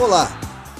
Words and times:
Olá, 0.00 0.30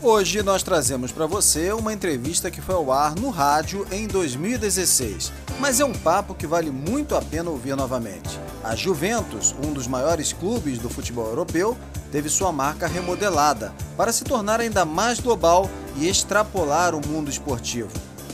Hoje 0.06 0.42
nós 0.42 0.62
trazemos 0.62 1.12
para 1.12 1.24
você 1.24 1.72
uma 1.72 1.90
entrevista 1.90 2.50
que 2.50 2.60
foi 2.60 2.74
ao 2.74 2.92
ar 2.92 3.14
no 3.14 3.30
rádio 3.30 3.86
em 3.90 4.06
2016, 4.06 5.32
mas 5.58 5.80
é 5.80 5.84
um 5.86 5.94
papo 5.94 6.34
que 6.34 6.46
vale 6.46 6.70
muito 6.70 7.16
a 7.16 7.22
pena 7.22 7.48
ouvir 7.48 7.74
novamente. 7.74 8.38
A 8.62 8.76
Juventus, 8.76 9.54
um 9.64 9.72
dos 9.72 9.86
maiores 9.86 10.30
clubes 10.30 10.78
do 10.78 10.90
futebol 10.90 11.26
europeu, 11.26 11.74
teve 12.12 12.28
sua 12.28 12.52
marca 12.52 12.86
remodelada 12.86 13.72
para 13.96 14.12
se 14.12 14.24
tornar 14.24 14.60
ainda 14.60 14.84
mais 14.84 15.18
global 15.20 15.70
e 15.96 16.06
extrapolar 16.06 16.94
o 16.94 17.00
mundo 17.08 17.30
esportivo. 17.30 17.88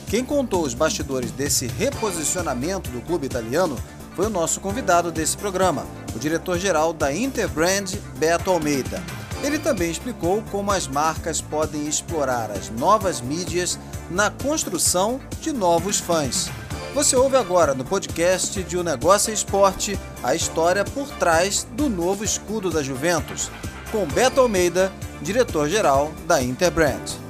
Quem 0.09 0.25
contou 0.25 0.65
os 0.65 0.75
bastidores 0.75 1.31
desse 1.31 1.69
reposicionamento 1.69 2.91
do 2.91 3.01
clube 3.01 3.27
italiano 3.27 3.77
foi 4.17 4.27
o 4.27 4.31
nosso 4.31 4.59
convidado 4.61 5.13
desse 5.13 5.37
programa, 5.37 5.87
o 6.17 6.19
diretor-geral 6.19 6.93
da 6.93 7.15
Interbrand, 7.15 7.95
Beto 8.19 8.51
Almeida. 8.51 9.20
Ele 9.43 9.59
também 9.59 9.91
explicou 9.91 10.43
como 10.51 10.71
as 10.71 10.87
marcas 10.87 11.41
podem 11.41 11.87
explorar 11.87 12.51
as 12.51 12.69
novas 12.71 13.21
mídias 13.21 13.79
na 14.11 14.31
construção 14.31 15.21
de 15.41 15.53
novos 15.53 15.99
fãs. 15.99 16.51
Você 16.95 17.17
ouve 17.17 17.37
agora 17.37 17.73
no 17.73 17.85
podcast 17.85 18.63
de 18.63 18.77
O 18.77 18.83
Negócio 18.83 19.31
é 19.31 19.35
Esporte 19.35 19.99
a 20.23 20.35
história 20.35 20.85
por 20.85 21.09
trás 21.09 21.67
do 21.73 21.89
novo 21.89 22.25
escudo 22.25 22.71
da 22.71 22.83
Juventus, 22.83 23.51
com 23.91 24.07
Beto 24.07 24.41
Almeida, 24.41 24.93
diretor-geral 25.23 26.13
da 26.27 26.43
Interbrand. 26.43 27.30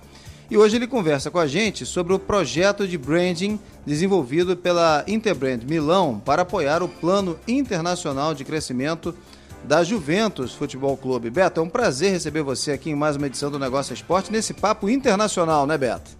E 0.51 0.57
hoje 0.57 0.77
ele 0.77 0.87
conversa 0.87 1.31
com 1.31 1.39
a 1.39 1.47
gente 1.47 1.87
sobre 1.87 2.13
o 2.13 2.19
projeto 2.19 2.87
de 2.87 2.99
branding 2.99 3.59
desenvolvido 3.87 4.57
pela 4.57 5.05
Interbrand 5.07 5.61
Milão 5.65 6.21
para 6.25 6.43
apoiar 6.43 6.83
o 6.83 6.89
plano 6.89 7.39
internacional 7.47 8.35
de 8.35 8.45
crescimento 8.45 9.15
da 9.63 9.85
Juventus 9.85 10.53
Futebol 10.53 10.97
Clube. 10.97 11.31
Beto, 11.31 11.61
é 11.61 11.63
um 11.63 11.69
prazer 11.69 12.13
receber 12.13 12.43
você 12.43 12.73
aqui 12.73 12.91
em 12.91 12.97
mais 12.97 13.15
uma 13.15 13.27
edição 13.27 13.51
do 13.51 13.59
Negócio 13.59 13.95
Esporte 13.95 14.33
nesse 14.33 14.53
papo 14.53 14.89
internacional, 14.89 15.67
né, 15.67 15.79
Beto? 15.79 16.20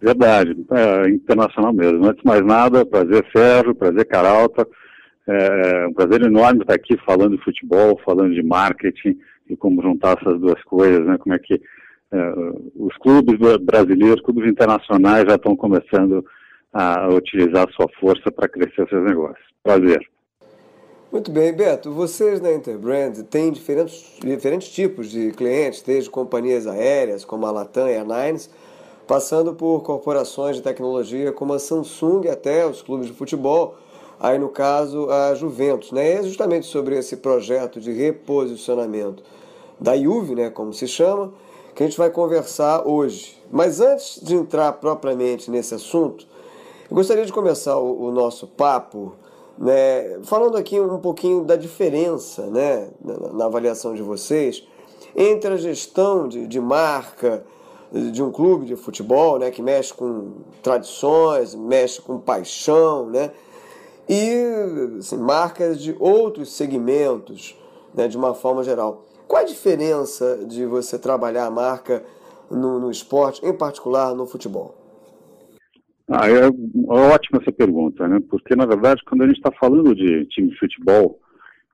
Verdade, 0.00 0.56
é 0.70 1.08
internacional 1.08 1.72
mesmo. 1.72 2.06
Antes 2.06 2.22
de 2.22 2.26
mais 2.26 2.44
nada, 2.44 2.86
prazer 2.86 3.26
Sérgio, 3.34 3.74
prazer 3.74 4.04
Caralta. 4.06 4.66
É, 5.26 5.82
é 5.82 5.86
um 5.86 5.92
prazer 5.92 6.22
enorme 6.22 6.60
estar 6.60 6.74
aqui 6.74 6.96
falando 7.04 7.36
de 7.36 7.44
futebol, 7.44 8.00
falando 8.04 8.32
de 8.32 8.42
marketing 8.42 9.18
e 9.50 9.56
como 9.56 9.82
juntar 9.82 10.16
essas 10.20 10.40
duas 10.40 10.62
coisas, 10.64 11.04
né? 11.04 11.18
Como 11.18 11.34
é 11.34 11.38
que 11.38 11.60
é, 12.12 12.32
os 12.76 12.96
clubes 12.98 13.38
brasileiros, 13.60 14.22
clubes 14.22 14.48
internacionais 14.48 15.24
já 15.28 15.34
estão 15.34 15.54
começando 15.56 16.24
a 16.72 17.08
utilizar 17.08 17.66
a 17.68 17.72
sua 17.72 17.88
força 18.00 18.30
para 18.30 18.48
crescer 18.48 18.88
seus 18.88 19.04
negócios. 19.04 19.44
Prazer. 19.62 20.00
Muito 21.10 21.30
bem, 21.30 21.52
Beto. 21.54 21.90
Vocês 21.90 22.40
na 22.40 22.52
Interbrand 22.52 23.14
têm 23.30 23.50
diferentes, 23.50 24.18
diferentes 24.20 24.68
tipos 24.68 25.10
de 25.10 25.32
clientes, 25.32 25.82
desde 25.82 26.10
companhias 26.10 26.66
aéreas 26.66 27.24
como 27.24 27.46
a 27.46 27.50
Latam 27.50 27.88
Airlines, 27.88 28.50
passando 29.08 29.54
por 29.54 29.82
corporações 29.82 30.56
de 30.56 30.62
tecnologia 30.62 31.32
como 31.32 31.54
a 31.54 31.58
Samsung 31.58 32.28
até 32.28 32.66
os 32.66 32.82
clubes 32.82 33.06
de 33.06 33.14
futebol, 33.14 33.74
aí 34.20 34.38
no 34.38 34.50
caso 34.50 35.10
a 35.10 35.34
Juventus. 35.34 35.90
Né? 35.90 36.12
é 36.12 36.22
justamente 36.22 36.66
sobre 36.66 36.96
esse 36.96 37.16
projeto 37.16 37.80
de 37.80 37.90
reposicionamento 37.90 39.22
da 39.80 39.96
Juve, 39.96 40.34
né, 40.34 40.50
como 40.50 40.74
se 40.74 40.86
chama, 40.86 41.32
que 41.74 41.82
a 41.82 41.86
gente 41.86 41.96
vai 41.96 42.10
conversar 42.10 42.86
hoje. 42.86 43.42
Mas 43.50 43.80
antes 43.80 44.20
de 44.22 44.34
entrar 44.34 44.72
propriamente 44.74 45.50
nesse 45.50 45.74
assunto, 45.74 46.26
eu 46.90 46.94
gostaria 46.94 47.24
de 47.24 47.32
começar 47.32 47.78
o, 47.78 48.08
o 48.08 48.12
nosso 48.12 48.46
papo 48.46 49.14
né, 49.56 50.18
falando 50.24 50.58
aqui 50.58 50.78
um 50.78 50.98
pouquinho 50.98 51.44
da 51.44 51.56
diferença 51.56 52.46
né, 52.46 52.90
na, 53.02 53.32
na 53.32 53.44
avaliação 53.46 53.94
de 53.94 54.02
vocês 54.02 54.66
entre 55.16 55.54
a 55.54 55.56
gestão 55.56 56.28
de, 56.28 56.46
de 56.46 56.60
marca, 56.60 57.42
de 57.92 58.22
um 58.22 58.30
clube 58.30 58.66
de 58.66 58.76
futebol, 58.76 59.38
né, 59.38 59.50
que 59.50 59.62
mexe 59.62 59.92
com 59.94 60.42
tradições, 60.62 61.54
mexe 61.54 62.00
com 62.02 62.18
paixão, 62.18 63.08
né, 63.08 63.30
e 64.08 64.96
assim, 64.98 65.16
marcas 65.18 65.80
de 65.80 65.94
outros 65.98 66.52
segmentos, 66.52 67.56
né, 67.94 68.08
de 68.08 68.16
uma 68.16 68.34
forma 68.34 68.62
geral. 68.62 69.04
Qual 69.26 69.42
a 69.42 69.44
diferença 69.44 70.44
de 70.46 70.64
você 70.64 70.98
trabalhar 70.98 71.46
a 71.46 71.50
marca 71.50 72.02
no, 72.50 72.80
no 72.80 72.90
esporte, 72.90 73.44
em 73.44 73.52
particular 73.52 74.14
no 74.14 74.26
futebol? 74.26 74.74
Ah, 76.10 76.26
é 76.26 76.46
ótima 76.88 77.38
essa 77.42 77.52
pergunta, 77.52 78.08
né? 78.08 78.18
Porque 78.30 78.56
na 78.56 78.64
verdade, 78.64 79.02
quando 79.04 79.22
a 79.22 79.26
gente 79.26 79.36
está 79.36 79.52
falando 79.52 79.94
de 79.94 80.24
time 80.26 80.48
de 80.48 80.58
futebol, 80.58 81.20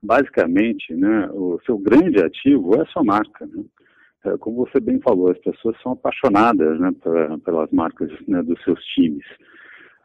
basicamente, 0.03 0.93
né, 0.93 1.29
o 1.31 1.57
seu 1.65 1.77
grande 1.77 2.21
ativo 2.21 2.75
é 2.75 2.81
a 2.81 2.85
sua 2.87 3.03
marca. 3.03 3.45
Né? 3.45 3.63
É, 4.25 4.37
como 4.37 4.65
você 4.65 4.79
bem 4.79 4.99
falou, 4.99 5.29
as 5.29 5.37
pessoas 5.39 5.75
são 5.81 5.91
apaixonadas 5.91 6.79
né, 6.79 6.91
pelas 7.43 7.69
marcas 7.71 8.09
né, 8.27 8.41
dos 8.41 8.61
seus 8.63 8.83
times. 8.85 9.25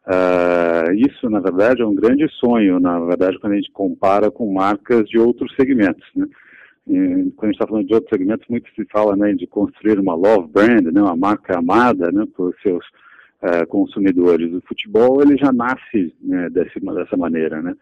Uh, 0.07 0.93
isso, 0.95 1.29
na 1.31 1.41
verdade, 1.41 1.83
é 1.83 1.87
um 1.87 1.95
grande 1.95 2.27
sonho, 2.33 2.81
na 2.81 2.99
verdade, 3.01 3.39
quando 3.39 3.53
a 3.53 3.57
gente 3.57 3.71
compara 3.71 4.31
com 4.31 4.53
marcas 4.53 5.09
de 5.09 5.19
outros 5.19 5.55
segmentos. 5.55 6.07
Né? 6.15 6.27
E, 6.89 7.33
quando 7.37 7.45
a 7.45 7.47
gente 7.47 7.55
está 7.55 7.67
falando 7.67 7.87
de 7.87 7.95
outros 7.95 8.11
segmentos, 8.11 8.47
muito 8.49 8.69
se 8.75 8.85
fala 8.87 9.17
né, 9.17 9.33
de 9.33 9.47
construir 9.47 9.99
uma 9.99 10.15
love 10.15 10.49
brand, 10.53 10.83
né, 10.83 11.01
uma 11.01 11.17
marca 11.17 11.59
amada 11.59 12.11
né, 12.11 12.27
por 12.35 12.55
seus 12.63 12.85
uh, 13.43 13.67
consumidores. 13.69 14.53
O 14.53 14.61
futebol 14.67 15.23
ele 15.23 15.37
já 15.37 15.53
nasce 15.53 16.15
né, 16.21 16.49
desse, 16.51 16.81
dessa 16.81 17.17
maneira, 17.17 17.63
né? 17.63 17.75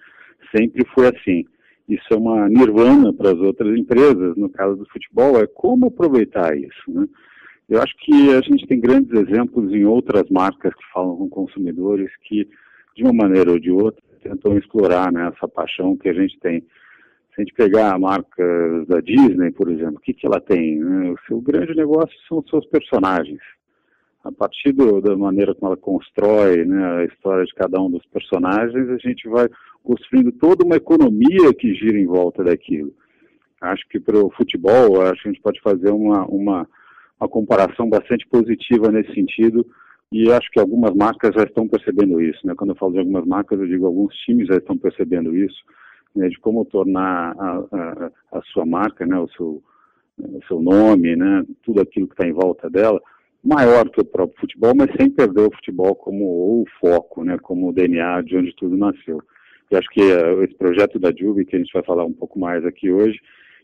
sempre 0.55 0.85
foi 0.95 1.09
assim 1.09 1.45
isso 1.89 2.07
é 2.13 2.17
uma 2.17 2.49
nirvana 2.49 3.13
para 3.15 3.31
as 3.31 3.39
outras 3.39 3.77
empresas, 3.77 4.37
no 4.37 4.51
caso 4.51 4.77
do 4.77 4.89
futebol, 4.91 5.41
é 5.41 5.47
como 5.47 5.87
aproveitar 5.87 6.57
isso. 6.57 6.91
Né? 6.91 7.07
Eu 7.69 7.81
acho 7.81 7.95
que 7.99 8.31
a 8.31 8.41
gente 8.43 8.67
tem 8.67 8.79
grandes 8.79 9.11
exemplos 9.13 9.73
em 9.73 9.85
outras 9.85 10.29
marcas 10.31 10.75
que 10.75 10.93
falam 10.93 11.17
com 11.17 11.29
consumidores 11.29 12.11
que, 12.25 12.47
de 12.95 13.05
uma 13.05 13.13
maneira 13.13 13.51
ou 13.51 13.59
de 13.59 13.71
outra, 13.71 14.03
tentam 14.23 14.59
explorar 14.59 15.11
né, 15.13 15.31
essa 15.35 15.49
paixão 15.49 15.97
que 15.97 16.09
a 16.09 16.13
gente 16.13 16.39
tem. 16.41 16.61
Se 16.61 17.41
a 17.41 17.41
gente 17.41 17.55
pegar 17.55 17.95
a 17.95 17.99
marca 17.99 18.85
da 18.87 19.01
Disney, 19.01 19.51
por 19.53 19.71
exemplo, 19.71 19.97
o 19.97 20.01
que, 20.01 20.13
que 20.13 20.27
ela 20.27 20.41
tem? 20.41 20.79
Né? 20.79 21.11
O 21.11 21.19
seu 21.27 21.41
grande 21.41 21.75
negócio 21.75 22.15
são 22.29 22.39
os 22.39 22.51
seus 22.51 22.67
personagens. 22.67 23.41
A 24.29 24.33
partir 24.33 24.73
do, 24.73 25.01
da 25.01 25.17
maneira 25.17 25.55
como 25.55 25.73
ela 25.73 25.77
constrói 25.77 26.63
né, 26.65 27.01
a 27.01 27.05
história 27.05 27.45
de 27.47 27.55
cada 27.55 27.81
um 27.81 27.91
dos 27.91 28.05
personagens, 28.07 28.91
a 28.91 28.99
gente 28.99 29.27
vai 29.27 29.49
construindo 29.83 30.31
toda 30.33 30.67
uma 30.67 30.77
economia 30.77 31.53
que 31.59 31.75
gira 31.75 31.99
em 31.99 32.07
volta 32.07 32.45
daquilo. 32.45 32.93
Acho 33.59 33.89
que 33.89 33.99
para 33.99 34.19
o 34.19 34.31
futebol, 34.31 35.01
acho 35.01 35.23
que 35.23 35.29
a 35.29 35.33
gente 35.33 35.43
pode 35.43 35.61
fazer 35.63 35.91
uma, 35.91 36.27
uma, 36.27 36.69
uma 37.19 37.29
comparação 37.29 37.89
bastante 37.89 38.27
positiva 38.29 38.93
nesse 38.93 39.15
sentido, 39.15 39.67
e 40.13 40.31
acho 40.31 40.51
que 40.51 40.61
algumas 40.61 40.95
marcas 40.95 41.35
já 41.35 41.45
estão 41.45 41.67
percebendo 41.67 42.21
isso. 42.21 42.47
Né? 42.47 42.55
Quando 42.55 42.71
eu 42.71 42.77
falo 42.77 42.93
de 42.93 42.99
algumas 42.99 43.25
marcas, 43.25 43.59
eu 43.59 43.67
digo 43.67 43.87
alguns 43.87 44.15
times 44.17 44.47
já 44.47 44.57
estão 44.57 44.77
percebendo 44.77 45.35
isso, 45.35 45.63
né? 46.15 46.29
de 46.29 46.39
como 46.39 46.67
tornar 46.67 47.35
a, 47.39 47.65
a, 47.73 48.39
a 48.39 48.43
sua 48.53 48.67
marca, 48.67 49.07
né? 49.07 49.19
o, 49.19 49.29
seu, 49.29 49.63
o 50.19 50.41
seu 50.47 50.61
nome, 50.61 51.17
né? 51.17 51.45
tudo 51.63 51.81
aquilo 51.81 52.07
que 52.07 52.15
está 52.15 52.27
em 52.27 52.33
volta 52.33 52.69
dela, 52.69 53.01
maior 53.43 53.89
que 53.91 54.01
o 54.01 54.05
próprio 54.05 54.41
futebol, 54.41 54.75
mas 54.75 54.91
sem 54.97 55.11
perder 55.11 55.43
o 55.43 55.55
futebol 55.55 55.95
como 55.95 56.25
o 56.25 56.65
foco, 56.81 57.25
né? 57.25 57.39
como 57.39 57.69
o 57.69 57.73
DNA 57.73 58.23
de 58.23 58.37
onde 58.37 58.55
tudo 58.57 58.77
nasceu. 58.77 59.23
E 59.71 59.77
acho 59.77 59.89
que 59.91 60.01
uh, 60.01 60.43
esse 60.43 60.55
projeto 60.55 60.99
da 60.99 61.13
Juve, 61.13 61.45
que 61.45 61.57
a 61.57 61.59
gente 61.59 61.73
vai 61.73 61.83
falar 61.85 62.05
um 62.05 62.13
pouco 62.13 62.39
mais 62.39 62.65
aqui 62.65 62.91
hoje, 62.91 63.19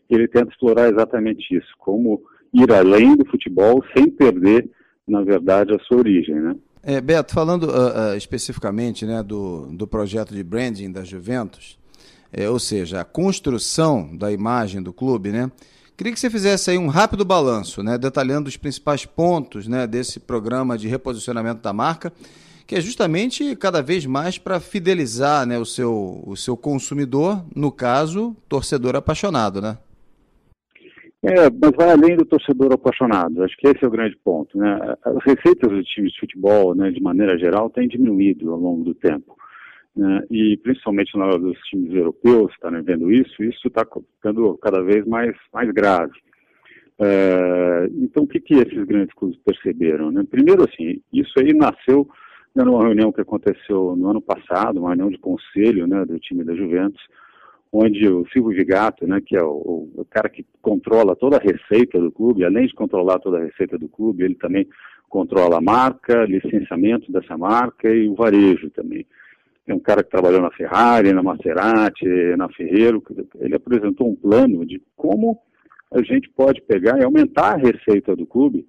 ele 0.09 0.27
tenta 0.27 0.51
explorar 0.51 0.89
exatamente 0.89 1.55
isso, 1.55 1.73
como 1.79 2.21
ir 2.53 2.71
além 2.71 3.15
do 3.15 3.25
futebol 3.25 3.83
sem 3.95 4.09
perder 4.09 4.69
na 5.07 5.21
verdade, 5.21 5.73
a 5.73 5.79
sua 5.79 5.97
origem, 5.97 6.35
né? 6.35 6.55
É, 6.81 7.01
Beto, 7.01 7.33
falando 7.33 7.63
uh, 7.63 8.13
uh, 8.13 8.17
especificamente 8.17 9.05
né, 9.05 9.23
do, 9.23 9.67
do 9.67 9.87
projeto 9.87 10.33
de 10.33 10.43
branding 10.43 10.91
da 10.91 11.03
Juventus, 11.03 11.79
é, 12.31 12.49
ou 12.49 12.59
seja, 12.59 13.01
a 13.01 13.05
construção 13.05 14.15
da 14.15 14.31
imagem 14.31 14.81
do 14.81 14.93
clube, 14.93 15.31
né? 15.31 15.51
Queria 15.97 16.11
que 16.11 16.19
você 16.19 16.29
fizesse 16.29 16.71
aí 16.71 16.77
um 16.77 16.87
rápido 16.87 17.23
balanço, 17.23 17.81
né, 17.81 17.97
detalhando 17.97 18.49
os 18.49 18.57
principais 18.57 19.05
pontos 19.05 19.65
né, 19.65 19.87
desse 19.87 20.19
programa 20.19 20.77
de 20.77 20.89
reposicionamento 20.89 21.61
da 21.61 21.71
marca, 21.71 22.11
que 22.67 22.75
é 22.75 22.81
justamente 22.81 23.55
cada 23.55 23.81
vez 23.81 24.05
mais 24.05 24.37
para 24.37 24.59
fidelizar 24.59 25.45
né, 25.45 25.57
o, 25.57 25.65
seu, 25.65 26.21
o 26.25 26.35
seu 26.35 26.57
consumidor, 26.57 27.45
no 27.55 27.71
caso, 27.71 28.35
torcedor 28.49 28.95
apaixonado, 28.95 29.61
né? 29.61 29.77
É, 31.23 31.49
mas 31.49 31.71
vai 31.75 31.89
além 31.89 32.15
do 32.15 32.25
torcedor 32.25 32.71
apaixonado. 32.73 33.41
Acho 33.43 33.57
que 33.57 33.67
esse 33.67 33.83
é 33.83 33.87
o 33.87 33.91
grande 33.91 34.15
ponto. 34.23 34.55
Né? 34.55 34.95
As 35.03 35.23
receitas 35.23 35.71
dos 35.71 35.85
times 35.87 36.11
de 36.11 36.19
futebol, 36.19 36.75
né, 36.75 36.91
de 36.91 37.01
maneira 37.01 37.35
geral, 37.37 37.69
têm 37.69 37.87
diminuído 37.87 38.51
ao 38.51 38.59
longo 38.59 38.83
do 38.83 38.93
tempo. 38.93 39.35
Né? 39.95 40.23
E 40.29 40.57
principalmente 40.57 41.17
na 41.17 41.25
hora 41.25 41.39
dos 41.39 41.57
times 41.69 41.93
europeus 41.93 42.51
estarem 42.51 42.81
vendo 42.83 43.11
isso, 43.11 43.43
isso 43.43 43.67
está 43.67 43.85
ficando 43.85 44.57
cada 44.57 44.81
vez 44.81 45.05
mais, 45.05 45.35
mais 45.53 45.71
grave. 45.71 46.13
É, 46.99 47.89
então, 47.93 48.23
o 48.23 48.27
que, 48.27 48.39
que 48.39 48.55
esses 48.55 48.83
grandes 48.85 49.13
clubes 49.13 49.37
perceberam? 49.39 50.11
Né? 50.11 50.23
Primeiro, 50.29 50.63
assim, 50.63 51.01
isso 51.11 51.33
aí 51.39 51.53
nasceu 51.53 52.07
né, 52.53 52.63
numa 52.63 52.83
reunião 52.83 53.11
que 53.11 53.21
aconteceu 53.21 53.95
no 53.97 54.09
ano 54.09 54.21
passado, 54.21 54.79
uma 54.79 54.89
reunião 54.89 55.09
de 55.09 55.17
conselho 55.17 55.85
né, 55.87 56.05
do 56.05 56.17
time 56.19 56.43
da 56.43 56.55
Juventus, 56.55 57.01
onde 57.71 58.07
o 58.07 58.25
Silvio 58.31 58.55
Vigato, 58.55 59.05
né, 59.05 59.19
que 59.25 59.35
é 59.35 59.43
o, 59.43 59.89
o, 59.95 60.05
cara 60.09 60.29
que 60.29 60.45
controla 60.61 61.15
toda 61.15 61.35
a 61.35 61.41
receita 61.41 61.99
do 61.99 62.11
clube, 62.11 62.45
além 62.45 62.67
de 62.67 62.73
controlar 62.73 63.19
toda 63.19 63.37
a 63.37 63.43
receita 63.43 63.77
do 63.77 63.89
clube, 63.89 64.23
ele 64.23 64.35
também 64.35 64.65
controla 65.09 65.57
a 65.57 65.61
marca, 65.61 66.25
licenciamento 66.25 67.11
dessa 67.11 67.37
marca 67.37 67.89
e 67.89 68.07
o 68.07 68.15
varejo 68.15 68.69
também. 68.69 69.05
É 69.67 69.73
um 69.73 69.79
cara 69.79 70.03
que 70.03 70.11
trabalhou 70.11 70.41
na 70.41 70.51
Ferrari, 70.51 71.11
na 71.11 71.23
Maserati, 71.23 72.05
na 72.37 72.47
Ferreiro, 72.49 73.01
ele 73.39 73.55
apresentou 73.55 74.09
um 74.09 74.15
plano 74.15 74.65
de 74.65 74.81
como 74.95 75.39
a 75.91 76.01
gente 76.01 76.29
pode 76.29 76.61
pegar 76.61 76.99
e 76.99 77.03
aumentar 77.03 77.53
a 77.53 77.57
receita 77.57 78.15
do 78.15 78.25
clube, 78.25 78.67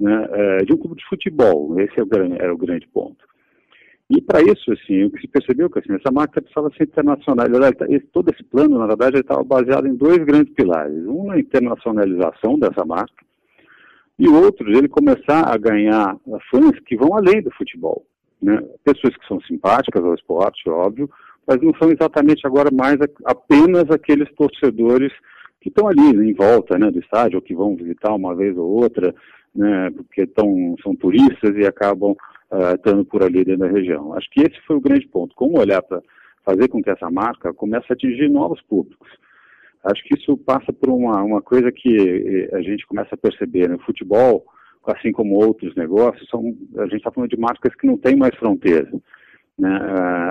né, 0.00 0.26
é, 0.30 0.56
de 0.64 0.72
um 0.72 0.76
clube 0.76 0.96
de 0.96 1.06
futebol, 1.06 1.78
esse 1.78 2.00
é 2.00 2.02
o, 2.02 2.08
era 2.34 2.52
o 2.52 2.58
grande 2.58 2.88
ponto. 2.88 3.24
E 4.10 4.20
para 4.20 4.42
isso, 4.42 4.72
assim, 4.72 5.04
o 5.04 5.10
que 5.10 5.20
se 5.20 5.28
percebeu 5.28 5.70
que 5.70 5.78
assim, 5.78 5.94
essa 5.94 6.12
marca 6.12 6.42
precisava 6.42 6.70
ser 6.76 6.84
internacionalizada. 6.84 7.86
Todo 8.12 8.30
esse 8.30 8.44
plano, 8.44 8.78
na 8.78 8.86
verdade, 8.86 9.18
estava 9.18 9.42
baseado 9.42 9.86
em 9.86 9.94
dois 9.94 10.18
grandes 10.18 10.52
pilares. 10.52 11.06
Um, 11.06 11.28
na 11.28 11.38
internacionalização 11.38 12.58
dessa 12.58 12.84
marca, 12.84 13.24
e 14.18 14.28
outro, 14.28 14.70
ele 14.70 14.86
começar 14.88 15.48
a 15.48 15.56
ganhar 15.56 16.16
fãs 16.50 16.78
que 16.80 16.94
vão 16.94 17.16
além 17.16 17.40
do 17.42 17.50
futebol. 17.52 18.04
Né? 18.42 18.60
Pessoas 18.84 19.16
que 19.16 19.26
são 19.26 19.40
simpáticas 19.42 20.04
ao 20.04 20.14
esporte, 20.14 20.68
óbvio, 20.68 21.08
mas 21.46 21.60
não 21.60 21.72
são 21.74 21.90
exatamente 21.90 22.46
agora 22.46 22.70
mais 22.72 22.98
apenas 23.24 23.90
aqueles 23.90 24.30
torcedores 24.34 25.12
que 25.60 25.68
estão 25.68 25.86
ali 25.86 26.12
né, 26.12 26.26
em 26.26 26.34
volta 26.34 26.76
né, 26.76 26.90
do 26.90 26.98
estádio, 26.98 27.36
ou 27.36 27.42
que 27.42 27.54
vão 27.54 27.76
visitar 27.76 28.12
uma 28.12 28.34
vez 28.34 28.56
ou 28.56 28.68
outra, 28.68 29.14
né, 29.54 29.90
porque 29.90 30.26
tão, 30.26 30.74
são 30.82 30.94
turistas 30.96 31.56
e 31.56 31.64
acabam 31.64 32.12
uh, 32.50 32.74
estando 32.74 33.04
por 33.04 33.22
ali 33.22 33.44
dentro 33.44 33.60
da 33.60 33.68
região. 33.68 34.12
Acho 34.14 34.28
que 34.30 34.40
esse 34.40 34.60
foi 34.66 34.76
o 34.76 34.80
grande 34.80 35.06
ponto. 35.06 35.34
Como 35.36 35.60
olhar 35.60 35.82
para 35.82 36.02
fazer 36.44 36.68
com 36.68 36.82
que 36.82 36.90
essa 36.90 37.08
marca 37.08 37.54
comece 37.54 37.86
a 37.90 37.92
atingir 37.92 38.28
novos 38.28 38.60
públicos. 38.62 39.08
Acho 39.84 40.02
que 40.04 40.18
isso 40.18 40.36
passa 40.36 40.72
por 40.72 40.90
uma, 40.90 41.22
uma 41.22 41.42
coisa 41.42 41.70
que 41.72 41.96
eh, 41.96 42.56
a 42.56 42.62
gente 42.62 42.86
começa 42.86 43.14
a 43.14 43.18
perceber. 43.18 43.68
Né? 43.68 43.76
futebol, 43.84 44.44
assim 44.86 45.12
como 45.12 45.34
outros 45.34 45.74
negócios, 45.76 46.28
são, 46.28 46.40
a 46.78 46.84
gente 46.84 46.96
está 46.96 47.10
falando 47.10 47.30
de 47.30 47.38
marcas 47.38 47.74
que 47.74 47.86
não 47.86 47.96
têm 47.96 48.16
mais 48.16 48.34
fronteira. 48.36 48.90
Né? 49.58 49.78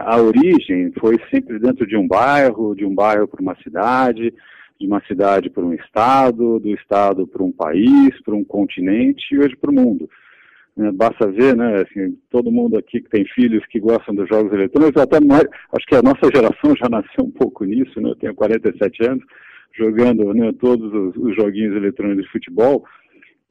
A 0.06 0.18
origem 0.21 0.92
foi 1.00 1.18
sempre 1.33 1.59
dentro 1.59 1.88
de 1.88 1.95
um 1.95 2.07
bairro, 2.07 2.75
de 2.75 2.86
um 2.86 2.94
bairro 2.94 3.27
para 3.27 3.42
uma 3.42 3.56
cidade, 3.63 4.33
de 4.80 4.88
uma 4.88 5.01
cidade 5.06 5.50
para 5.50 5.63
um 5.63 5.74
estado, 5.74 6.59
do 6.59 6.69
estado 6.69 7.27
para 7.27 7.44
um 7.44 7.51
país, 7.51 8.19
para 8.24 8.36
um 8.36 8.44
continente 8.44 9.33
e 9.33 9.39
hoje 9.39 9.56
para 9.56 9.71
o 9.71 9.74
mundo. 9.74 10.09
Né, 10.75 10.92
basta 10.92 11.27
ver, 11.27 11.56
né, 11.56 11.81
assim, 11.81 12.18
todo 12.30 12.51
mundo 12.51 12.77
aqui 12.77 13.01
que 13.01 13.09
tem 13.09 13.25
filhos 13.25 13.65
que 13.68 13.80
gostam 13.80 14.15
dos 14.15 14.27
jogos 14.27 14.51
eletrônicos, 14.53 15.01
até 15.01 15.19
mais, 15.19 15.44
acho 15.74 15.86
que 15.86 15.95
a 15.95 16.01
nossa 16.01 16.30
geração 16.33 16.75
já 16.75 16.89
nasceu 16.89 17.25
um 17.25 17.31
pouco 17.31 17.65
nisso, 17.65 18.00
né, 18.01 18.09
eu 18.09 18.15
tenho 18.15 18.33
47 18.33 19.06
anos, 19.07 19.24
jogando 19.77 20.33
né, 20.33 20.51
todos 20.59 20.94
os, 20.94 21.15
os, 21.15 21.36
joguinhos 21.36 21.75
eletrônicos 21.75 22.24
de 22.24 22.31
futebol. 22.31 22.83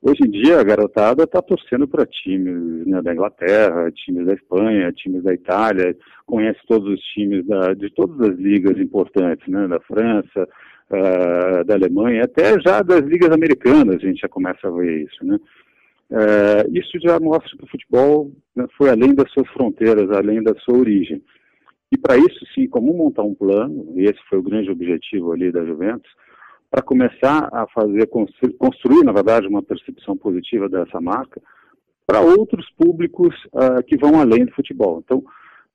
Hoje 0.02 0.20
em 0.24 0.30
dia 0.30 0.58
a 0.58 0.64
garotada 0.64 1.24
está 1.24 1.42
torcendo 1.42 1.86
para 1.86 2.06
times 2.06 2.86
né, 2.86 3.02
da 3.02 3.12
Inglaterra, 3.12 3.92
times 3.92 4.26
da 4.26 4.32
Espanha, 4.32 4.92
times 4.92 5.22
da 5.22 5.34
Itália, 5.34 5.94
conhece 6.24 6.58
todos 6.66 6.90
os 6.90 7.00
times 7.12 7.46
da, 7.46 7.74
de 7.74 7.90
todas 7.90 8.30
as 8.30 8.38
ligas 8.38 8.78
importantes, 8.78 9.46
né, 9.46 9.68
da 9.68 9.78
França, 9.80 10.48
uh, 10.90 11.64
da 11.66 11.74
Alemanha, 11.74 12.24
até 12.24 12.58
já 12.60 12.80
das 12.80 13.02
ligas 13.02 13.30
americanas 13.30 13.96
a 13.96 14.06
gente 14.06 14.22
já 14.22 14.28
começa 14.28 14.68
a 14.68 14.70
ver 14.70 15.02
isso, 15.02 15.22
né. 15.22 15.38
É, 16.12 16.66
isso 16.72 16.98
já 17.00 17.20
mostra 17.20 17.56
que 17.56 17.64
o 17.64 17.68
futebol 17.68 18.32
né, 18.56 18.66
foi 18.76 18.90
além 18.90 19.14
das 19.14 19.30
suas 19.30 19.48
fronteiras, 19.50 20.10
além 20.10 20.42
da 20.42 20.54
sua 20.56 20.76
origem. 20.76 21.22
E 21.92 21.98
para 21.98 22.16
isso, 22.16 22.44
sim, 22.54 22.66
como 22.66 22.92
montar 22.92 23.22
um 23.22 23.34
plano, 23.34 23.92
e 23.94 24.04
esse 24.04 24.18
foi 24.28 24.38
o 24.38 24.42
grande 24.42 24.70
objetivo 24.70 25.32
ali 25.32 25.52
da 25.52 25.64
Juventus, 25.64 26.10
para 26.70 26.82
começar 26.82 27.48
a 27.52 27.66
fazer, 27.68 28.06
construir, 28.06 28.52
construir, 28.54 29.04
na 29.04 29.12
verdade, 29.12 29.48
uma 29.48 29.62
percepção 29.62 30.16
positiva 30.16 30.68
dessa 30.68 31.00
marca 31.00 31.40
para 32.06 32.20
outros 32.20 32.70
públicos 32.76 33.34
uh, 33.52 33.82
que 33.84 33.96
vão 33.96 34.20
além 34.20 34.44
do 34.44 34.52
futebol. 34.52 35.02
Então, 35.04 35.22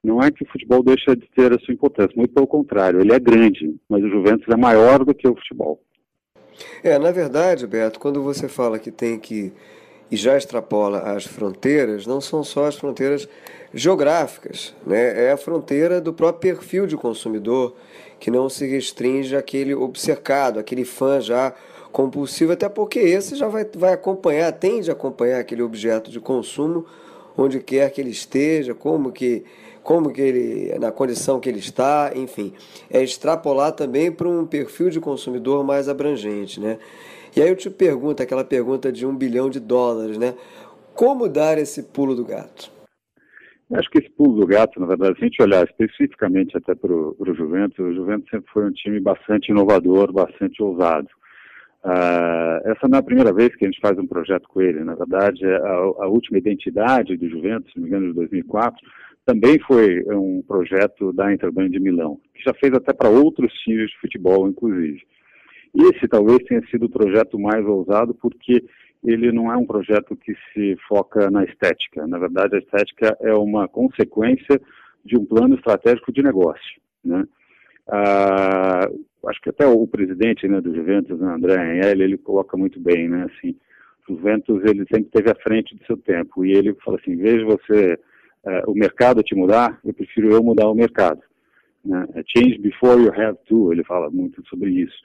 não 0.04 0.20
é 0.20 0.30
que 0.32 0.44
o 0.44 0.48
futebol 0.48 0.84
deixa 0.84 1.16
de 1.16 1.28
ter 1.36 1.54
a 1.54 1.60
sua 1.60 1.74
importância, 1.74 2.14
muito 2.16 2.34
pelo 2.34 2.48
contrário, 2.48 3.02
ele 3.02 3.14
é 3.14 3.20
grande, 3.20 3.76
mas 3.90 4.04
o 4.04 4.10
Juventus 4.10 4.48
é 4.48 4.56
maior 4.56 5.04
do 5.04 5.14
que 5.14 5.28
o 5.28 5.36
futebol. 5.36 5.82
É, 6.84 6.98
na 6.98 7.12
verdade, 7.12 7.68
Beto, 7.68 8.00
quando 8.00 8.22
você 8.22 8.48
fala 8.48 8.80
que 8.80 8.92
tem 8.92 9.20
que 9.20 9.52
e 10.12 10.16
já 10.16 10.38
extrapola 10.38 11.00
as 11.00 11.26
fronteiras, 11.26 12.06
não 12.06 12.22
são 12.22 12.44
só 12.44 12.66
as 12.66 12.76
fronteiras 12.76 13.28
geográficas, 13.74 14.74
né? 14.86 15.28
é 15.28 15.32
a 15.32 15.38
fronteira 15.38 16.00
do 16.00 16.14
próprio 16.14 16.56
perfil 16.56 16.88
de 16.88 16.96
consumidor, 16.96 17.76
que 18.20 18.32
não 18.32 18.50
se 18.50 18.66
restringe 18.66 19.36
àquele 19.36 19.76
obcecado, 19.76 20.60
aquele 20.60 20.86
fã 20.86 21.20
já 21.20 21.54
compulsivo, 21.92 22.54
até 22.54 22.68
porque 22.70 23.00
esse 23.00 23.36
já 23.36 23.48
vai, 23.48 23.66
vai 23.76 23.94
acompanhar, 23.94 24.52
tende 24.54 24.90
a 24.90 24.94
acompanhar 24.94 25.40
aquele 25.40 25.62
objeto 25.62 26.12
de 26.12 26.20
consumo 26.20 26.86
onde 27.38 27.60
quer 27.60 27.90
que 27.92 28.02
ele 28.02 28.12
esteja, 28.12 28.74
como 28.74 29.12
que 29.12 29.44
como 29.84 30.12
que 30.12 30.20
ele 30.20 30.80
na 30.80 30.92
condição 30.92 31.40
que 31.40 31.48
ele 31.48 31.60
está, 31.60 32.12
enfim, 32.16 32.54
é 32.90 33.04
extrapolar 33.04 33.72
também 33.72 34.12
para 34.12 34.28
um 34.28 34.44
perfil 34.46 34.90
de 34.90 35.00
consumidor 35.00 35.64
mais 35.64 35.88
abrangente, 35.88 36.60
né? 36.60 36.80
E 37.36 37.42
aí 37.42 37.50
eu 37.50 37.56
te 37.56 37.70
pergunto, 37.70 38.24
aquela 38.24 38.46
pergunta 38.46 38.92
de 38.92 39.06
um 39.06 39.14
bilhão 39.14 39.50
de 39.50 39.60
dólares, 39.60 40.18
né? 40.18 40.36
Como 40.94 41.28
dar 41.28 41.58
esse 41.58 41.84
pulo 41.84 42.16
do 42.16 42.24
gato? 42.24 42.72
Eu 43.70 43.78
acho 43.78 43.90
que 43.90 43.98
esse 43.98 44.10
pulo 44.12 44.40
do 44.40 44.48
gato, 44.48 44.80
na 44.80 44.86
verdade, 44.86 45.18
se 45.18 45.26
a 45.26 45.28
gente 45.28 45.42
olhar 45.42 45.66
especificamente 45.66 46.56
até 46.56 46.74
para 46.74 46.94
o 46.94 47.36
Juventus, 47.36 47.80
o 47.80 47.94
Juventus 47.94 48.30
sempre 48.30 48.50
foi 48.54 48.66
um 48.66 48.72
time 48.72 49.02
bastante 49.02 49.50
inovador, 49.52 50.14
bastante 50.14 50.64
ousado. 50.64 51.10
Uh, 51.84 52.72
essa 52.72 52.88
não 52.88 52.98
é 52.98 53.00
a 53.00 53.04
primeira 53.04 53.34
vez 53.34 53.54
que 53.56 53.66
a 53.66 53.68
gente 53.68 53.82
faz 53.82 53.98
um 54.00 54.08
projeto 54.08 54.48
com 54.48 54.62
ele. 54.62 54.84
Na 54.84 54.96
verdade, 54.96 55.46
a, 55.46 55.74
a 56.04 56.08
última 56.08 56.38
identidade 56.38 57.18
do 57.18 57.30
Juventus, 57.30 57.72
se 57.74 57.78
não 57.78 57.84
me 57.84 57.90
engano, 57.90 58.08
de 58.08 58.14
2004, 58.14 58.80
também 59.26 59.60
foi 59.60 60.04
um 60.08 60.42
projeto 60.48 61.12
da 61.12 61.34
Interband 61.34 61.70
de 61.70 61.80
Milão, 61.80 62.18
que 62.34 62.44
já 62.44 62.54
fez 62.54 62.74
até 62.74 62.94
para 62.94 63.10
outros 63.10 63.52
times 63.64 63.90
de 63.90 64.00
futebol, 64.00 64.48
inclusive. 64.48 65.02
Esse 65.76 66.08
talvez 66.08 66.38
tenha 66.48 66.66
sido 66.68 66.86
o 66.86 66.90
projeto 66.90 67.38
mais 67.38 67.66
ousado 67.66 68.14
porque 68.16 68.64
ele 69.04 69.32
não 69.32 69.52
é 69.52 69.58
um 69.58 69.66
projeto 69.66 70.16
que 70.16 70.34
se 70.54 70.76
foca 70.88 71.30
na 71.30 71.44
estética. 71.44 72.08
Na 72.08 72.18
verdade, 72.18 72.56
a 72.56 72.60
estética 72.60 73.18
é 73.22 73.34
uma 73.34 73.68
consequência 73.68 74.60
de 75.04 75.18
um 75.18 75.26
plano 75.26 75.56
estratégico 75.56 76.12
de 76.12 76.24
negócio. 76.24 76.82
Né? 77.04 77.24
Ah, 77.88 78.90
acho 79.28 79.42
que 79.42 79.50
até 79.50 79.68
o 79.68 79.86
presidente 79.86 80.48
né, 80.48 80.60
do 80.60 80.74
Juventus, 80.74 81.20
né, 81.20 81.34
André 81.34 81.54
Agnelli, 81.54 82.04
ele 82.04 82.18
coloca 82.18 82.58
muito 82.58 82.80
bem, 82.80 83.08
né? 83.08 83.26
Assim, 83.26 83.56
Juventus 84.08 84.64
ele 84.64 84.86
sempre 84.92 85.08
esteve 85.08 85.32
à 85.32 85.36
frente 85.36 85.76
do 85.76 85.86
seu 85.86 85.98
tempo 85.98 86.46
e 86.46 86.52
ele 86.52 86.74
fala 86.84 86.98
assim, 86.98 87.16
veja 87.16 87.46
você 87.46 88.00
uh, 88.46 88.72
o 88.72 88.74
mercado 88.74 89.24
te 89.24 89.36
mudar, 89.36 89.80
eu 89.84 89.94
prefiro 89.94 90.32
eu 90.32 90.44
mudar 90.44 90.68
o 90.68 90.76
mercado. 90.76 91.22
Né? 91.84 92.08
Change 92.28 92.58
before 92.60 93.02
you 93.02 93.12
have 93.14 93.38
to, 93.48 93.72
ele 93.72 93.84
fala 93.84 94.10
muito 94.10 94.44
sobre 94.48 94.72
isso. 94.72 94.96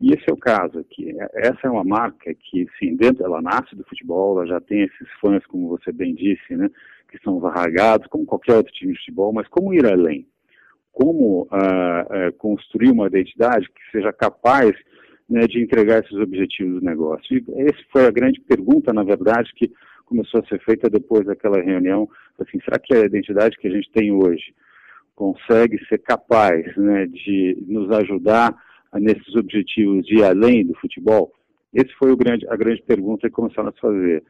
E 0.00 0.14
esse 0.14 0.24
é 0.30 0.32
o 0.32 0.36
caso 0.36 0.78
aqui. 0.78 1.14
Essa 1.34 1.60
é 1.64 1.70
uma 1.70 1.84
marca 1.84 2.34
que, 2.34 2.66
sim, 2.78 2.96
dentro, 2.96 3.22
ela 3.22 3.42
nasce 3.42 3.76
do 3.76 3.84
futebol, 3.84 4.38
ela 4.38 4.46
já 4.46 4.60
tem 4.60 4.82
esses 4.82 5.08
fãs, 5.20 5.44
como 5.46 5.68
você 5.68 5.92
bem 5.92 6.14
disse, 6.14 6.56
né, 6.56 6.70
que 7.10 7.18
são 7.22 7.38
varragados, 7.38 8.06
como 8.06 8.24
qualquer 8.24 8.56
outro 8.56 8.72
time 8.72 8.92
de 8.94 8.98
futebol, 8.98 9.32
mas 9.32 9.46
como 9.48 9.74
ir 9.74 9.84
além? 9.84 10.26
Como 10.90 11.42
uh, 11.42 12.28
uh, 12.28 12.32
construir 12.38 12.90
uma 12.90 13.08
identidade 13.08 13.68
que 13.68 13.90
seja 13.92 14.10
capaz 14.12 14.72
né, 15.28 15.46
de 15.46 15.62
entregar 15.62 16.02
esses 16.02 16.16
objetivos 16.16 16.80
do 16.80 16.86
negócio? 16.86 17.36
E 17.36 17.44
essa 17.62 17.84
foi 17.92 18.06
a 18.06 18.10
grande 18.10 18.40
pergunta, 18.40 18.94
na 18.94 19.04
verdade, 19.04 19.52
que 19.54 19.70
começou 20.06 20.40
a 20.40 20.46
ser 20.46 20.60
feita 20.64 20.88
depois 20.88 21.26
daquela 21.26 21.60
reunião. 21.60 22.08
Assim, 22.38 22.58
será 22.64 22.78
que 22.78 22.94
a 22.94 23.04
identidade 23.04 23.56
que 23.58 23.68
a 23.68 23.70
gente 23.70 23.90
tem 23.92 24.10
hoje 24.10 24.54
consegue 25.14 25.78
ser 25.86 25.98
capaz 25.98 26.74
né, 26.76 27.06
de 27.06 27.62
nos 27.68 27.90
ajudar 27.90 28.56
nesses 28.94 29.34
objetivos 29.36 30.04
de 30.06 30.18
ir 30.18 30.24
além 30.24 30.66
do 30.66 30.74
futebol? 30.74 31.32
Esse 31.72 31.92
foi 31.94 32.14
grande, 32.16 32.46
a 32.48 32.56
grande 32.56 32.82
pergunta 32.82 33.28
que 33.28 33.34
começaram 33.34 33.68
a 33.68 33.72
se 33.72 33.80
fazer. 33.80 34.22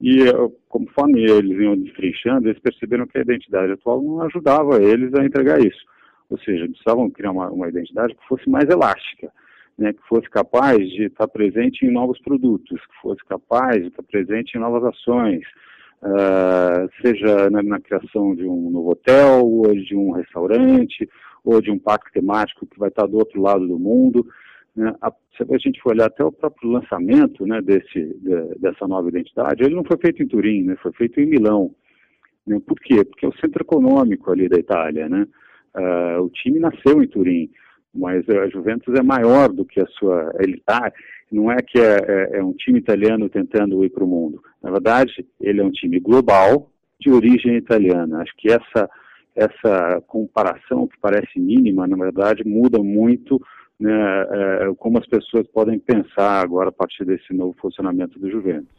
E 0.00 0.24
conforme 0.68 1.22
eles 1.22 1.58
iam 1.60 1.76
destrinchando, 1.76 2.48
eles 2.48 2.60
perceberam 2.60 3.06
que 3.06 3.18
a 3.18 3.22
identidade 3.22 3.72
atual 3.72 4.00
não 4.00 4.22
ajudava 4.22 4.82
eles 4.82 5.12
a 5.14 5.24
entregar 5.24 5.60
isso. 5.60 5.84
Ou 6.30 6.38
seja, 6.38 6.68
precisavam 6.68 7.10
criar 7.10 7.32
uma, 7.32 7.50
uma 7.50 7.68
identidade 7.68 8.14
que 8.14 8.28
fosse 8.28 8.48
mais 8.48 8.68
elástica, 8.68 9.32
né, 9.76 9.92
que 9.92 10.02
fosse 10.08 10.28
capaz 10.28 10.78
de 10.78 11.04
estar 11.04 11.26
presente 11.28 11.86
em 11.86 11.90
novos 11.90 12.20
produtos, 12.20 12.80
que 12.80 13.00
fosse 13.00 13.24
capaz 13.24 13.76
de 13.76 13.88
estar 13.88 14.02
presente 14.02 14.56
em 14.56 14.60
novas 14.60 14.84
ações, 14.84 15.42
uh, 16.02 16.88
seja 17.00 17.48
na, 17.50 17.62
na, 17.62 17.80
criação 17.80 18.34
de 18.34 18.44
um 18.44 18.70
novo 18.70 18.90
hotel, 18.90 19.46
ou 19.46 19.72
de 19.72 19.96
um 19.96 20.10
restaurante, 20.10 21.08
ou 21.50 21.62
de 21.62 21.70
um 21.70 21.78
parque 21.78 22.12
temático 22.12 22.66
que 22.66 22.78
vai 22.78 22.90
estar 22.90 23.06
do 23.06 23.16
outro 23.16 23.40
lado 23.40 23.66
do 23.66 23.78
mundo. 23.78 24.26
Né? 24.76 24.94
A, 25.00 25.10
se 25.10 25.42
a 25.42 25.58
gente 25.58 25.80
for 25.80 25.92
olhar 25.92 26.06
até 26.06 26.22
o 26.22 26.30
próprio 26.30 26.70
lançamento 26.70 27.46
né, 27.46 27.62
desse, 27.62 27.88
de, 27.94 28.58
dessa 28.58 28.86
nova 28.86 29.08
identidade, 29.08 29.64
ele 29.64 29.74
não 29.74 29.84
foi 29.84 29.96
feito 29.96 30.22
em 30.22 30.28
Turim, 30.28 30.64
né, 30.64 30.76
foi 30.82 30.92
feito 30.92 31.18
em 31.18 31.26
Milão. 31.26 31.74
Né? 32.46 32.60
Por 32.66 32.78
quê? 32.80 33.02
Porque 33.02 33.24
é 33.24 33.28
o 33.28 33.36
centro 33.38 33.62
econômico 33.62 34.30
ali 34.30 34.46
da 34.46 34.58
Itália. 34.58 35.08
Né? 35.08 35.26
Uh, 35.74 36.22
o 36.22 36.28
time 36.28 36.60
nasceu 36.60 37.02
em 37.02 37.08
Turim, 37.08 37.50
mas 37.94 38.28
a 38.28 38.46
Juventus 38.48 38.94
é 38.94 39.02
maior 39.02 39.48
do 39.50 39.64
que 39.64 39.80
a 39.80 39.86
sua. 39.86 40.30
Ele 40.38 40.60
tá, 40.66 40.92
não 41.32 41.50
é 41.50 41.56
que 41.66 41.78
é, 41.78 41.96
é, 41.96 42.38
é 42.38 42.44
um 42.44 42.52
time 42.52 42.78
italiano 42.78 43.30
tentando 43.30 43.82
ir 43.86 43.90
para 43.90 44.04
o 44.04 44.08
mundo. 44.08 44.42
Na 44.62 44.70
verdade, 44.70 45.26
ele 45.40 45.62
é 45.62 45.64
um 45.64 45.70
time 45.70 45.98
global 45.98 46.70
de 47.00 47.10
origem 47.10 47.56
italiana. 47.56 48.18
Acho 48.18 48.34
que 48.36 48.48
essa 48.48 48.90
essa 49.38 50.02
comparação 50.06 50.88
que 50.88 50.98
parece 51.00 51.38
mínima, 51.38 51.86
na 51.86 51.96
verdade, 51.96 52.42
muda 52.44 52.82
muito 52.82 53.40
né, 53.78 53.90
é, 53.90 54.74
como 54.76 54.98
as 54.98 55.06
pessoas 55.06 55.46
podem 55.46 55.78
pensar 55.78 56.42
agora 56.42 56.70
a 56.70 56.72
partir 56.72 57.04
desse 57.04 57.32
novo 57.32 57.54
funcionamento 57.60 58.18
do 58.18 58.28
Juventus. 58.28 58.76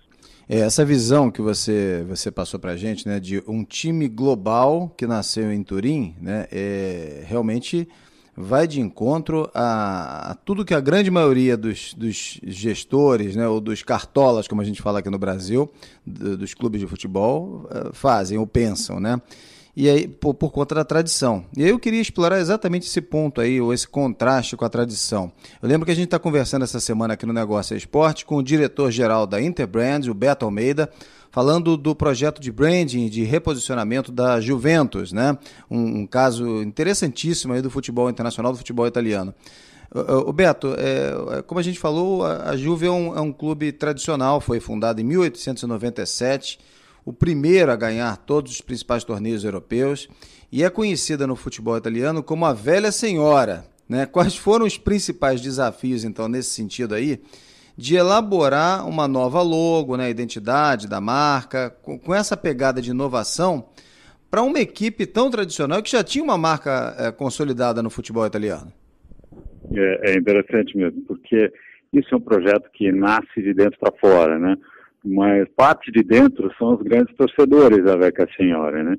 É, 0.49 0.59
essa 0.59 0.83
visão 0.83 1.31
que 1.31 1.41
você, 1.41 2.03
você 2.07 2.29
passou 2.29 2.59
para 2.59 2.71
a 2.71 2.75
gente, 2.75 3.07
né, 3.07 3.19
de 3.19 3.41
um 3.47 3.63
time 3.63 4.09
global 4.09 4.93
que 4.97 5.07
nasceu 5.07 5.53
em 5.53 5.63
Turim, 5.63 6.15
né, 6.21 6.47
é, 6.51 7.23
realmente 7.25 7.87
vai 8.35 8.67
de 8.67 8.81
encontro 8.81 9.49
a, 9.53 10.31
a, 10.31 10.35
tudo 10.35 10.65
que 10.65 10.73
a 10.73 10.79
grande 10.79 11.11
maioria 11.11 11.55
dos, 11.55 11.93
dos 11.93 12.39
gestores, 12.43 13.35
né, 13.35 13.47
ou 13.47 13.61
dos 13.61 13.83
cartolas, 13.83 14.47
como 14.47 14.61
a 14.61 14.65
gente 14.65 14.81
fala 14.81 14.99
aqui 14.99 15.09
no 15.09 15.19
Brasil, 15.19 15.71
do, 16.05 16.35
dos 16.35 16.53
clubes 16.53 16.81
de 16.81 16.87
futebol, 16.87 17.67
é, 17.69 17.93
fazem 17.93 18.37
ou 18.37 18.45
pensam, 18.45 18.99
né? 18.99 19.21
E 19.75 19.89
aí 19.89 20.07
por, 20.07 20.33
por, 20.33 20.51
conta 20.51 20.75
da 20.75 20.83
tradição. 20.83 21.45
E 21.55 21.63
aí 21.63 21.69
eu 21.69 21.79
queria 21.79 22.01
explorar 22.01 22.39
exatamente 22.39 22.88
esse 22.88 23.01
ponto 23.01 23.41
aí, 23.41 23.61
ou 23.61 23.73
esse 23.73 23.88
contraste 23.88 24.55
com 24.55 24.65
a 24.65 24.69
tradição. 24.69 25.31
Eu 25.61 25.69
lembro 25.69 25.85
que 25.85 25.91
a 25.91 25.95
gente 25.95 26.05
está 26.05 26.19
conversando 26.19 26.63
essa 26.63 26.79
semana 26.79 27.13
aqui 27.13 27.25
no 27.25 27.33
Negócio 27.33 27.75
Esporte 27.75 28.25
com 28.25 28.38
o 28.38 28.43
diretor-geral 28.43 29.25
da 29.25 29.41
Interbrands, 29.41 30.09
o 30.09 30.13
Beto 30.13 30.45
Almeida, 30.45 30.89
falando 31.31 31.77
do 31.77 31.95
projeto 31.95 32.41
de 32.41 32.51
branding, 32.51 33.07
de 33.07 33.23
reposicionamento 33.23 34.11
da 34.11 34.41
Juventus, 34.41 35.11
né? 35.11 35.38
Um, 35.69 35.99
um 36.01 36.07
caso 36.07 36.61
interessantíssimo 36.61 37.53
aí 37.53 37.61
do 37.61 37.69
futebol 37.69 38.09
internacional, 38.09 38.51
do 38.51 38.57
futebol 38.57 38.88
italiano. 38.88 39.33
O 39.91 40.31
Beto, 40.31 40.75
é, 40.77 41.39
é, 41.39 41.41
como 41.41 41.59
a 41.59 41.63
gente 41.63 41.79
falou, 41.79 42.23
a 42.23 42.55
Juve 42.55 42.85
é 42.85 42.91
um, 42.91 43.17
é 43.17 43.21
um 43.21 43.33
clube 43.33 43.71
tradicional, 43.71 44.39
foi 44.39 44.59
fundado 44.59 45.01
em 45.01 45.03
1897 45.03 46.59
o 47.05 47.13
primeiro 47.13 47.71
a 47.71 47.75
ganhar 47.75 48.17
todos 48.17 48.53
os 48.53 48.61
principais 48.61 49.03
torneios 49.03 49.43
europeus 49.43 50.07
e 50.51 50.63
é 50.63 50.69
conhecida 50.69 51.27
no 51.27 51.35
futebol 51.35 51.77
italiano 51.77 52.23
como 52.23 52.45
a 52.45 52.53
velha 52.53 52.91
senhora. 52.91 53.65
Né? 53.87 54.05
Quais 54.05 54.35
foram 54.35 54.65
os 54.65 54.77
principais 54.77 55.41
desafios, 55.41 56.03
então, 56.03 56.27
nesse 56.27 56.51
sentido 56.51 56.93
aí, 56.93 57.19
de 57.75 57.95
elaborar 57.95 58.87
uma 58.87 59.07
nova 59.07 59.41
logo, 59.41 59.95
né, 59.95 60.09
identidade 60.09 60.87
da 60.87 60.99
marca, 60.99 61.69
com, 61.81 62.13
essa 62.13 62.35
pegada 62.35 62.81
de 62.81 62.91
inovação 62.91 63.69
para 64.29 64.43
uma 64.43 64.59
equipe 64.59 65.05
tão 65.05 65.31
tradicional 65.31 65.81
que 65.81 65.89
já 65.89 66.03
tinha 66.03 66.23
uma 66.23 66.37
marca 66.37 66.93
é, 66.99 67.11
consolidada 67.11 67.81
no 67.81 67.89
futebol 67.89 68.27
italiano? 68.27 68.71
É, 69.73 70.11
é 70.11 70.17
interessante 70.17 70.75
mesmo, 70.75 71.01
porque 71.07 71.51
isso 71.93 72.13
é 72.13 72.17
um 72.17 72.21
projeto 72.21 72.69
que 72.73 72.91
nasce 72.91 73.41
de 73.41 73.53
dentro 73.53 73.79
para 73.79 73.97
fora, 73.97 74.37
né? 74.37 74.57
Mas 75.03 75.47
parte 75.55 75.91
de 75.91 76.03
dentro 76.03 76.53
são 76.57 76.75
os 76.75 76.81
grandes 76.81 77.15
torcedores 77.15 77.83
da 77.83 77.95
Veca 77.95 78.27
Senhora, 78.35 78.83
né? 78.83 78.97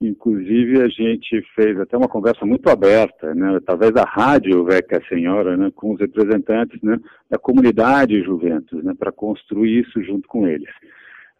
Inclusive 0.00 0.82
a 0.82 0.88
gente 0.88 1.40
fez 1.54 1.78
até 1.78 1.96
uma 1.96 2.08
conversa 2.08 2.44
muito 2.44 2.68
aberta, 2.68 3.32
né, 3.36 3.56
através 3.56 3.92
da 3.92 4.02
rádio 4.02 4.64
Veca 4.64 5.00
Senhora, 5.08 5.56
né, 5.56 5.70
com 5.76 5.92
os 5.92 6.00
representantes 6.00 6.82
né, 6.82 6.98
da 7.30 7.38
comunidade 7.38 8.20
Juventus, 8.24 8.82
né, 8.82 8.94
para 8.98 9.12
construir 9.12 9.82
isso 9.82 10.02
junto 10.02 10.26
com 10.26 10.44
eles 10.48 10.68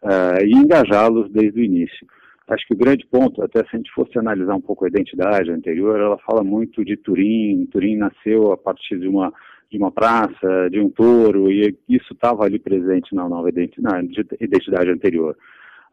uh, 0.03 0.43
e 0.45 0.51
engajá-los 0.51 1.29
desde 1.31 1.59
o 1.59 1.63
início. 1.63 2.07
Acho 2.47 2.67
que 2.67 2.73
o 2.73 2.77
grande 2.77 3.05
ponto, 3.09 3.41
até 3.41 3.59
se 3.61 3.69
a 3.73 3.77
gente 3.77 3.91
fosse 3.91 4.19
analisar 4.19 4.55
um 4.55 4.61
pouco 4.61 4.83
a 4.83 4.87
identidade 4.89 5.49
anterior, 5.49 5.97
ela 5.99 6.17
fala 6.19 6.43
muito 6.43 6.83
de 6.83 6.97
Turim. 6.97 7.65
Turim 7.71 7.95
nasceu 7.95 8.51
a 8.51 8.57
partir 8.57 8.99
de 8.99 9.07
uma 9.07 9.33
de 9.73 9.79
uma 9.79 9.91
praça, 9.91 10.69
de 10.69 10.79
um 10.79 10.87
touro, 10.87 11.51
e 11.51 11.75
isso 11.89 12.13
estava 12.13 12.43
ali 12.43 12.59
presente 12.59 13.15
na 13.15 13.27
nova 13.27 13.49
identidade, 13.49 14.07
identidade 14.39 14.89
anterior. 14.91 15.35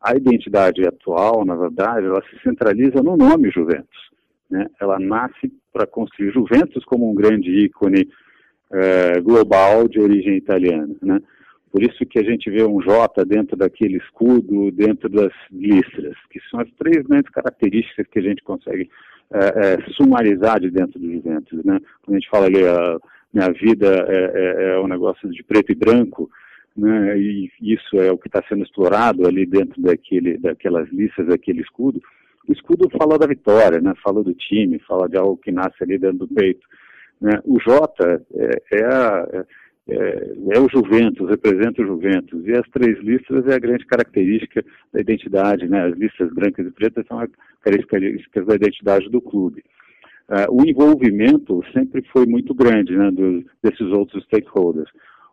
A 0.02 0.14
identidade 0.14 0.86
atual, 0.86 1.46
na 1.46 1.56
verdade, 1.56 2.06
ela 2.06 2.22
se 2.28 2.38
centraliza 2.42 3.02
no 3.02 3.16
nome 3.16 3.50
Juventus. 3.50 4.10
Né? 4.50 4.66
Ela 4.78 4.98
nasce 4.98 5.50
para 5.72 5.86
construir 5.86 6.30
Juventus 6.30 6.84
como 6.84 7.10
um 7.10 7.14
grande 7.14 7.50
ícone 7.50 8.06
é, 8.70 9.18
global 9.20 9.88
de 9.88 9.98
origem 9.98 10.36
italiana. 10.36 10.94
Né? 11.00 11.18
Por 11.72 11.82
isso 11.82 12.04
que 12.04 12.18
a 12.18 12.22
gente 12.22 12.50
vê 12.50 12.62
um 12.62 12.82
J 12.82 13.24
dentro 13.24 13.56
daquele 13.56 13.96
escudo, 13.96 14.70
dentro 14.72 15.08
das 15.08 15.32
listras, 15.50 16.16
que 16.30 16.38
são 16.50 16.60
as 16.60 16.70
três 16.72 17.02
grandes 17.06 17.30
características 17.30 18.06
que 18.08 18.18
a 18.18 18.22
gente 18.22 18.42
consegue 18.42 18.90
é, 19.32 19.38
é, 19.38 19.92
sumarizar 19.92 20.60
de 20.60 20.70
dentro 20.70 20.98
do 20.98 21.10
Juventus. 21.10 21.64
Né? 21.64 21.78
Quando 22.02 22.16
a 22.16 22.20
gente 22.20 22.28
fala 22.28 22.46
ali, 22.46 22.66
a, 22.66 22.98
minha 23.32 23.50
vida 23.52 23.86
é, 24.08 24.32
é, 24.34 24.70
é 24.74 24.80
um 24.80 24.88
negócio 24.88 25.28
de 25.30 25.42
preto 25.42 25.72
e 25.72 25.74
branco, 25.74 26.30
né, 26.76 27.18
e 27.18 27.50
isso 27.60 28.00
é 28.00 28.10
o 28.10 28.18
que 28.18 28.28
está 28.28 28.42
sendo 28.48 28.62
explorado 28.62 29.26
ali 29.26 29.44
dentro 29.44 29.80
daquele, 29.82 30.38
daquelas 30.38 30.88
listas, 30.90 31.26
daquele 31.26 31.60
escudo. 31.60 32.00
O 32.48 32.52
escudo 32.52 32.88
fala 32.90 33.18
da 33.18 33.26
vitória, 33.26 33.80
né, 33.80 33.92
fala 34.02 34.22
do 34.22 34.34
time, 34.34 34.78
fala 34.80 35.08
de 35.08 35.16
algo 35.16 35.36
que 35.36 35.52
nasce 35.52 35.82
ali 35.82 35.98
dentro 35.98 36.18
do 36.18 36.28
peito. 36.28 36.66
Né. 37.20 37.40
O 37.44 37.58
J 37.60 38.22
é, 38.34 38.62
é, 38.72 38.84
a, 38.84 39.44
é, 39.88 40.32
é, 40.52 40.58
o 40.58 40.68
Juventus, 40.68 41.28
representa 41.28 41.82
o 41.82 41.86
Juventus, 41.86 42.46
e 42.46 42.52
as 42.52 42.66
três 42.70 42.98
listas 43.00 43.46
é 43.46 43.54
a 43.54 43.58
grande 43.58 43.84
característica 43.86 44.64
da 44.92 45.00
identidade, 45.00 45.68
né, 45.68 45.86
as 45.86 45.96
listas 45.96 46.32
brancas 46.32 46.66
e 46.66 46.70
pretas 46.70 47.06
são 47.06 47.20
as 47.20 47.30
características 47.60 48.46
da 48.46 48.54
identidade 48.54 49.08
do 49.10 49.20
clube. 49.20 49.62
Uh, 50.30 50.62
o 50.62 50.64
envolvimento 50.64 51.60
sempre 51.72 52.02
foi 52.12 52.24
muito 52.24 52.54
grande 52.54 52.96
né, 52.96 53.10
dos, 53.10 53.44
desses 53.60 53.88
outros 53.92 54.22
stakeholders. 54.22 54.88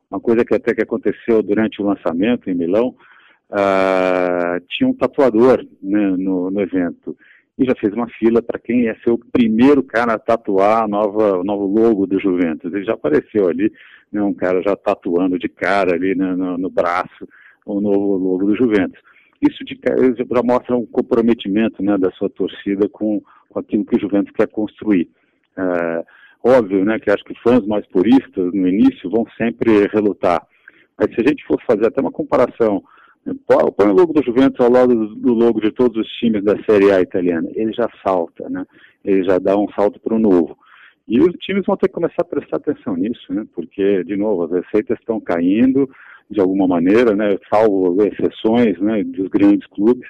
Uma 0.10 0.20
coisa 0.20 0.44
que 0.44 0.56
até 0.56 0.74
que 0.74 0.82
aconteceu 0.82 1.44
durante 1.44 1.80
o 1.80 1.86
lançamento 1.86 2.50
em 2.50 2.56
Milão, 2.56 2.96
uh, 3.52 4.60
tinha 4.68 4.90
um 4.90 4.96
tatuador 4.96 5.64
né, 5.84 6.16
no, 6.18 6.50
no, 6.50 6.62
evento 6.62 7.16
e 7.60 7.66
já 7.66 7.76
fez 7.80 7.94
uma 7.94 8.08
fila 8.08 8.42
para 8.42 8.58
quem 8.58 8.86
ia 8.86 8.98
ser 9.04 9.12
o 9.12 9.20
primeiro 9.20 9.84
cara 9.84 10.14
a 10.14 10.20
tatuar 10.20 10.84
a 10.84 10.88
nova, 10.88 11.38
o 11.38 11.44
novo 11.44 11.68
logo 11.68 12.08
do 12.08 12.20
Juventus. 12.20 12.74
Ele 12.74 12.84
já 12.84 12.94
apareceu 12.94 13.48
ali, 13.48 13.72
né, 14.12 14.22
um 14.24 14.34
cara 14.34 14.64
já 14.64 14.76
tatuando 14.76 15.38
de 15.38 15.48
cara 15.48 15.94
ali 15.94 16.16
né, 16.16 16.36
no, 16.36 16.58
no, 16.58 16.70
braço 16.72 17.28
o 17.68 17.80
novo 17.80 18.18
logo 18.18 18.46
do 18.46 18.56
Juventus. 18.56 19.00
Isso 19.42 19.64
de, 19.64 19.80
já 19.80 20.44
mostra 20.44 20.76
um 20.76 20.86
comprometimento 20.86 21.84
né, 21.84 21.98
da 21.98 22.12
sua 22.12 22.30
torcida 22.30 22.90
com, 22.90 23.22
com 23.50 23.60
aquilo 23.60 23.86
que 23.86 23.96
o 23.96 24.00
Juventus 24.00 24.34
quer 24.34 24.48
construir. 24.48 25.10
É, 25.56 26.06
óbvio 26.44 26.84
né, 26.84 27.00
que 27.00 27.12
acho 27.12 27.24
que 27.24 27.40
fãs 27.42 27.66
mais 27.66 27.86
puristas 27.88 28.54
no 28.54 28.68
início 28.68 29.10
vão 29.10 29.26
sempre 29.38 29.88
relutar. 29.88 30.46
Mas 30.98 31.14
se 31.14 31.22
a 31.22 31.28
gente 31.28 31.46
fosse 31.46 31.64
fazer 31.66 31.88
até 31.88 32.02
uma 32.02 32.12
comparação, 32.12 32.84
né, 33.24 33.34
põe 33.46 33.88
o 33.90 33.94
logo 33.94 34.14
do 34.14 34.24
Juventus 34.24 34.60
ao 34.60 34.72
lado 34.72 34.96
do, 34.96 35.16
do 35.16 35.34
logo 35.34 35.62
de 35.62 35.72
todos 35.72 35.98
os 35.98 36.12
times 36.14 36.44
da 36.44 36.56
Série 36.64 36.92
A 36.92 37.02
italiana, 37.02 37.48
ele 37.54 37.72
já 37.74 37.88
salta, 38.04 38.50
né? 38.50 38.66
ele 39.06 39.24
já 39.24 39.38
dá 39.38 39.56
um 39.56 39.70
salto 39.74 40.00
para 40.00 40.16
o 40.16 40.20
novo. 40.20 40.58
E 41.08 41.22
os 41.22 41.32
times 41.38 41.64
vão 41.66 41.78
ter 41.78 41.88
que 41.88 41.94
começar 41.94 42.22
a 42.22 42.26
prestar 42.26 42.58
atenção 42.58 42.96
nisso, 42.96 43.32
né? 43.32 43.46
porque, 43.54 44.04
de 44.04 44.18
novo, 44.18 44.46
as 44.46 44.64
receitas 44.64 44.98
estão 45.00 45.22
caindo 45.22 45.88
de 46.30 46.40
alguma 46.40 46.68
maneira, 46.68 47.16
né? 47.16 47.38
salvo 47.50 47.96
exceções 48.04 48.80
né? 48.80 49.04
dos 49.04 49.28
grandes 49.30 49.66
clubes, 49.68 50.08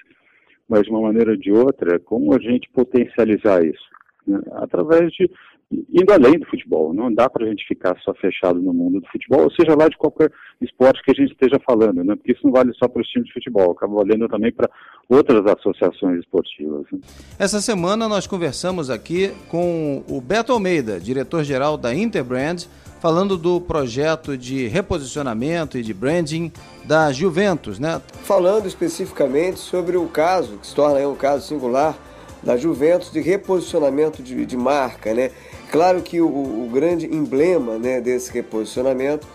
mas 0.68 0.84
de 0.84 0.90
uma 0.90 1.02
maneira 1.02 1.32
ou 1.32 1.38
de 1.38 1.52
outra, 1.52 2.00
como 2.00 2.34
a 2.34 2.40
gente 2.40 2.70
potencializar 2.74 3.64
isso? 3.64 3.88
Né? 4.26 4.40
Através 4.54 5.12
de 5.14 5.30
indo 5.72 6.12
além 6.14 6.40
do 6.40 6.46
futebol. 6.46 6.94
Não 6.94 7.14
dá 7.14 7.30
para 7.30 7.46
a 7.46 7.50
gente 7.50 7.66
ficar 7.68 7.98
só 8.00 8.14
fechado 8.14 8.60
no 8.60 8.74
mundo 8.74 9.02
do 9.02 9.08
futebol, 9.08 9.44
ou 9.44 9.52
seja 9.52 9.76
lá 9.76 9.88
de 9.88 9.98
qualquer 9.98 10.32
esporte 10.62 11.04
que 11.04 11.12
a 11.12 11.14
gente 11.14 11.34
esteja 11.34 11.60
falando, 11.66 12.04
né? 12.04 12.16
porque 12.16 12.32
isso 12.32 12.42
não 12.44 12.52
vale 12.52 12.74
só 12.74 12.88
para 12.88 13.02
os 13.02 13.08
times 13.08 13.28
de 13.28 13.34
futebol, 13.34 13.72
acaba 13.72 13.96
valendo 13.96 14.28
também 14.28 14.52
para 14.52 14.70
outras 15.10 15.46
associações 15.46 16.20
esportivas. 16.20 16.86
Né? 16.92 17.00
Essa 17.38 17.60
semana 17.60 18.08
nós 18.08 18.26
conversamos 18.26 18.90
aqui 18.90 19.32
com 19.50 20.04
o 20.10 20.22
Beto 20.22 20.54
Almeida, 20.54 21.00
diretor-geral 21.00 21.78
da 21.78 21.94
Interbrand, 21.94 22.66
falando 23.00 23.38
do 23.38 23.62
projeto 23.62 24.38
de 24.38 24.68
reposicionamento 24.68 25.78
e 25.78 25.84
de 25.84 25.94
branding 25.94 26.52
da 26.84 27.12
Juventus, 27.12 27.80
né? 27.80 28.02
Falando 28.24 28.68
especificamente 28.68 29.60
sobre 29.60 29.98
o 29.98 30.08
caso, 30.08 30.58
que 30.58 30.68
se 30.68 30.76
torna 30.76 31.08
um 31.08 31.16
caso 31.16 31.48
singular, 31.48 31.98
da 32.42 32.56
Juventus 32.56 33.12
de 33.12 33.20
reposicionamento 33.20 34.22
de, 34.22 34.46
de 34.46 34.58
marca, 34.58 35.14
né? 35.14 35.32
Claro 35.72 36.02
que 36.02 36.22
o, 36.22 36.28
o, 36.28 36.70
grande 36.72 37.06
emblema 37.06 37.78
né, 37.78 38.00
desse 38.00 38.32
reposicionamento 38.32 39.28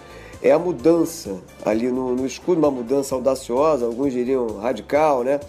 é 0.42 0.50
a 0.50 0.58
mudança 0.58 1.36
ali 1.64 1.90
no, 1.90 2.14
no, 2.14 2.24
escudo, 2.24 2.58
uma 2.58 2.70
mudança 2.70 3.14
audaciosa, 3.14 3.84
alguns 3.84 4.12
diriam 4.12 4.58
radical, 4.58 5.22
né? 5.22 5.40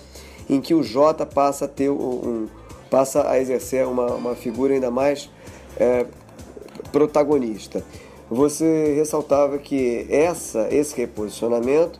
Em 0.49 0.59
que 0.59 0.73
o 0.73 0.83
J 0.83 1.25
passa 1.25 1.65
a 1.65 1.67
ter 1.67 1.89
um, 1.89 2.47
passa 2.89 3.29
a 3.29 3.39
exercer 3.39 3.87
uma, 3.87 4.07
uma 4.07 4.35
figura 4.35 4.73
ainda 4.73 4.91
mais 4.91 5.29
é, 5.77 6.05
protagonista. 6.93 7.83
Você 8.29 8.93
ressaltava 8.95 9.57
que 9.57 10.07
essa, 10.09 10.73
esse 10.73 10.95
reposicionamento 10.95 11.99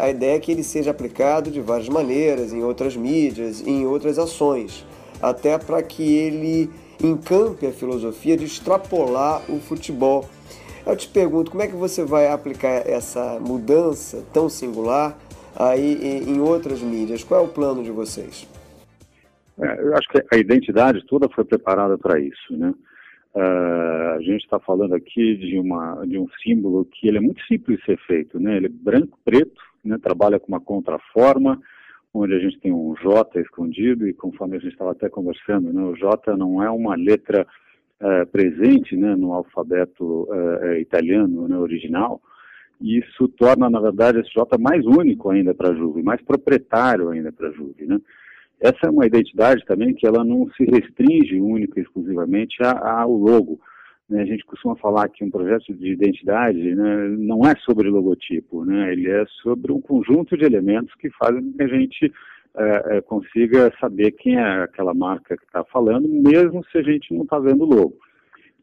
a 0.00 0.08
ideia 0.08 0.36
é 0.36 0.40
que 0.40 0.50
ele 0.50 0.64
seja 0.64 0.90
aplicado 0.90 1.50
de 1.50 1.60
várias 1.60 1.90
maneiras, 1.90 2.54
em 2.54 2.62
outras 2.62 2.96
mídias, 2.96 3.66
em 3.66 3.86
outras 3.86 4.18
ações, 4.18 4.86
até 5.20 5.58
para 5.58 5.82
que 5.82 6.02
ele 6.02 6.70
encampe 7.02 7.66
a 7.66 7.72
filosofia 7.72 8.34
de 8.34 8.46
extrapolar 8.46 9.42
o 9.50 9.60
futebol. 9.60 10.26
Eu 10.86 10.96
te 10.96 11.06
pergunto, 11.06 11.50
como 11.50 11.62
é 11.62 11.66
que 11.66 11.76
você 11.76 12.02
vai 12.02 12.28
aplicar 12.28 12.88
essa 12.88 13.38
mudança 13.38 14.24
tão 14.32 14.48
singular 14.48 15.18
aí 15.54 16.24
em 16.26 16.40
outras 16.40 16.80
mídias? 16.80 17.22
Qual 17.22 17.42
é 17.42 17.44
o 17.44 17.48
plano 17.48 17.84
de 17.84 17.90
vocês? 17.90 18.48
É, 19.60 19.82
eu 19.82 19.94
acho 19.94 20.08
que 20.08 20.24
a 20.32 20.38
identidade 20.38 21.04
toda 21.06 21.28
foi 21.28 21.44
preparada 21.44 21.98
para 21.98 22.18
isso, 22.18 22.56
né? 22.56 22.72
Uh, 23.34 24.16
a 24.16 24.20
gente 24.20 24.42
está 24.42 24.58
falando 24.58 24.94
aqui 24.94 25.36
de, 25.36 25.58
uma, 25.58 26.04
de 26.06 26.18
um 26.18 26.26
símbolo 26.42 26.84
que 26.84 27.06
ele 27.06 27.18
é 27.18 27.20
muito 27.20 27.44
simples 27.44 27.78
de 27.78 27.84
ser 27.84 27.98
feito, 28.06 28.40
né? 28.40 28.56
Ele 28.56 28.66
é 28.66 28.70
branco, 28.70 29.18
preto, 29.24 29.60
né? 29.84 29.98
trabalha 29.98 30.40
com 30.40 30.48
uma 30.48 30.60
contraforma, 30.60 31.60
onde 32.12 32.34
a 32.34 32.38
gente 32.38 32.58
tem 32.58 32.72
um 32.72 32.94
J 32.96 33.40
escondido 33.40 34.08
e 34.08 34.14
conforme 34.14 34.56
a 34.56 34.58
gente 34.58 34.72
estava 34.72 34.92
até 34.92 35.08
conversando, 35.08 35.72
né? 35.72 35.82
o 35.82 35.94
J 35.94 36.36
não 36.36 36.62
é 36.62 36.70
uma 36.70 36.96
letra 36.96 37.46
uh, 38.00 38.26
presente 38.26 38.96
né? 38.96 39.14
no 39.14 39.32
alfabeto 39.34 40.26
uh, 40.30 40.74
italiano 40.80 41.46
né? 41.46 41.56
original, 41.56 42.20
e 42.80 42.98
isso 42.98 43.28
torna, 43.28 43.68
na 43.68 43.80
verdade, 43.80 44.20
esse 44.20 44.32
J 44.32 44.56
mais 44.58 44.86
único 44.86 45.30
ainda 45.30 45.54
para 45.54 45.70
a 45.70 45.74
Juve, 45.74 46.02
mais 46.02 46.22
proprietário 46.22 47.10
ainda 47.10 47.30
para 47.30 47.48
a 47.48 47.52
Juve, 47.52 47.86
né? 47.86 47.98
Essa 48.60 48.86
é 48.86 48.90
uma 48.90 49.06
identidade 49.06 49.64
também 49.64 49.94
que 49.94 50.06
ela 50.06 50.24
não 50.24 50.48
se 50.56 50.64
restringe 50.64 51.40
única 51.40 51.78
e 51.78 51.82
exclusivamente 51.82 52.56
ao 52.62 53.12
logo. 53.12 53.60
Né? 54.08 54.22
A 54.22 54.24
gente 54.24 54.44
costuma 54.44 54.74
falar 54.76 55.08
que 55.08 55.24
um 55.24 55.30
projeto 55.30 55.72
de 55.74 55.92
identidade 55.92 56.74
né, 56.74 57.08
não 57.18 57.42
é 57.42 57.54
sobre 57.64 57.88
logotipo, 57.88 58.64
né? 58.64 58.92
ele 58.92 59.08
é 59.08 59.24
sobre 59.42 59.72
um 59.72 59.80
conjunto 59.80 60.36
de 60.36 60.44
elementos 60.44 60.92
que 60.96 61.08
fazem 61.10 61.42
com 61.42 61.52
que 61.52 61.62
a 61.62 61.68
gente 61.68 62.12
é, 62.56 62.96
é, 62.96 63.00
consiga 63.00 63.72
saber 63.78 64.12
quem 64.12 64.36
é 64.36 64.62
aquela 64.62 64.92
marca 64.92 65.36
que 65.36 65.44
está 65.44 65.62
falando, 65.64 66.08
mesmo 66.08 66.64
se 66.72 66.78
a 66.78 66.82
gente 66.82 67.14
não 67.14 67.22
está 67.22 67.38
vendo 67.38 67.62
o 67.62 67.74
logo. 67.74 67.94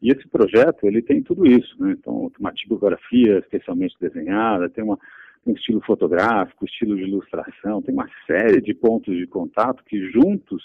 E 0.02 0.10
esse 0.10 0.28
projeto, 0.28 0.86
ele 0.86 1.00
tem 1.00 1.22
tudo 1.22 1.46
isso, 1.46 1.74
né? 1.80 1.96
Então, 1.98 2.30
uma 2.38 2.52
tipografia 2.52 3.38
especialmente 3.38 3.96
desenhada, 3.98 4.68
tem 4.68 4.84
uma, 4.84 4.98
um 5.46 5.52
estilo 5.52 5.80
fotográfico, 5.82 6.64
estilo 6.64 6.96
de 6.96 7.02
ilustração, 7.02 7.80
tem 7.80 7.94
uma 7.94 8.08
série 8.26 8.60
de 8.60 8.74
pontos 8.74 9.16
de 9.16 9.26
contato 9.26 9.84
que 9.84 10.10
juntos 10.10 10.62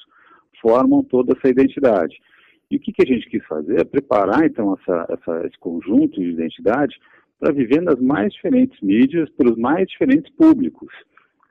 formam 0.59 1.03
toda 1.03 1.35
essa 1.37 1.49
identidade. 1.49 2.17
E 2.69 2.77
o 2.77 2.79
que, 2.79 2.91
que 2.91 3.03
a 3.03 3.05
gente 3.05 3.29
quis 3.29 3.45
fazer 3.45 3.81
é 3.81 3.83
preparar, 3.83 4.45
então, 4.45 4.77
essa, 4.79 5.05
essa, 5.09 5.47
esse 5.47 5.57
conjunto 5.59 6.19
de 6.19 6.29
identidade 6.29 6.97
para 7.39 7.51
viver 7.51 7.81
nas 7.81 7.99
mais 7.99 8.33
diferentes 8.33 8.79
mídias, 8.81 9.29
pelos 9.31 9.57
mais 9.57 9.87
diferentes 9.87 10.31
públicos. 10.33 10.93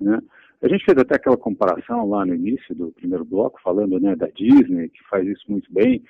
Né? 0.00 0.18
A 0.62 0.68
gente 0.68 0.84
fez 0.84 0.96
até 0.98 1.16
aquela 1.16 1.36
comparação 1.36 2.08
lá 2.08 2.24
no 2.24 2.34
início 2.34 2.74
do 2.74 2.92
primeiro 2.92 3.24
bloco, 3.24 3.60
falando 3.62 3.98
né, 4.00 4.14
da 4.16 4.28
Disney, 4.28 4.88
que 4.88 5.02
faz 5.08 5.26
isso 5.26 5.44
muito 5.48 5.72
bem, 5.72 6.02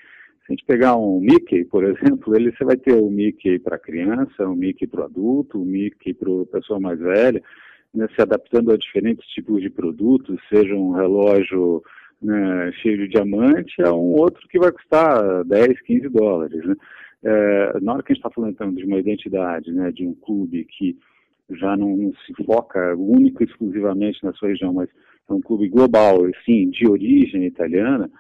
a 0.51 0.53
gente 0.53 0.65
pegar 0.65 0.97
um 0.97 1.21
Mickey, 1.21 1.65
por 1.65 1.85
exemplo, 1.89 2.35
ele 2.35 2.53
você 2.53 2.65
vai 2.65 2.77
ter 2.77 2.93
o 2.93 3.09
Mickey 3.09 3.59
para 3.59 3.79
criança, 3.79 4.49
o 4.49 4.57
Mickey 4.57 4.87
para 4.87 5.03
o 5.03 5.05
adulto, 5.05 5.63
o 5.63 5.65
Mickey 5.65 6.13
para 6.13 6.29
a 6.43 6.47
pessoa 6.47 6.81
mais 6.81 6.99
velha, 6.99 7.41
né, 7.95 8.09
se 8.15 8.21
adaptando 8.21 8.73
a 8.73 8.77
diferentes 8.77 9.27
tipos 9.29 9.63
de 9.63 9.71
produtos, 9.71 10.41
seja 10.49 10.75
um 10.75 10.93
relógio 10.93 11.83
né, 12.21 12.73
cheio 12.83 12.99
de 12.99 13.09
diamante 13.09 13.81
a 13.83 13.93
um 13.95 14.13
outro 14.13 14.47
que 14.49 14.59
vai 14.59 14.73
custar 14.73 15.45
10, 15.45 15.81
15 15.83 16.09
dólares. 16.09 16.65
Né? 16.65 16.75
É, 17.23 17.81
na 17.81 17.95
hora 17.95 18.03
que 18.03 18.13
a 18.13 18.15
gente 18.15 18.25
está 18.25 18.31
falando 18.31 18.53
então 18.53 18.75
de 18.75 18.85
uma 18.85 18.99
identidade, 18.99 19.73
né, 19.73 19.93
de 19.93 20.07
um 20.07 20.15
clube 20.15 20.65
que 20.65 20.99
já 21.51 21.77
não 21.77 22.13
se 22.27 22.45
foca 22.45 22.95
único 22.97 23.43
e 23.43 23.47
exclusivamente 23.47 24.23
na 24.23 24.33
sua 24.33 24.49
região, 24.49 24.73
mas 24.73 24.89
é 25.29 25.33
um 25.33 25.41
clube 25.41 25.69
global, 25.69 26.19
sim, 26.45 26.71
de 26.71 26.89
origem 26.89 27.45
italiana, 27.45 28.11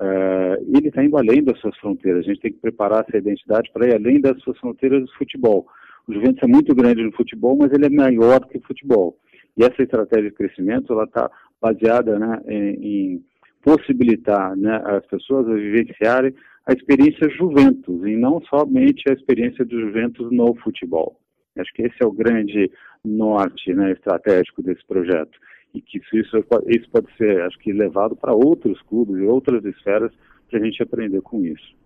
Uh, 0.00 0.76
ele 0.76 0.88
está 0.88 1.02
indo 1.02 1.16
além 1.16 1.42
das 1.42 1.58
suas 1.58 1.76
fronteiras. 1.78 2.24
A 2.24 2.28
gente 2.28 2.40
tem 2.40 2.52
que 2.52 2.60
preparar 2.60 3.04
essa 3.06 3.18
identidade 3.18 3.70
para 3.72 3.86
ir 3.88 3.94
além 3.94 4.20
das 4.20 4.40
suas 4.42 4.56
fronteiras 4.58 5.02
do 5.02 5.12
futebol. 5.14 5.66
O 6.06 6.14
Juventus 6.14 6.42
é 6.42 6.46
muito 6.46 6.74
grande 6.74 7.02
no 7.02 7.12
futebol, 7.12 7.56
mas 7.56 7.72
ele 7.72 7.86
é 7.86 7.90
maior 7.90 8.46
que 8.46 8.58
o 8.58 8.62
futebol. 8.62 9.18
E 9.56 9.64
essa 9.64 9.82
estratégia 9.82 10.30
de 10.30 10.36
crescimento 10.36 10.92
ela 10.92 11.04
está 11.04 11.28
baseada 11.60 12.18
né, 12.18 12.40
em, 12.46 13.14
em, 13.14 13.24
possibilitar 13.62 14.56
né, 14.56 14.80
as 14.84 15.04
pessoas 15.06 15.48
a 15.48 15.54
vivenciarem 15.54 16.32
a 16.64 16.72
experiência 16.72 17.28
Juventus 17.30 18.06
e 18.06 18.14
não 18.14 18.40
somente 18.42 19.02
a 19.10 19.14
experiência 19.14 19.64
do 19.64 19.80
Juventus 19.80 20.30
no 20.30 20.54
futebol. 20.56 21.18
Acho 21.58 21.72
que 21.72 21.82
esse 21.82 21.96
é 22.00 22.06
o 22.06 22.12
grande 22.12 22.70
norte 23.04 23.74
né, 23.74 23.90
estratégico 23.92 24.62
desse 24.62 24.86
projeto 24.86 25.36
e 25.78 25.82
que 25.82 25.98
isso, 25.98 26.36
isso 26.66 26.88
pode 26.90 27.06
ser, 27.16 27.42
acho 27.42 27.58
que, 27.58 27.72
levado 27.72 28.16
para 28.16 28.34
outros 28.34 28.80
clubes 28.82 29.16
e 29.18 29.22
outras 29.24 29.64
esferas 29.64 30.12
para 30.48 30.58
a 30.58 30.64
gente 30.64 30.82
aprender 30.82 31.20
com 31.20 31.44
isso. 31.44 31.76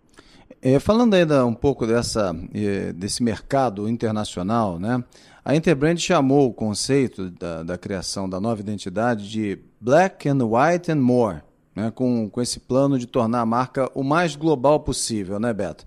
É, 0.61 0.79
falando 0.79 1.15
ainda 1.15 1.45
um 1.45 1.55
pouco 1.55 1.87
dessa, 1.87 2.35
é, 2.55 2.93
desse 2.93 3.23
mercado 3.23 3.89
internacional, 3.89 4.79
né? 4.79 5.03
a 5.45 5.57
Interbrand 5.57 5.97
chamou 5.99 6.49
o 6.49 6.55
conceito 6.55 7.31
da, 7.31 7.63
da 7.63 7.79
criação 7.79 8.29
da 8.29 8.41
nova 8.41 8.61
identidade 8.61 9.29
de 9.29 9.59
Black 9.81 10.29
and 10.29 10.39
White 10.45 10.93
and 10.93 11.01
More, 11.01 11.41
né? 11.75 11.91
com, 11.91 12.29
com 12.29 12.41
esse 12.41 12.61
plano 12.61 12.99
de 12.99 13.07
tornar 13.07 13.41
a 13.41 13.47
marca 13.47 13.91
o 13.95 14.03
mais 14.03 14.37
global 14.37 14.81
possível, 14.81 15.39
né, 15.39 15.53
Beto? 15.53 15.87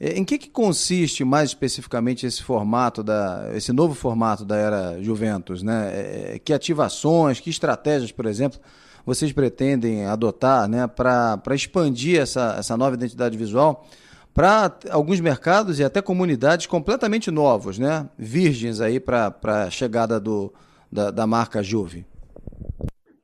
É, 0.00 0.18
em 0.18 0.24
que, 0.24 0.36
que 0.36 0.50
consiste 0.50 1.24
mais 1.24 1.50
especificamente 1.50 2.26
esse 2.26 2.42
formato 2.42 3.02
da, 3.02 3.48
esse 3.54 3.72
novo 3.72 3.94
formato 3.94 4.44
da 4.44 4.56
era 4.56 5.00
Juventus, 5.00 5.62
né? 5.62 5.90
É, 5.92 6.40
que 6.44 6.52
ativações, 6.52 7.38
que 7.38 7.50
estratégias, 7.50 8.10
por 8.10 8.26
exemplo, 8.26 8.58
vocês 9.06 9.32
pretendem 9.32 10.06
adotar, 10.06 10.68
né, 10.68 10.86
para 10.86 11.40
expandir 11.54 12.20
essa, 12.20 12.56
essa 12.58 12.76
nova 12.76 12.94
identidade 12.94 13.36
visual 13.36 13.86
para 14.32 14.76
alguns 14.90 15.20
mercados 15.20 15.78
e 15.78 15.84
até 15.84 16.00
comunidades 16.00 16.66
completamente 16.66 17.30
novos, 17.30 17.78
né, 17.78 18.08
virgens 18.18 18.80
aí 18.80 18.98
para 18.98 19.34
a 19.44 19.70
chegada 19.70 20.18
do, 20.18 20.52
da, 20.90 21.10
da 21.10 21.26
marca 21.26 21.62
Juve? 21.62 22.06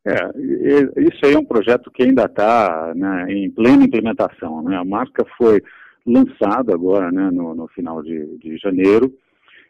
É, 0.09 1.01
isso 1.03 1.25
aí 1.25 1.35
é 1.35 1.39
um 1.39 1.45
projeto 1.45 1.91
que 1.91 2.03
ainda 2.03 2.25
está 2.25 2.93
né, 2.95 3.27
em 3.29 3.51
plena 3.51 3.85
implementação. 3.85 4.63
Né? 4.63 4.77
A 4.77 4.85
marca 4.85 5.25
foi 5.37 5.63
lançado 6.07 6.73
agora, 6.73 7.13
né, 7.13 7.31
no, 7.31 7.55
no 7.55 7.69
final 7.69 8.03
de, 8.03 8.39
de 8.39 8.57
janeiro. 8.57 9.13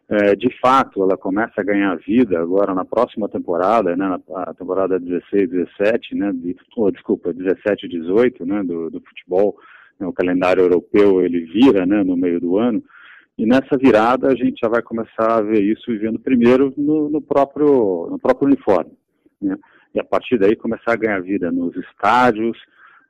é, 0.08 0.34
de 0.34 0.48
fato, 0.58 1.02
ela 1.02 1.18
começa 1.18 1.60
a 1.60 1.64
ganhar 1.64 1.94
vida 1.96 2.40
agora 2.40 2.74
na 2.74 2.84
próxima 2.84 3.28
temporada, 3.28 3.94
né, 3.94 4.18
na 4.28 4.54
temporada 4.54 4.98
16, 4.98 5.50
17, 5.50 6.14
né, 6.14 6.32
de, 6.32 6.56
oh, 6.76 6.90
desculpa, 6.90 7.32
17 7.32 7.84
e 7.84 7.88
18, 7.88 8.46
né, 8.46 8.62
do, 8.64 8.90
do 8.90 9.00
futebol, 9.00 9.56
né, 10.00 10.06
o 10.06 10.12
calendário 10.12 10.62
europeu 10.62 11.20
ele 11.20 11.40
vira, 11.40 11.84
né, 11.84 12.02
no 12.02 12.16
meio 12.16 12.40
do 12.40 12.56
ano, 12.56 12.82
e 13.36 13.44
nessa 13.44 13.76
virada 13.76 14.28
a 14.28 14.34
gente 14.34 14.60
já 14.62 14.68
vai 14.68 14.80
começar 14.80 15.38
a 15.38 15.42
ver 15.42 15.62
isso 15.62 15.90
vivendo 15.90 16.18
primeiro 16.18 16.72
no, 16.76 17.10
no 17.10 17.20
próprio, 17.20 18.08
no 18.10 18.18
próprio 18.18 18.46
uniforme, 18.46 18.92
né, 19.42 19.56
e 19.94 20.00
a 20.00 20.04
partir 20.04 20.38
daí 20.38 20.56
começar 20.56 20.92
a 20.92 20.96
ganhar 20.96 21.20
vida 21.20 21.50
nos 21.50 21.74
estádios, 21.76 22.58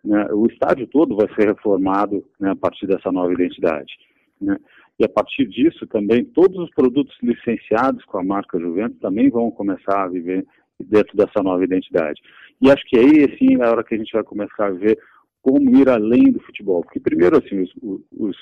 né, 0.05 0.29
o 0.33 0.47
estádio 0.47 0.87
todo 0.87 1.17
vai 1.17 1.29
ser 1.35 1.49
reformado 1.49 2.25
né, 2.38 2.51
a 2.51 2.57
partir 2.57 2.87
dessa 2.87 3.11
nova 3.11 3.33
identidade, 3.33 3.93
né, 4.41 4.57
e 4.99 5.05
a 5.05 5.09
partir 5.09 5.47
disso 5.47 5.87
também 5.87 6.25
todos 6.25 6.59
os 6.59 6.71
produtos 6.71 7.17
licenciados 7.23 8.05
com 8.05 8.19
a 8.19 8.25
marca 8.25 8.59
Juventus 8.59 8.99
também 9.01 9.31
vão 9.31 9.51
começar 9.51 10.05
a 10.05 10.09
viver 10.09 10.45
dentro 10.81 11.17
dessa 11.17 11.43
nova 11.43 11.62
identidade. 11.64 12.21
E 12.61 12.71
acho 12.71 12.85
que 12.87 12.99
aí, 12.99 13.37
sim, 13.38 13.61
é 13.61 13.64
a 13.64 13.71
hora 13.71 13.85
que 13.85 13.95
a 13.95 13.99
gente 13.99 14.12
vai 14.12 14.23
começar 14.23 14.67
a 14.67 14.71
ver 14.71 14.99
como 15.43 15.77
ir 15.77 15.88
além 15.88 16.33
do 16.33 16.41
futebol. 16.41 16.83
Porque, 16.83 17.01
primeiro, 17.01 17.38
assim, 17.38 17.62
os, 17.62 17.73
os, 18.12 18.37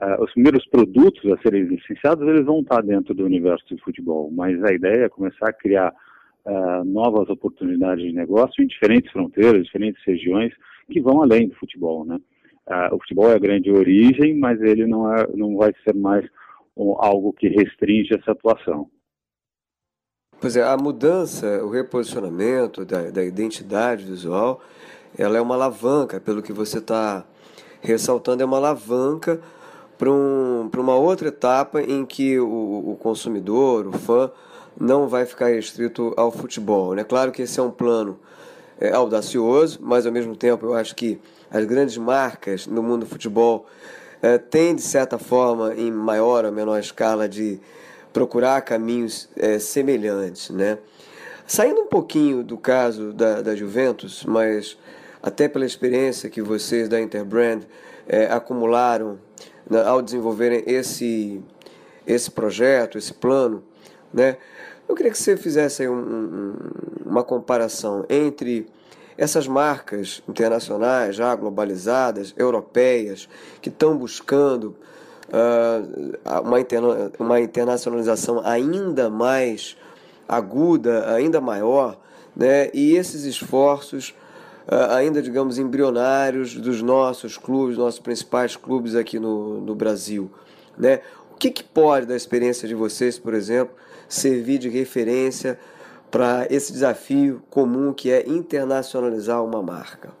uh, 0.00 0.22
os 0.22 0.32
primeiros 0.32 0.66
produtos 0.68 1.30
a 1.32 1.38
serem 1.38 1.64
licenciados, 1.64 2.26
eles 2.26 2.44
vão 2.44 2.60
estar 2.60 2.82
dentro 2.82 3.14
do 3.14 3.24
universo 3.24 3.64
do 3.74 3.82
futebol. 3.82 4.30
Mas 4.30 4.62
a 4.62 4.72
ideia 4.72 5.04
é 5.04 5.08
começar 5.08 5.48
a 5.48 5.52
criar 5.52 5.92
uh, 6.46 6.84
novas 6.84 7.28
oportunidades 7.28 8.04
de 8.04 8.12
negócio 8.12 8.62
em 8.62 8.66
diferentes 8.66 9.10
fronteiras, 9.10 9.64
diferentes 9.64 10.02
regiões, 10.04 10.52
que 10.90 11.00
vão 11.00 11.22
além 11.22 11.48
do 11.48 11.56
futebol, 11.56 12.04
né? 12.04 12.18
Uh, 12.68 12.94
o 12.94 12.98
futebol 13.00 13.30
é 13.30 13.34
a 13.34 13.38
grande 13.38 13.70
origem, 13.70 14.36
mas 14.38 14.60
ele 14.60 14.86
não, 14.86 15.12
é, 15.12 15.26
não 15.34 15.56
vai 15.56 15.72
ser 15.84 15.94
mais 15.94 16.24
um, 16.76 16.94
algo 16.98 17.32
que 17.32 17.48
restringe 17.48 18.14
essa 18.14 18.32
atuação. 18.32 18.90
Pois 20.40 20.56
é, 20.56 20.62
a 20.62 20.76
mudança, 20.76 21.64
o 21.64 21.70
reposicionamento 21.70 22.84
da, 22.84 23.10
da 23.10 23.24
identidade 23.24 24.04
visual, 24.04 24.60
ela 25.16 25.38
é 25.38 25.40
uma 25.40 25.54
alavanca, 25.54 26.20
pelo 26.20 26.42
que 26.42 26.52
você 26.52 26.78
está 26.78 27.24
ressaltando, 27.80 28.42
é 28.42 28.46
uma 28.46 28.58
alavanca 28.58 29.40
para 29.96 30.10
um, 30.10 30.68
uma 30.76 30.96
outra 30.96 31.28
etapa 31.28 31.80
em 31.80 32.04
que 32.04 32.38
o, 32.38 32.90
o 32.90 32.96
consumidor, 32.96 33.86
o 33.86 33.92
fã, 33.92 34.30
não 34.78 35.08
vai 35.08 35.24
ficar 35.24 35.48
restrito 35.48 36.12
ao 36.16 36.30
futebol. 36.30 36.92
É 36.92 36.96
né? 36.96 37.04
claro 37.04 37.32
que 37.32 37.42
esse 37.42 37.58
é 37.58 37.62
um 37.62 37.70
plano 37.70 38.18
é, 38.80 38.92
audacioso, 38.92 39.78
mas 39.82 40.06
ao 40.06 40.12
mesmo 40.12 40.36
tempo 40.36 40.66
eu 40.66 40.74
acho 40.74 40.94
que 40.94 41.18
as 41.50 41.64
grandes 41.64 41.96
marcas 41.96 42.66
no 42.66 42.82
mundo 42.82 43.00
do 43.00 43.06
futebol 43.06 43.66
é, 44.22 44.38
têm, 44.38 44.74
de 44.74 44.82
certa 44.82 45.18
forma, 45.18 45.74
em 45.74 45.90
maior 45.90 46.44
ou 46.44 46.52
menor 46.52 46.78
escala, 46.78 47.28
de 47.28 47.60
procurar 48.12 48.60
caminhos 48.62 49.28
é, 49.36 49.58
semelhantes. 49.58 50.50
Né? 50.50 50.78
Saindo 51.46 51.82
um 51.82 51.86
pouquinho 51.86 52.42
do 52.42 52.56
caso 52.58 53.12
da, 53.12 53.42
da 53.42 53.54
Juventus, 53.54 54.24
mas 54.24 54.76
até 55.22 55.48
pela 55.48 55.66
experiência 55.66 56.30
que 56.30 56.42
vocês 56.42 56.88
da 56.88 57.00
Interbrand 57.00 57.62
é, 58.08 58.26
acumularam 58.26 59.18
né, 59.68 59.82
ao 59.82 60.00
desenvolverem 60.00 60.62
esse, 60.66 61.42
esse 62.06 62.30
projeto, 62.30 62.96
esse 62.96 63.12
plano, 63.12 63.62
né? 64.12 64.36
Eu 64.88 64.94
queria 64.94 65.10
que 65.10 65.18
você 65.18 65.36
fizesse 65.36 65.86
um, 65.88 65.94
um, 65.94 66.54
uma 67.04 67.24
comparação 67.24 68.04
entre 68.08 68.66
essas 69.18 69.48
marcas 69.48 70.22
internacionais, 70.28 71.16
já 71.16 71.34
globalizadas, 71.34 72.34
europeias, 72.36 73.28
que 73.60 73.68
estão 73.68 73.96
buscando 73.96 74.76
uh, 75.28 76.40
uma, 76.44 76.60
interna 76.60 77.10
uma 77.18 77.40
internacionalização 77.40 78.40
ainda 78.44 79.10
mais 79.10 79.76
aguda, 80.28 81.12
ainda 81.14 81.40
maior, 81.40 81.98
né? 82.34 82.70
e 82.74 82.94
esses 82.94 83.24
esforços 83.24 84.14
uh, 84.68 84.92
ainda, 84.94 85.22
digamos, 85.22 85.58
embrionários 85.58 86.54
dos 86.54 86.82
nossos 86.82 87.38
clubes, 87.38 87.78
nossos 87.78 88.00
principais 88.00 88.54
clubes 88.54 88.94
aqui 88.94 89.18
no, 89.18 89.60
no 89.60 89.74
Brasil. 89.74 90.30
Né? 90.76 91.00
O 91.36 91.38
que, 91.38 91.50
que 91.50 91.62
pode, 91.62 92.06
da 92.06 92.16
experiência 92.16 92.66
de 92.66 92.74
vocês, 92.74 93.18
por 93.18 93.34
exemplo, 93.34 93.76
servir 94.08 94.58
de 94.58 94.70
referência 94.70 95.58
para 96.10 96.46
esse 96.50 96.72
desafio 96.72 97.42
comum 97.50 97.92
que 97.92 98.10
é 98.10 98.26
internacionalizar 98.26 99.44
uma 99.44 99.62
marca? 99.62 100.14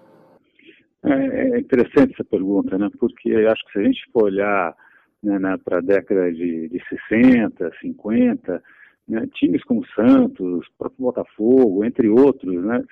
É, 1.02 1.54
é 1.54 1.58
interessante 1.58 2.12
essa 2.12 2.22
pergunta, 2.22 2.76
né? 2.76 2.90
porque 3.00 3.32
acho 3.32 3.64
que 3.64 3.72
se 3.72 3.78
a 3.78 3.82
gente 3.84 4.00
for 4.12 4.24
olhar 4.24 4.76
né, 5.22 5.38
para 5.64 5.78
a 5.78 5.80
década 5.80 6.30
de, 6.30 6.68
de 6.68 6.82
60, 7.08 7.70
50, 7.80 8.62
né, 9.08 9.26
times 9.36 9.64
como 9.64 9.86
Santos, 9.94 10.68
próprio 10.76 11.06
Botafogo, 11.06 11.82
entre 11.82 12.10
outros, 12.10 12.62
né, 12.62 12.84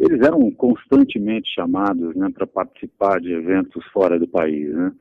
eles 0.00 0.26
eram 0.26 0.50
constantemente 0.52 1.54
chamados 1.54 2.16
né, 2.16 2.30
para 2.32 2.46
participar 2.46 3.20
de 3.20 3.34
eventos 3.34 3.84
fora 3.92 4.18
do 4.18 4.26
país. 4.26 4.74
Né? 4.74 4.92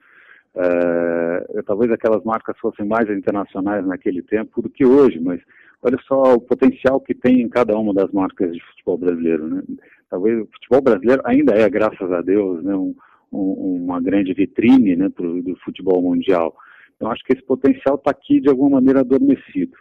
É, 0.58 1.62
talvez 1.66 1.92
aquelas 1.92 2.24
marcas 2.24 2.58
fossem 2.60 2.86
mais 2.86 3.10
internacionais 3.10 3.86
naquele 3.86 4.22
tempo 4.22 4.62
do 4.62 4.70
que 4.70 4.86
hoje, 4.86 5.20
mas 5.20 5.42
olha 5.84 5.98
só 6.08 6.36
o 6.36 6.42
potencial 6.42 7.02
que 7.02 7.14
tem 7.14 7.42
em 7.42 7.50
cada 7.50 7.78
uma 7.78 7.94
das 7.94 8.12
marcas 8.12 8.54
de 8.54 8.64
futebol 8.64 8.98
brasileiro. 8.98 9.48
Né? 9.48 9.64
Talvez 10.10 10.42
o 10.42 10.48
futebol 10.54 10.82
brasileiro 10.82 11.22
ainda 11.26 11.54
é, 11.54 11.70
graças 11.70 12.10
a 12.12 12.22
Deus, 12.22 12.64
né, 12.64 12.74
um, 12.74 12.96
um, 13.32 13.84
uma 13.84 14.00
grande 14.00 14.34
vitrine 14.34 14.96
né, 14.96 15.10
pro, 15.10 15.42
do 15.42 15.58
futebol 15.58 16.02
mundial. 16.02 16.56
Então 16.96 17.12
acho 17.12 17.24
que 17.26 17.34
esse 17.34 17.44
potencial 17.44 17.96
está 17.96 18.12
aqui 18.12 18.40
de 18.40 18.50
alguma 18.50 18.78
maneira 18.78 19.02
adormecido. 19.02 19.76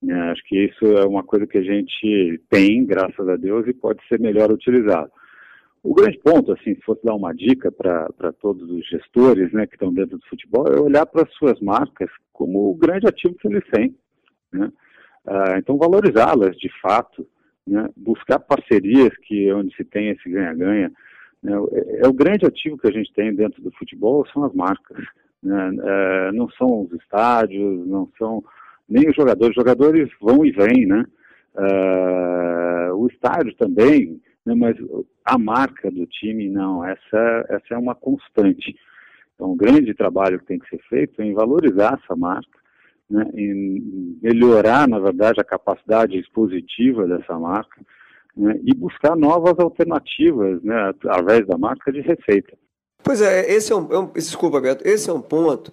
Né? 0.00 0.14
Acho 0.30 0.44
que 0.44 0.66
isso 0.66 0.84
é 0.84 1.04
uma 1.06 1.24
coisa 1.24 1.46
que 1.46 1.58
a 1.58 1.62
gente 1.62 2.40
tem, 2.48 2.84
graças 2.86 3.28
a 3.28 3.36
Deus, 3.36 3.66
e 3.66 3.72
pode 3.72 4.00
ser 4.06 4.20
melhor 4.20 4.52
utilizado. 4.52 5.10
O 5.84 5.92
grande 5.92 6.18
ponto, 6.18 6.50
assim, 6.50 6.74
se 6.74 6.80
fosse 6.80 7.04
dar 7.04 7.14
uma 7.14 7.34
dica 7.34 7.70
para 7.70 8.32
todos 8.40 8.70
os 8.70 8.88
gestores 8.88 9.52
né, 9.52 9.66
que 9.66 9.74
estão 9.74 9.92
dentro 9.92 10.16
do 10.16 10.26
futebol, 10.26 10.66
é 10.66 10.80
olhar 10.80 11.04
para 11.04 11.24
as 11.24 11.34
suas 11.34 11.60
marcas 11.60 12.08
como 12.32 12.70
o 12.70 12.74
grande 12.74 13.06
ativo 13.06 13.34
que 13.34 13.46
eles 13.46 13.62
têm. 13.70 13.94
Né? 14.50 14.72
Ah, 15.26 15.56
então, 15.58 15.76
valorizá-las 15.76 16.56
de 16.56 16.70
fato, 16.80 17.28
né? 17.66 17.86
buscar 17.94 18.38
parcerias 18.38 19.14
que 19.24 19.52
onde 19.52 19.76
se 19.76 19.84
tem 19.84 20.08
esse 20.08 20.26
ganha-ganha. 20.26 20.90
Né? 21.42 21.52
É, 21.52 22.06
é, 22.06 22.08
o 22.08 22.14
grande 22.14 22.46
ativo 22.46 22.78
que 22.78 22.88
a 22.88 22.92
gente 22.92 23.12
tem 23.12 23.34
dentro 23.34 23.62
do 23.62 23.70
futebol 23.72 24.26
são 24.32 24.42
as 24.44 24.54
marcas. 24.54 25.04
Né? 25.42 25.70
É, 25.82 26.32
não 26.32 26.48
são 26.52 26.84
os 26.84 26.92
estádios, 26.92 27.86
não 27.86 28.08
são 28.18 28.42
nem 28.88 29.06
os 29.06 29.14
jogadores. 29.14 29.50
Os 29.50 29.62
jogadores 29.62 30.10
vão 30.18 30.46
e 30.46 30.50
vêm, 30.50 30.86
né? 30.86 31.04
É, 31.56 32.92
o 32.92 33.06
estádio 33.06 33.54
também, 33.56 34.20
né? 34.44 34.54
mas 34.54 34.76
a 35.24 35.38
marca 35.38 35.90
do 35.90 36.06
time, 36.06 36.48
não, 36.48 36.84
essa, 36.84 37.46
essa 37.48 37.74
é 37.74 37.78
uma 37.78 37.94
constante. 37.94 38.76
Então, 39.34 39.50
o 39.50 39.56
grande 39.56 39.94
trabalho 39.94 40.38
que 40.38 40.46
tem 40.46 40.58
que 40.58 40.68
ser 40.68 40.80
feito 40.88 41.20
é 41.20 41.24
em 41.24 41.34
valorizar 41.34 41.98
essa 42.02 42.14
marca, 42.14 42.58
né, 43.10 43.28
em 43.34 44.18
melhorar, 44.22 44.88
na 44.88 44.98
verdade, 44.98 45.40
a 45.40 45.44
capacidade 45.44 46.18
expositiva 46.18 47.06
dessa 47.06 47.38
marca 47.38 47.80
né, 48.36 48.58
e 48.64 48.74
buscar 48.74 49.16
novas 49.16 49.58
alternativas, 49.58 50.62
né, 50.62 50.88
através 50.88 51.46
da 51.46 51.58
marca 51.58 51.92
de 51.92 52.00
receita. 52.00 52.56
Pois 53.02 53.20
é, 53.20 53.50
esse 53.52 53.72
é 53.72 53.76
um, 53.76 53.92
é 53.92 53.98
um, 53.98 54.12
desculpa, 54.12 54.60
Beto, 54.60 54.86
esse 54.86 55.10
é 55.10 55.12
um 55.12 55.20
ponto 55.20 55.72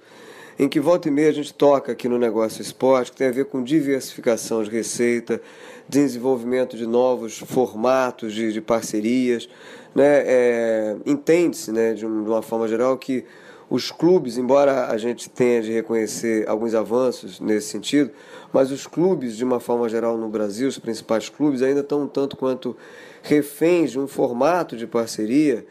em 0.59 0.67
que 0.67 0.79
volta 0.79 1.07
e 1.07 1.11
meia 1.11 1.29
a 1.29 1.33
gente 1.33 1.53
toca 1.53 1.91
aqui 1.91 2.07
no 2.07 2.17
negócio 2.17 2.61
esporte, 2.61 3.11
que 3.11 3.17
tem 3.17 3.27
a 3.27 3.31
ver 3.31 3.45
com 3.45 3.63
diversificação 3.63 4.63
de 4.63 4.69
receita, 4.69 5.41
desenvolvimento 5.87 6.77
de 6.77 6.85
novos 6.85 7.39
formatos 7.39 8.33
de, 8.33 8.53
de 8.53 8.61
parcerias. 8.61 9.49
Né? 9.95 10.23
É, 10.25 10.95
Entende-se, 11.05 11.71
né, 11.71 11.93
de 11.93 12.05
uma 12.05 12.41
forma 12.41 12.67
geral, 12.67 12.97
que 12.97 13.25
os 13.69 13.89
clubes, 13.89 14.37
embora 14.37 14.87
a 14.87 14.97
gente 14.97 15.29
tenha 15.29 15.61
de 15.61 15.71
reconhecer 15.71 16.47
alguns 16.47 16.75
avanços 16.75 17.39
nesse 17.39 17.69
sentido, 17.69 18.11
mas 18.51 18.69
os 18.69 18.85
clubes, 18.85 19.37
de 19.37 19.45
uma 19.45 19.61
forma 19.61 19.87
geral 19.87 20.17
no 20.17 20.27
Brasil, 20.27 20.67
os 20.67 20.77
principais 20.77 21.29
clubes, 21.29 21.61
ainda 21.61 21.79
estão 21.79 22.01
um 22.01 22.07
tanto 22.07 22.35
quanto 22.35 22.75
reféns 23.23 23.91
de 23.91 23.99
um 23.99 24.07
formato 24.07 24.75
de 24.75 24.85
parceria 24.85 25.65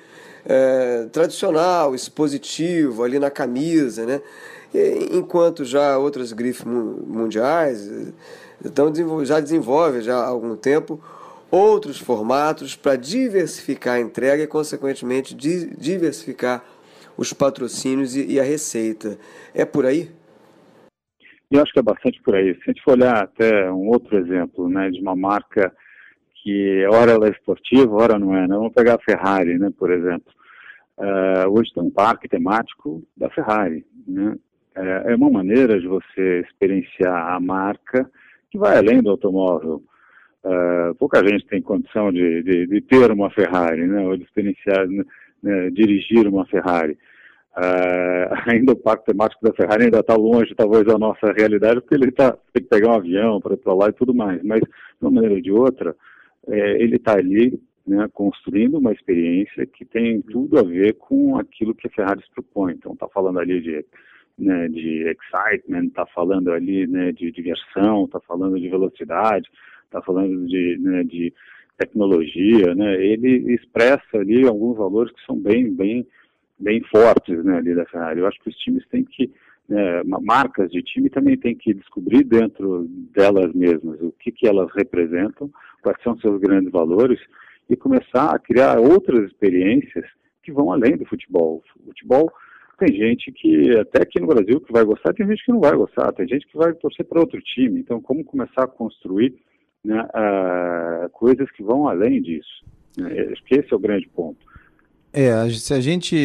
é, 0.47 1.07
tradicional, 1.12 1.95
expositivo, 1.95 3.03
ali 3.03 3.19
na 3.19 3.31
camisa, 3.31 4.07
né? 4.07 4.23
Enquanto 5.13 5.65
já 5.65 5.99
outras 5.99 6.33
grifes 6.33 6.65
mundiais 6.65 7.91
então, 8.65 8.93
já 9.25 9.41
desenvolve 9.41 10.03
já 10.03 10.17
há 10.17 10.27
algum 10.27 10.55
tempo 10.55 11.03
outros 11.51 11.99
formatos 11.99 12.77
para 12.77 12.95
diversificar 12.95 13.97
a 13.97 14.01
entrega 14.01 14.43
e, 14.43 14.47
consequentemente, 14.47 15.35
diversificar 15.35 16.65
os 17.17 17.33
patrocínios 17.33 18.15
e, 18.15 18.39
a 18.39 18.45
receita. 18.45 19.19
É 19.55 19.65
por 19.65 19.85
aí? 19.85 20.11
Eu 21.51 21.61
acho 21.61 21.73
que 21.73 21.81
é 21.81 21.83
bastante 21.83 22.23
por 22.23 22.37
aí. 22.37 22.55
Se 22.55 22.63
a 22.63 22.73
gente 22.73 22.83
for 22.83 22.93
olhar 22.93 23.25
até 23.25 23.71
um 23.73 23.89
outro 23.89 24.17
exemplo, 24.17 24.69
né, 24.69 24.91
de 24.91 25.01
uma 25.01 25.17
marca 25.17 25.73
que 26.43 26.87
ora 26.87 27.13
ela 27.13 27.27
é 27.27 27.31
esportiva, 27.31 27.93
ora 27.93 28.19
não 28.19 28.35
é. 28.37 28.47
Né? 28.47 28.55
Vamos 28.55 28.73
pegar 28.73 28.95
a 28.95 29.03
Ferrari, 29.03 29.59
né, 29.59 29.73
por 29.77 29.91
exemplo. 29.91 30.33
Uh, 30.97 31.51
hoje 31.51 31.73
tem 31.75 31.83
um 31.83 31.91
parque 31.91 32.29
temático 32.29 33.03
da 33.17 33.29
Ferrari. 33.31 33.85
Né? 34.07 34.37
É, 34.81 35.12
é 35.12 35.16
uma 35.16 35.31
maneira 35.31 35.79
de 35.79 35.87
você 35.87 36.40
experienciar 36.40 37.35
a 37.35 37.40
marca 37.40 38.11
que 38.51 38.59
vai 38.59 38.77
além 38.77 39.03
do 39.03 39.11
automóvel. 39.11 39.83
Uh, 40.43 40.95
pouca 40.95 41.27
gente 41.27 41.47
tem 41.47 41.61
condição 41.61 42.11
de, 42.11 42.43
de, 42.43 42.66
de, 42.66 42.81
ter 42.81 43.11
uma 43.12 43.31
Ferrari, 43.31 43.87
né, 43.87 44.01
ou 44.01 44.16
de 44.16 44.25
experienciar, 44.25 44.88
né, 45.43 45.71
dirigir 45.71 46.27
uma 46.27 46.47
Ferrari. 46.47 46.97
Uh, 47.57 48.33
ainda 48.51 48.73
o 48.73 48.77
parque 48.77 49.07
temático 49.07 49.45
da 49.45 49.53
Ferrari 49.53 49.85
ainda 49.85 50.01
está 50.01 50.14
longe, 50.14 50.55
talvez, 50.55 50.85
da 50.85 50.99
nossa 50.99 51.31
realidade, 51.37 51.81
porque 51.81 51.95
ele 51.95 52.11
tá, 52.11 52.37
tem 52.53 52.62
que 52.62 52.71
pegar 52.71 52.88
um 52.88 52.97
avião 52.97 53.40
para 53.40 53.55
ir 53.55 53.59
para 53.59 53.75
lá 53.75 53.88
e 53.88 53.93
tudo 53.93 54.14
mais. 54.14 54.43
Mas, 54.43 54.61
de 54.61 54.69
uma 55.03 55.11
maneira 55.11 55.35
ou 55.35 55.43
de 55.43 55.53
outra, 55.53 55.95
é, 56.49 56.83
ele 56.83 56.97
está 56.97 57.19
ali 57.19 57.61
né, 57.87 58.09
construindo 58.14 58.79
uma 58.79 58.93
experiência 58.93 59.66
que 59.66 59.85
tem 59.85 60.23
tudo 60.23 60.59
a 60.59 60.62
ver 60.62 60.95
com 60.95 61.37
aquilo 61.37 61.75
que 61.75 61.87
a 61.87 61.90
Ferrari 61.90 62.23
se 62.23 62.31
propõe. 62.31 62.73
Então, 62.73 62.95
está 62.95 63.07
falando 63.09 63.38
ali 63.38 63.61
de, 63.61 63.85
né, 64.38 64.69
de 64.69 65.05
excitement, 65.09 65.87
está 65.87 66.07
falando 66.07 66.53
ali 66.53 66.87
né, 66.87 67.12
de 67.12 67.31
diversão, 67.31 68.05
está 68.05 68.21
falando 68.21 68.59
de 68.59 68.69
velocidade, 68.69 69.49
está 69.85 70.01
falando 70.03 70.47
de, 70.47 70.79
né, 70.79 71.05
de 71.05 71.33
tecnologia. 71.77 72.75
Né, 72.75 73.05
ele 73.05 73.55
expressa 73.55 74.19
ali 74.19 74.47
alguns 74.47 74.77
valores 74.77 75.12
que 75.12 75.25
são 75.25 75.37
bem, 75.37 75.73
bem, 75.75 76.07
bem 76.59 76.83
fortes 76.85 77.45
né, 77.45 77.59
ali 77.59 77.75
da 77.75 77.87
Ferrari. 77.87 78.21
Eu 78.21 78.27
acho 78.27 78.40
que 78.40 78.49
os 78.49 78.57
times 78.57 78.87
têm 78.88 79.05
que 79.05 79.31
né, 79.71 80.03
marcas 80.21 80.69
de 80.73 80.83
time 80.83 81.09
também 81.09 81.38
têm 81.38 81.55
que 81.55 81.73
descobrir 81.73 82.25
dentro 82.25 82.87
delas 83.14 83.55
mesmas 83.55 84.01
o 84.03 84.12
que, 84.19 84.33
que 84.33 84.49
elas 84.49 84.69
representam, 84.75 85.49
quais 85.81 86.03
são 86.03 86.19
seus 86.19 86.40
grandes 86.40 86.73
valores 86.73 87.21
e 87.69 87.77
começar 87.77 88.35
a 88.35 88.38
criar 88.38 88.81
outras 88.81 89.31
experiências 89.31 90.05
que 90.43 90.51
vão 90.51 90.73
além 90.73 90.97
do 90.97 91.07
futebol. 91.07 91.62
O 91.79 91.85
futebol 91.85 92.33
tem 92.81 92.95
gente 92.95 93.31
que, 93.31 93.79
até 93.79 94.03
aqui 94.03 94.19
no 94.19 94.27
Brasil, 94.27 94.59
que 94.59 94.73
vai 94.73 94.83
gostar, 94.83 95.12
tem 95.12 95.27
gente 95.27 95.45
que 95.45 95.53
não 95.53 95.61
vai 95.61 95.77
gostar, 95.77 96.11
tem 96.12 96.27
gente 96.27 96.47
que 96.47 96.57
vai 96.57 96.73
torcer 96.73 97.05
para 97.05 97.21
outro 97.21 97.38
time. 97.43 97.79
Então, 97.79 98.01
como 98.01 98.25
começar 98.25 98.64
a 98.64 98.66
construir 98.66 99.35
né, 99.85 100.03
coisas 101.12 101.51
que 101.53 101.62
vão 101.62 101.87
além 101.87 102.23
disso? 102.23 102.64
Né? 102.97 103.29
Acho 103.33 103.45
que 103.45 103.57
esse 103.57 103.71
é 103.71 103.77
o 103.77 103.79
grande 103.79 104.09
ponto. 104.09 104.38
É, 105.12 105.47
se 105.51 105.75
a 105.75 105.81
gente 105.81 106.16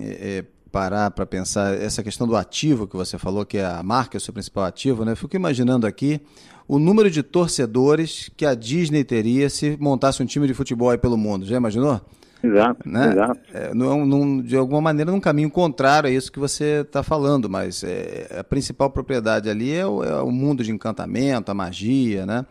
é, 0.00 0.44
parar 0.70 1.10
para 1.10 1.26
pensar 1.26 1.74
essa 1.74 2.04
questão 2.04 2.28
do 2.28 2.36
ativo 2.36 2.86
que 2.86 2.96
você 2.96 3.18
falou, 3.18 3.44
que 3.44 3.58
é 3.58 3.64
a 3.64 3.82
marca, 3.82 4.16
é 4.16 4.18
o 4.18 4.20
seu 4.20 4.32
principal 4.32 4.64
ativo, 4.64 5.04
né? 5.04 5.12
Eu 5.12 5.16
fico 5.16 5.34
imaginando 5.34 5.88
aqui 5.88 6.20
o 6.68 6.78
número 6.78 7.10
de 7.10 7.22
torcedores 7.22 8.30
que 8.36 8.44
a 8.44 8.54
Disney 8.54 9.04
teria 9.04 9.48
se 9.48 9.76
montasse 9.80 10.22
um 10.22 10.26
time 10.26 10.46
de 10.46 10.54
futebol 10.54 10.90
aí 10.90 10.98
pelo 10.98 11.16
mundo. 11.16 11.46
Já 11.46 11.56
imaginou? 11.56 12.00
Exato, 12.42 12.88
né? 12.88 13.12
exato. 13.12 13.40
É, 13.52 13.74
não, 13.74 14.40
de 14.40 14.56
alguma 14.56 14.80
maneira, 14.80 15.10
num 15.10 15.20
caminho 15.20 15.50
contrário 15.50 16.08
a 16.08 16.12
isso 16.12 16.30
que 16.30 16.38
você 16.38 16.82
está 16.82 17.02
falando, 17.02 17.48
mas 17.48 17.82
é, 17.82 18.36
a 18.38 18.44
principal 18.44 18.90
propriedade 18.90 19.48
ali 19.48 19.72
é 19.72 19.86
o, 19.86 20.04
é 20.04 20.22
o, 20.22 20.30
mundo 20.30 20.62
de 20.62 20.70
encantamento, 20.70 21.50
a 21.50 21.54
magia, 21.54 22.26
né? 22.26 22.44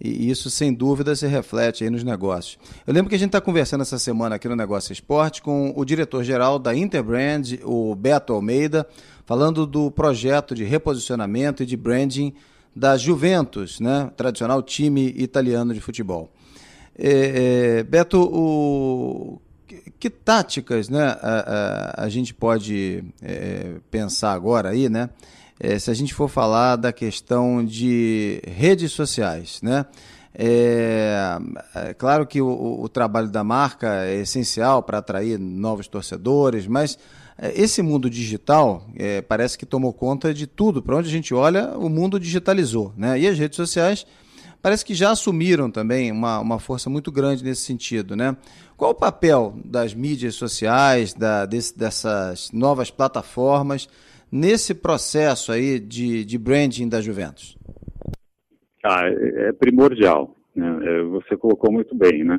E 0.00 0.30
isso, 0.30 0.48
sem 0.48 0.72
dúvida, 0.72 1.16
se 1.16 1.26
reflete 1.26 1.82
aí 1.82 1.90
nos 1.90 2.04
negócios. 2.04 2.56
Eu 2.86 2.94
lembro 2.94 3.08
que 3.08 3.16
a 3.16 3.18
gente 3.18 3.30
está 3.30 3.40
conversando 3.40 3.80
essa 3.80 3.98
semana 3.98 4.36
aqui 4.36 4.48
no 4.48 4.54
Negócio 4.54 4.92
Esporte 4.92 5.42
com 5.42 5.72
o 5.74 5.84
diretor-geral 5.84 6.56
da 6.56 6.72
Interbrand, 6.72 7.58
o 7.64 7.96
Beto 7.96 8.32
Almeida, 8.32 8.86
falando 9.26 9.66
do 9.66 9.90
projeto 9.90 10.54
de 10.54 10.62
reposicionamento 10.62 11.64
e 11.64 11.66
de 11.66 11.76
branding 11.76 12.32
da 12.78 12.96
Juventus, 12.96 13.80
né? 13.80 14.08
tradicional 14.16 14.62
time 14.62 15.12
italiano 15.16 15.74
de 15.74 15.80
futebol. 15.80 16.30
É, 16.96 17.78
é, 17.78 17.82
Beto, 17.82 18.20
o, 18.22 19.40
que, 19.66 19.92
que, 19.98 20.08
táticas 20.08 20.88
né, 20.88 21.16
a, 21.20 21.96
a, 22.00 22.04
a 22.04 22.08
gente 22.08 22.32
pode 22.32 23.04
é, 23.20 23.78
pensar 23.90 24.32
agora 24.32 24.70
aí, 24.70 24.88
né? 24.88 25.10
É, 25.58 25.76
se 25.76 25.90
a 25.90 25.94
gente 25.94 26.14
for 26.14 26.28
falar 26.28 26.76
da 26.76 26.92
questão 26.92 27.64
de 27.64 28.40
redes 28.46 28.92
sociais, 28.92 29.60
né? 29.60 29.84
É, 30.32 31.36
é 31.74 31.94
claro 31.94 32.24
que 32.28 32.40
o, 32.40 32.80
o, 32.80 32.88
trabalho 32.88 33.28
da 33.28 33.42
marca 33.42 34.04
é 34.04 34.20
essencial 34.20 34.84
para 34.84 34.98
atrair 34.98 35.36
novos 35.36 35.88
torcedores, 35.88 36.68
mas 36.68 36.96
esse 37.54 37.82
mundo 37.82 38.10
digital 38.10 38.84
é, 38.96 39.22
parece 39.22 39.56
que 39.56 39.64
tomou 39.64 39.92
conta 39.92 40.34
de 40.34 40.46
tudo. 40.46 40.82
Para 40.82 40.96
onde 40.96 41.08
a 41.08 41.12
gente 41.12 41.32
olha, 41.32 41.76
o 41.78 41.88
mundo 41.88 42.18
digitalizou. 42.18 42.92
Né? 42.96 43.20
E 43.20 43.28
as 43.28 43.38
redes 43.38 43.56
sociais 43.56 44.06
parece 44.60 44.84
que 44.84 44.94
já 44.94 45.12
assumiram 45.12 45.70
também 45.70 46.10
uma, 46.10 46.40
uma 46.40 46.58
força 46.58 46.90
muito 46.90 47.12
grande 47.12 47.44
nesse 47.44 47.62
sentido. 47.62 48.16
Né? 48.16 48.36
Qual 48.76 48.90
o 48.90 48.94
papel 48.94 49.54
das 49.64 49.94
mídias 49.94 50.34
sociais, 50.34 51.14
da, 51.14 51.46
desse, 51.46 51.78
dessas 51.78 52.50
novas 52.52 52.90
plataformas, 52.90 53.88
nesse 54.30 54.74
processo 54.74 55.52
aí 55.52 55.78
de, 55.78 56.24
de 56.24 56.38
branding 56.38 56.88
da 56.88 57.00
Juventus? 57.00 57.56
Ah, 58.84 59.06
é, 59.06 59.48
é 59.48 59.52
primordial. 59.52 60.36
Né? 60.54 60.66
É, 60.82 61.02
você 61.02 61.36
colocou 61.36 61.72
muito 61.72 61.94
bem, 61.94 62.24
né? 62.24 62.38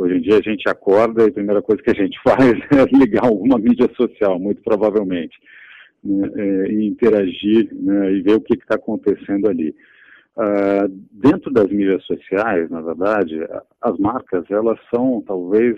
Hoje 0.00 0.16
em 0.16 0.20
dia 0.22 0.38
a 0.38 0.40
gente 0.40 0.66
acorda 0.66 1.24
e 1.24 1.28
a 1.28 1.32
primeira 1.32 1.60
coisa 1.60 1.82
que 1.82 1.90
a 1.90 1.94
gente 1.94 2.18
faz 2.24 2.52
é 2.72 2.96
ligar 2.96 3.26
alguma 3.26 3.58
mídia 3.58 3.86
social, 3.94 4.38
muito 4.38 4.62
provavelmente, 4.62 5.36
né, 6.02 6.26
é, 6.36 6.72
e 6.72 6.86
interagir 6.86 7.68
né, 7.74 8.10
e 8.14 8.22
ver 8.22 8.36
o 8.36 8.40
que 8.40 8.54
está 8.54 8.76
acontecendo 8.76 9.46
ali. 9.46 9.74
Uh, 10.38 10.88
dentro 11.12 11.52
das 11.52 11.66
mídias 11.66 12.02
sociais, 12.06 12.70
na 12.70 12.80
verdade, 12.80 13.46
as 13.82 13.98
marcas 13.98 14.50
elas 14.50 14.78
são 14.88 15.22
talvez 15.26 15.76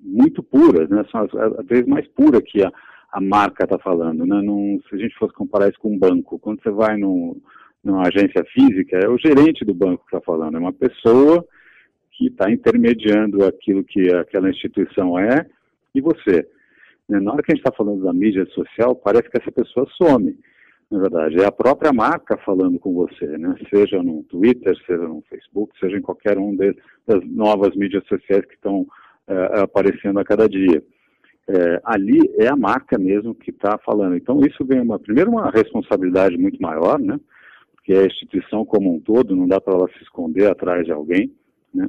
muito 0.00 0.42
puras, 0.42 0.88
né? 0.88 1.04
São 1.12 1.20
às 1.20 1.66
vezes 1.66 1.86
mais 1.86 2.08
pura 2.08 2.42
que 2.42 2.64
a, 2.64 2.72
a 3.12 3.20
marca 3.20 3.62
está 3.62 3.78
falando, 3.78 4.26
né? 4.26 4.42
Num, 4.42 4.80
se 4.88 4.96
a 4.96 4.98
gente 4.98 5.14
fosse 5.16 5.34
comparar 5.34 5.68
isso 5.68 5.78
com 5.78 5.92
um 5.92 5.98
banco, 5.98 6.38
quando 6.40 6.60
você 6.60 6.70
vai 6.70 6.96
no, 6.96 7.36
numa 7.84 8.08
agência 8.08 8.42
física, 8.52 8.98
é 8.98 9.08
o 9.08 9.18
gerente 9.18 9.64
do 9.64 9.74
banco 9.74 10.04
que 10.04 10.16
está 10.16 10.20
falando, 10.20 10.56
é 10.56 10.60
uma 10.60 10.72
pessoa 10.72 11.44
que 12.12 12.26
está 12.26 12.50
intermediando 12.50 13.44
aquilo 13.44 13.82
que 13.82 14.12
aquela 14.14 14.50
instituição 14.50 15.18
é 15.18 15.46
e 15.94 16.00
você. 16.00 16.46
Né, 17.08 17.20
na 17.20 17.32
hora 17.32 17.42
que 17.42 17.52
a 17.52 17.54
gente 17.54 17.64
está 17.64 17.76
falando 17.76 18.04
da 18.04 18.12
mídia 18.12 18.46
social, 18.46 18.94
parece 18.94 19.28
que 19.28 19.40
essa 19.40 19.52
pessoa 19.52 19.86
some. 19.96 20.38
Na 20.90 21.00
verdade, 21.00 21.40
é 21.40 21.46
a 21.46 21.52
própria 21.52 21.90
marca 21.90 22.36
falando 22.44 22.78
com 22.78 22.92
você, 22.92 23.26
né? 23.38 23.54
seja 23.74 24.02
no 24.02 24.22
Twitter, 24.24 24.76
seja 24.86 25.08
no 25.08 25.22
Facebook, 25.22 25.72
seja 25.78 25.96
em 25.96 26.02
qualquer 26.02 26.36
um 26.36 26.54
de, 26.54 26.76
das 27.06 27.24
novas 27.26 27.74
mídias 27.74 28.06
sociais 28.06 28.44
que 28.44 28.54
estão 28.54 28.86
é, 29.26 29.60
aparecendo 29.60 30.20
a 30.20 30.24
cada 30.24 30.46
dia. 30.46 30.82
É, 31.48 31.80
ali 31.84 32.20
é 32.38 32.46
a 32.48 32.56
marca 32.56 32.98
mesmo 32.98 33.34
que 33.34 33.50
está 33.50 33.78
falando. 33.78 34.16
Então, 34.16 34.40
isso 34.40 34.64
vem 34.66 34.80
uma, 34.80 34.98
primeiro, 34.98 35.30
uma 35.30 35.50
responsabilidade 35.50 36.36
muito 36.36 36.60
maior, 36.60 37.00
né? 37.00 37.18
Porque 37.74 37.94
a 37.94 38.06
instituição 38.06 38.64
como 38.64 38.94
um 38.94 39.00
todo, 39.00 39.34
não 39.34 39.48
dá 39.48 39.60
para 39.60 39.74
ela 39.74 39.88
se 39.96 40.02
esconder 40.02 40.50
atrás 40.50 40.84
de 40.84 40.92
alguém, 40.92 41.32
né? 41.74 41.88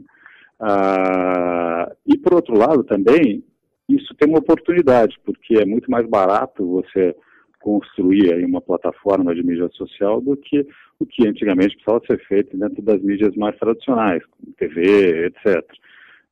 Ah, 0.60 1.92
e 2.06 2.18
por 2.18 2.36
outro 2.36 2.58
lado 2.58 2.84
também, 2.84 3.44
isso 3.90 4.14
tem 4.16 4.30
uma 4.30 4.40
oportunidade, 4.40 5.18
porque 5.26 5.56
é 5.56 5.66
muito 5.66 5.90
mais 5.92 6.08
barato 6.08 6.66
você 6.66 7.16
construir 7.60 8.34
aí 8.34 8.44
uma 8.44 8.62
plataforma 8.62 9.34
de 9.34 9.44
mídia 9.44 9.70
social 9.70 10.22
do 10.22 10.36
que 10.36 10.66
o 11.00 11.06
que 11.06 11.28
antigamente 11.28 11.76
precisava 11.76 12.06
ser 12.06 12.20
feito 12.28 12.58
dentro 12.58 12.82
das 12.82 13.02
mídias 13.02 13.36
mais 13.36 13.58
tradicionais, 13.58 14.22
TV, 14.58 15.28
etc. 15.28 15.64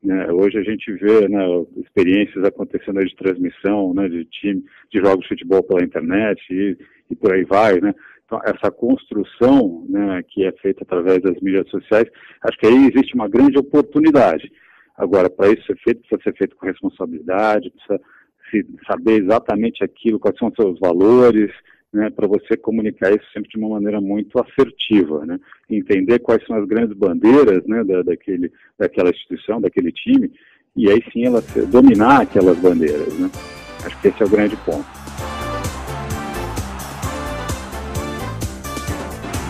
Né, 0.04 0.32
hoje 0.32 0.58
a 0.58 0.64
gente 0.64 0.92
vê 0.94 1.28
né, 1.30 1.46
experiências 1.78 2.44
acontecendo 2.44 3.00
de 3.06 3.16
transmissão 3.16 3.94
né, 3.94 4.10
de 4.10 4.26
time, 4.26 4.64
de 4.92 5.00
jogos 5.00 5.22
de 5.22 5.30
futebol 5.30 5.64
pela 5.64 5.84
internet 5.84 6.42
e, 6.50 6.78
e 7.10 7.16
por 7.16 7.34
aí 7.34 7.44
vai, 7.44 7.80
né? 7.80 7.94
Então, 8.32 8.42
essa 8.46 8.72
construção 8.72 9.86
né, 9.90 10.24
que 10.26 10.46
é 10.46 10.54
feita 10.54 10.86
através 10.86 11.22
das 11.22 11.38
mídias 11.42 11.70
sociais, 11.70 12.08
acho 12.42 12.58
que 12.58 12.66
aí 12.66 12.88
existe 12.88 13.14
uma 13.14 13.28
grande 13.28 13.60
oportunidade. 13.60 14.50
Agora, 14.96 15.30
para 15.30 15.52
isso 15.52 15.66
ser 15.66 15.76
feito, 15.80 16.00
precisa 16.00 16.22
ser 16.24 16.38
feito 16.38 16.56
com 16.56 16.66
responsabilidade, 16.66 17.72
precisa 17.72 18.00
saber 18.88 19.22
exatamente 19.22 19.84
aquilo, 19.84 20.18
quais 20.18 20.38
são 20.38 20.48
os 20.48 20.56
seus 20.56 20.80
valores, 20.80 21.52
né, 21.92 22.10
para 22.10 22.26
você 22.26 22.56
comunicar 22.56 23.12
isso 23.12 23.26
sempre 23.34 23.50
de 23.50 23.58
uma 23.58 23.68
maneira 23.68 24.00
muito 24.00 24.40
assertiva, 24.40 25.26
né, 25.26 25.38
entender 25.70 26.20
quais 26.20 26.42
são 26.46 26.56
as 26.56 26.66
grandes 26.66 26.96
bandeiras 26.96 27.66
né, 27.66 27.84
da, 27.84 28.02
daquele, 28.02 28.50
daquela 28.80 29.10
instituição, 29.10 29.60
daquele 29.60 29.92
time, 29.92 30.32
e 30.74 30.90
aí 30.90 31.04
sim 31.12 31.26
ela 31.26 31.44
dominar 31.70 32.22
aquelas 32.22 32.58
bandeiras. 32.60 33.20
Né. 33.20 33.30
Acho 33.86 34.00
que 34.00 34.08
esse 34.08 34.24
é 34.24 34.26
o 34.26 34.30
grande 34.30 34.56
ponto. 34.66 35.01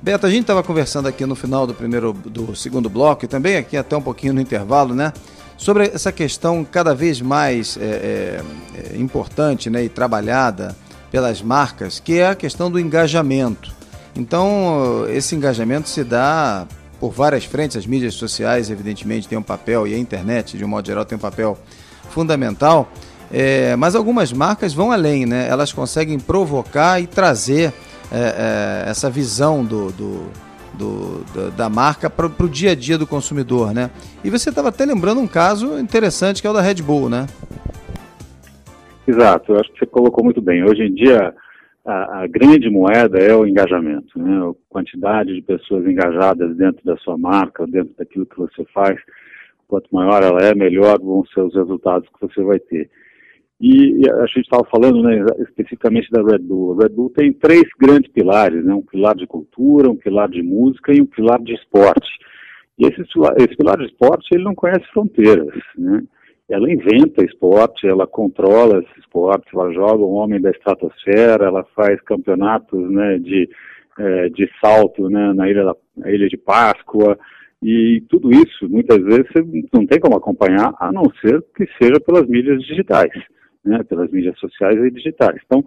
Beto, 0.00 0.26
a 0.26 0.30
gente 0.30 0.42
estava 0.42 0.62
conversando 0.62 1.06
aqui 1.06 1.24
no 1.24 1.34
final 1.34 1.66
do 1.66 1.74
primeiro 1.74 2.12
do 2.12 2.56
segundo 2.56 2.90
bloco 2.90 3.24
e 3.24 3.28
também 3.28 3.56
aqui 3.56 3.76
até 3.76 3.96
um 3.96 4.02
pouquinho 4.02 4.34
no 4.34 4.40
intervalo, 4.40 4.94
né? 4.94 5.12
Sobre 5.56 5.84
essa 5.84 6.10
questão 6.10 6.64
cada 6.64 6.94
vez 6.94 7.20
mais 7.20 7.76
é, 7.76 7.84
é, 7.84 8.94
é 8.94 8.96
importante 8.98 9.70
né, 9.70 9.84
e 9.84 9.88
trabalhada 9.88 10.76
pelas 11.10 11.40
marcas, 11.40 12.00
que 12.00 12.18
é 12.18 12.28
a 12.28 12.34
questão 12.34 12.68
do 12.70 12.80
engajamento. 12.80 13.81
Então, 14.16 15.06
esse 15.08 15.34
engajamento 15.34 15.88
se 15.88 16.04
dá 16.04 16.66
por 17.00 17.10
várias 17.10 17.44
frentes. 17.44 17.76
As 17.76 17.86
mídias 17.86 18.14
sociais, 18.14 18.70
evidentemente, 18.70 19.26
têm 19.26 19.38
um 19.38 19.42
papel, 19.42 19.86
e 19.86 19.94
a 19.94 19.98
internet, 19.98 20.56
de 20.56 20.64
um 20.64 20.68
modo 20.68 20.86
geral, 20.86 21.04
tem 21.04 21.16
um 21.16 21.20
papel 21.20 21.58
fundamental. 22.10 22.90
É, 23.32 23.74
mas 23.76 23.94
algumas 23.94 24.32
marcas 24.32 24.74
vão 24.74 24.92
além, 24.92 25.24
né? 25.24 25.48
Elas 25.48 25.72
conseguem 25.72 26.18
provocar 26.18 27.00
e 27.00 27.06
trazer 27.06 27.72
é, 28.12 28.84
é, 28.84 28.90
essa 28.90 29.08
visão 29.08 29.64
do, 29.64 29.90
do, 29.92 30.26
do 30.74 31.50
da 31.56 31.70
marca 31.70 32.10
para 32.10 32.26
o 32.26 32.48
dia 32.48 32.72
a 32.72 32.74
dia 32.74 32.98
do 32.98 33.06
consumidor, 33.06 33.72
né? 33.72 33.90
E 34.22 34.28
você 34.28 34.50
estava 34.50 34.68
até 34.68 34.84
lembrando 34.84 35.20
um 35.20 35.26
caso 35.26 35.78
interessante 35.78 36.42
que 36.42 36.46
é 36.46 36.50
o 36.50 36.52
da 36.52 36.60
Red 36.60 36.82
Bull, 36.82 37.08
né? 37.08 37.26
Exato, 39.08 39.52
eu 39.52 39.60
acho 39.60 39.72
que 39.72 39.78
você 39.78 39.86
colocou 39.86 40.22
muito 40.22 40.42
bem. 40.42 40.62
Hoje 40.62 40.82
em 40.82 40.94
dia, 40.94 41.34
a, 41.84 42.22
a, 42.22 42.26
grande 42.26 42.70
moeda 42.70 43.18
é 43.18 43.34
o 43.34 43.46
engajamento, 43.46 44.18
né? 44.18 44.38
A 44.38 44.52
quantidade 44.68 45.34
de 45.34 45.42
pessoas 45.42 45.84
engajadas 45.86 46.56
dentro 46.56 46.84
da 46.84 46.96
sua 46.98 47.18
marca, 47.18 47.66
dentro 47.66 47.94
daquilo 47.96 48.26
que 48.26 48.38
você 48.38 48.64
faz. 48.72 48.98
Quanto 49.66 49.88
maior 49.92 50.22
ela 50.22 50.40
é, 50.40 50.54
melhor 50.54 50.98
vão 51.00 51.24
ser 51.26 51.40
os 51.40 51.54
resultados 51.54 52.08
que 52.08 52.20
você 52.20 52.42
vai 52.42 52.58
ter. 52.60 52.90
E, 53.60 54.08
a 54.10 54.26
gente 54.26 54.42
estava 54.42 54.64
falando 54.64 55.02
né, 55.02 55.24
especificamente 55.38 56.10
da 56.10 56.22
Red 56.22 56.40
Bull. 56.40 56.72
A 56.72 56.82
Red 56.82 56.90
Bull 56.90 57.10
tem 57.10 57.32
três 57.32 57.64
grandes 57.80 58.10
pilares, 58.12 58.64
né? 58.64 58.74
Um 58.74 58.82
pilar 58.82 59.14
de 59.14 59.26
cultura, 59.26 59.90
um 59.90 59.96
pilar 59.96 60.28
de 60.28 60.42
música 60.42 60.92
e 60.92 61.00
um 61.00 61.06
pilar 61.06 61.40
de 61.40 61.54
esporte. 61.54 62.10
E 62.78 62.86
esse, 62.86 63.00
esse 63.00 63.56
pilar 63.56 63.78
de 63.78 63.86
esporte 63.86 64.28
ele 64.32 64.44
não 64.44 64.54
conhece 64.54 64.84
fronteiras, 64.92 65.54
né? 65.76 66.02
Ela 66.52 66.70
inventa 66.70 67.24
esporte, 67.24 67.86
ela 67.86 68.06
controla 68.06 68.80
esse 68.80 69.00
esporte, 69.00 69.48
ela 69.54 69.72
joga 69.72 70.04
um 70.04 70.12
homem 70.12 70.40
da 70.40 70.50
estratosfera, 70.50 71.46
ela 71.46 71.64
faz 71.74 72.00
campeonatos 72.02 72.90
né, 72.90 73.18
de, 73.18 73.48
é, 73.98 74.28
de 74.28 74.48
salto 74.60 75.08
né, 75.08 75.32
na, 75.32 75.48
ilha 75.48 75.64
da, 75.64 75.76
na 75.96 76.10
ilha 76.10 76.28
de 76.28 76.36
Páscoa, 76.36 77.18
e 77.62 78.02
tudo 78.08 78.30
isso, 78.32 78.68
muitas 78.68 78.98
vezes, 79.04 79.26
você 79.32 79.40
não 79.72 79.86
tem 79.86 80.00
como 80.00 80.16
acompanhar, 80.16 80.74
a 80.80 80.90
não 80.90 81.04
ser 81.20 81.40
que 81.56 81.64
seja 81.80 82.00
pelas 82.00 82.26
mídias 82.26 82.60
digitais, 82.62 83.12
né, 83.64 83.82
pelas 83.84 84.10
mídias 84.10 84.36
sociais 84.38 84.76
e 84.76 84.90
digitais. 84.90 85.40
Então, 85.46 85.64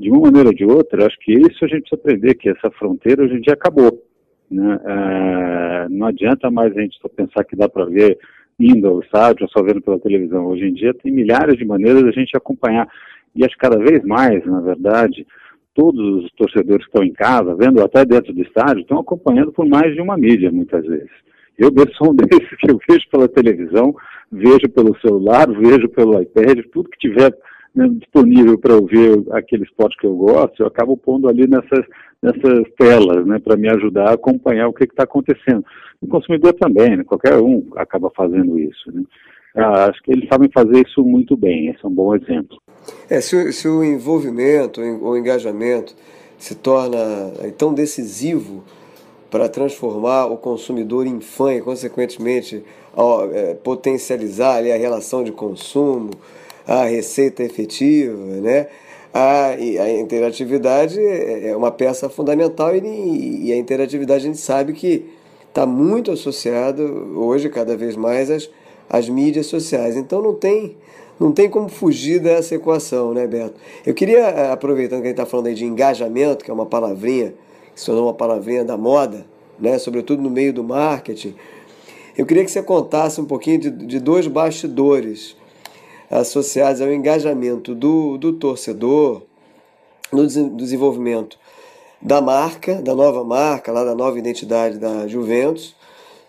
de 0.00 0.10
uma 0.10 0.22
maneira 0.22 0.48
ou 0.48 0.54
de 0.54 0.64
outra, 0.64 1.06
acho 1.06 1.18
que 1.20 1.32
isso 1.32 1.64
a 1.64 1.68
gente 1.68 1.82
precisa 1.82 2.00
aprender, 2.00 2.34
que 2.34 2.48
essa 2.48 2.70
fronteira 2.72 3.22
hoje 3.22 3.34
em 3.34 3.40
dia 3.40 3.52
acabou. 3.52 4.02
Né? 4.50 4.80
É, 4.84 5.88
não 5.90 6.06
adianta 6.06 6.50
mais 6.50 6.74
a 6.74 6.80
gente 6.80 6.98
só 6.98 7.08
pensar 7.08 7.44
que 7.44 7.54
dá 7.54 7.68
para 7.68 7.84
ver 7.84 8.18
indo 8.58 8.86
ao 8.86 9.00
estádio 9.00 9.44
ou 9.44 9.48
só 9.48 9.62
vendo 9.64 9.82
pela 9.82 9.98
televisão. 9.98 10.46
Hoje 10.46 10.64
em 10.66 10.74
dia 10.74 10.94
tem 10.94 11.12
milhares 11.12 11.56
de 11.56 11.64
maneiras 11.64 12.02
de 12.02 12.08
a 12.08 12.12
gente 12.12 12.36
acompanhar. 12.36 12.88
E 13.34 13.44
acho 13.44 13.54
que 13.54 13.60
cada 13.60 13.78
vez 13.78 14.02
mais, 14.04 14.44
na 14.46 14.60
verdade, 14.60 15.26
todos 15.74 16.24
os 16.24 16.30
torcedores 16.32 16.84
que 16.86 16.90
estão 16.90 17.04
em 17.04 17.12
casa, 17.12 17.56
vendo 17.56 17.82
até 17.82 18.04
dentro 18.04 18.32
do 18.32 18.42
estádio, 18.42 18.82
estão 18.82 18.98
acompanhando 18.98 19.52
por 19.52 19.66
mais 19.66 19.92
de 19.94 20.00
uma 20.00 20.16
mídia, 20.16 20.52
muitas 20.52 20.86
vezes. 20.86 21.10
Eu 21.58 21.70
sou 21.96 22.12
um 22.12 22.14
desses 22.16 22.56
que 22.58 22.70
eu 22.70 22.78
vejo 22.88 23.04
pela 23.10 23.28
televisão, 23.28 23.94
vejo 24.30 24.68
pelo 24.74 24.98
celular, 25.00 25.46
vejo 25.48 25.88
pelo 25.88 26.20
iPad, 26.20 26.60
tudo 26.72 26.88
que 26.90 27.08
tiver 27.08 27.34
né, 27.74 27.88
disponível 27.88 28.58
para 28.58 28.74
eu 28.74 28.86
ver 28.86 29.24
aquele 29.32 29.64
esporte 29.64 29.96
que 29.98 30.06
eu 30.06 30.14
gosto, 30.14 30.62
eu 30.62 30.66
acabo 30.66 30.96
pondo 30.96 31.28
ali 31.28 31.46
nessas, 31.48 31.84
nessas 32.24 32.64
telas, 32.78 33.26
né, 33.26 33.38
para 33.38 33.54
me 33.54 33.68
ajudar 33.68 34.08
a 34.08 34.14
acompanhar 34.14 34.66
o 34.66 34.72
que 34.72 34.84
está 34.84 35.02
acontecendo. 35.04 35.62
O 36.00 36.06
consumidor 36.06 36.54
também, 36.54 36.96
né, 36.96 37.04
qualquer 37.04 37.36
um 37.36 37.62
acaba 37.76 38.10
fazendo 38.16 38.58
isso. 38.58 38.90
Né. 38.90 39.02
Ah, 39.54 39.84
acho 39.90 40.02
que 40.02 40.10
eles 40.10 40.26
sabem 40.28 40.50
fazer 40.50 40.82
isso 40.86 41.04
muito 41.04 41.36
bem, 41.36 41.68
esse 41.68 41.84
é 41.84 41.86
um 41.88 41.94
bom 41.94 42.14
exemplo. 42.14 42.56
É, 43.10 43.20
se, 43.20 43.36
o, 43.36 43.52
se 43.52 43.68
o 43.68 43.84
envolvimento 43.84 44.80
ou 44.80 45.12
o 45.12 45.18
engajamento 45.18 45.94
se 46.38 46.54
torna 46.54 46.98
é, 47.42 47.50
tão 47.50 47.74
decisivo 47.74 48.64
para 49.30 49.48
transformar 49.48 50.26
o 50.26 50.38
consumidor 50.38 51.06
em 51.06 51.20
fã 51.20 51.52
e, 51.52 51.60
consequentemente, 51.60 52.64
ó, 52.96 53.26
é, 53.26 53.54
potencializar 53.54 54.56
ali, 54.56 54.72
a 54.72 54.76
relação 54.76 55.22
de 55.22 55.32
consumo, 55.32 56.10
a 56.66 56.84
receita 56.84 57.42
efetiva, 57.42 58.16
né? 58.16 58.68
A, 59.16 59.50
a 59.50 59.90
interatividade 60.00 60.98
é, 60.98 61.50
é 61.50 61.56
uma 61.56 61.70
peça 61.70 62.08
fundamental 62.08 62.74
e, 62.74 63.44
e 63.44 63.52
a 63.52 63.56
interatividade 63.56 64.24
a 64.24 64.26
gente 64.26 64.40
sabe 64.40 64.72
que 64.72 65.06
está 65.48 65.64
muito 65.64 66.10
associada 66.10 66.82
hoje, 66.82 67.48
cada 67.48 67.76
vez 67.76 67.94
mais, 67.94 68.28
às, 68.28 68.50
às 68.90 69.08
mídias 69.08 69.46
sociais. 69.46 69.96
Então 69.96 70.20
não 70.20 70.34
tem, 70.34 70.76
não 71.20 71.30
tem 71.30 71.48
como 71.48 71.68
fugir 71.68 72.18
dessa 72.18 72.56
equação, 72.56 73.14
né, 73.14 73.24
Beto? 73.24 73.54
Eu 73.86 73.94
queria, 73.94 74.18
eh, 74.18 74.50
aproveitando 74.50 75.02
que 75.02 75.06
a 75.06 75.10
gente 75.10 75.20
está 75.20 75.26
falando 75.26 75.46
aí 75.46 75.54
de 75.54 75.64
engajamento, 75.64 76.44
que 76.44 76.50
é 76.50 76.54
uma 76.54 76.66
palavrinha, 76.66 77.34
que 77.72 77.78
se 77.78 77.86
tornou 77.86 78.06
uma 78.06 78.14
palavrinha 78.14 78.64
da 78.64 78.76
moda, 78.76 79.24
né, 79.60 79.78
sobretudo 79.78 80.20
no 80.20 80.30
meio 80.30 80.52
do 80.52 80.64
marketing, 80.64 81.36
eu 82.18 82.26
queria 82.26 82.44
que 82.44 82.50
você 82.50 82.64
contasse 82.64 83.20
um 83.20 83.24
pouquinho 83.24 83.60
de, 83.60 83.70
de 83.70 84.00
dois 84.00 84.26
bastidores 84.26 85.36
associados 86.20 86.80
ao 86.80 86.92
engajamento 86.92 87.74
do, 87.74 88.16
do 88.16 88.32
torcedor 88.34 89.22
no 90.12 90.26
desenvolvimento 90.26 91.38
da 92.00 92.20
marca, 92.20 92.80
da 92.80 92.94
nova 92.94 93.24
marca, 93.24 93.72
lá 93.72 93.82
da 93.82 93.94
nova 93.94 94.18
identidade 94.18 94.78
da 94.78 95.08
Juventus. 95.08 95.74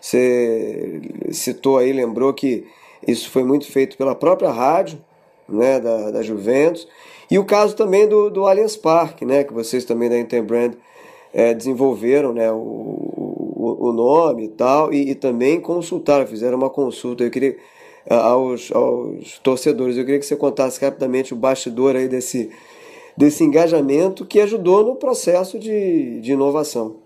Você 0.00 1.00
citou 1.30 1.78
aí, 1.78 1.92
lembrou 1.92 2.34
que 2.34 2.66
isso 3.06 3.30
foi 3.30 3.44
muito 3.44 3.70
feito 3.70 3.96
pela 3.96 4.14
própria 4.14 4.50
rádio 4.50 4.98
né, 5.48 5.78
da, 5.78 6.10
da 6.10 6.22
Juventus. 6.22 6.88
E 7.30 7.38
o 7.38 7.44
caso 7.44 7.76
também 7.76 8.08
do, 8.08 8.28
do 8.28 8.46
Allianz 8.46 8.76
Parque, 8.76 9.24
né, 9.24 9.44
que 9.44 9.52
vocês 9.52 9.84
também 9.84 10.08
da 10.08 10.18
Interbrand 10.18 10.74
é, 11.32 11.54
desenvolveram 11.54 12.32
né, 12.32 12.50
o, 12.50 12.56
o, 12.56 13.88
o, 13.88 13.92
nome 13.92 14.46
e 14.46 14.48
tal, 14.48 14.92
e, 14.92 15.10
e 15.10 15.14
também 15.14 15.60
consultaram, 15.60 16.26
fizeram 16.26 16.56
uma 16.56 16.70
consulta. 16.70 17.22
Eu 17.22 17.30
queria 17.30 17.56
aos, 18.08 18.72
aos 18.72 19.38
torcedores. 19.38 19.96
Eu 19.96 20.04
queria 20.04 20.20
que 20.20 20.26
você 20.26 20.36
contasse 20.36 20.84
rapidamente 20.84 21.34
o 21.34 21.36
bastidor 21.36 21.96
aí 21.96 22.08
desse, 22.08 22.50
desse 23.16 23.44
engajamento 23.44 24.24
que 24.26 24.40
ajudou 24.40 24.84
no 24.84 24.96
processo 24.96 25.58
de, 25.58 26.20
de 26.20 26.32
inovação. 26.32 27.02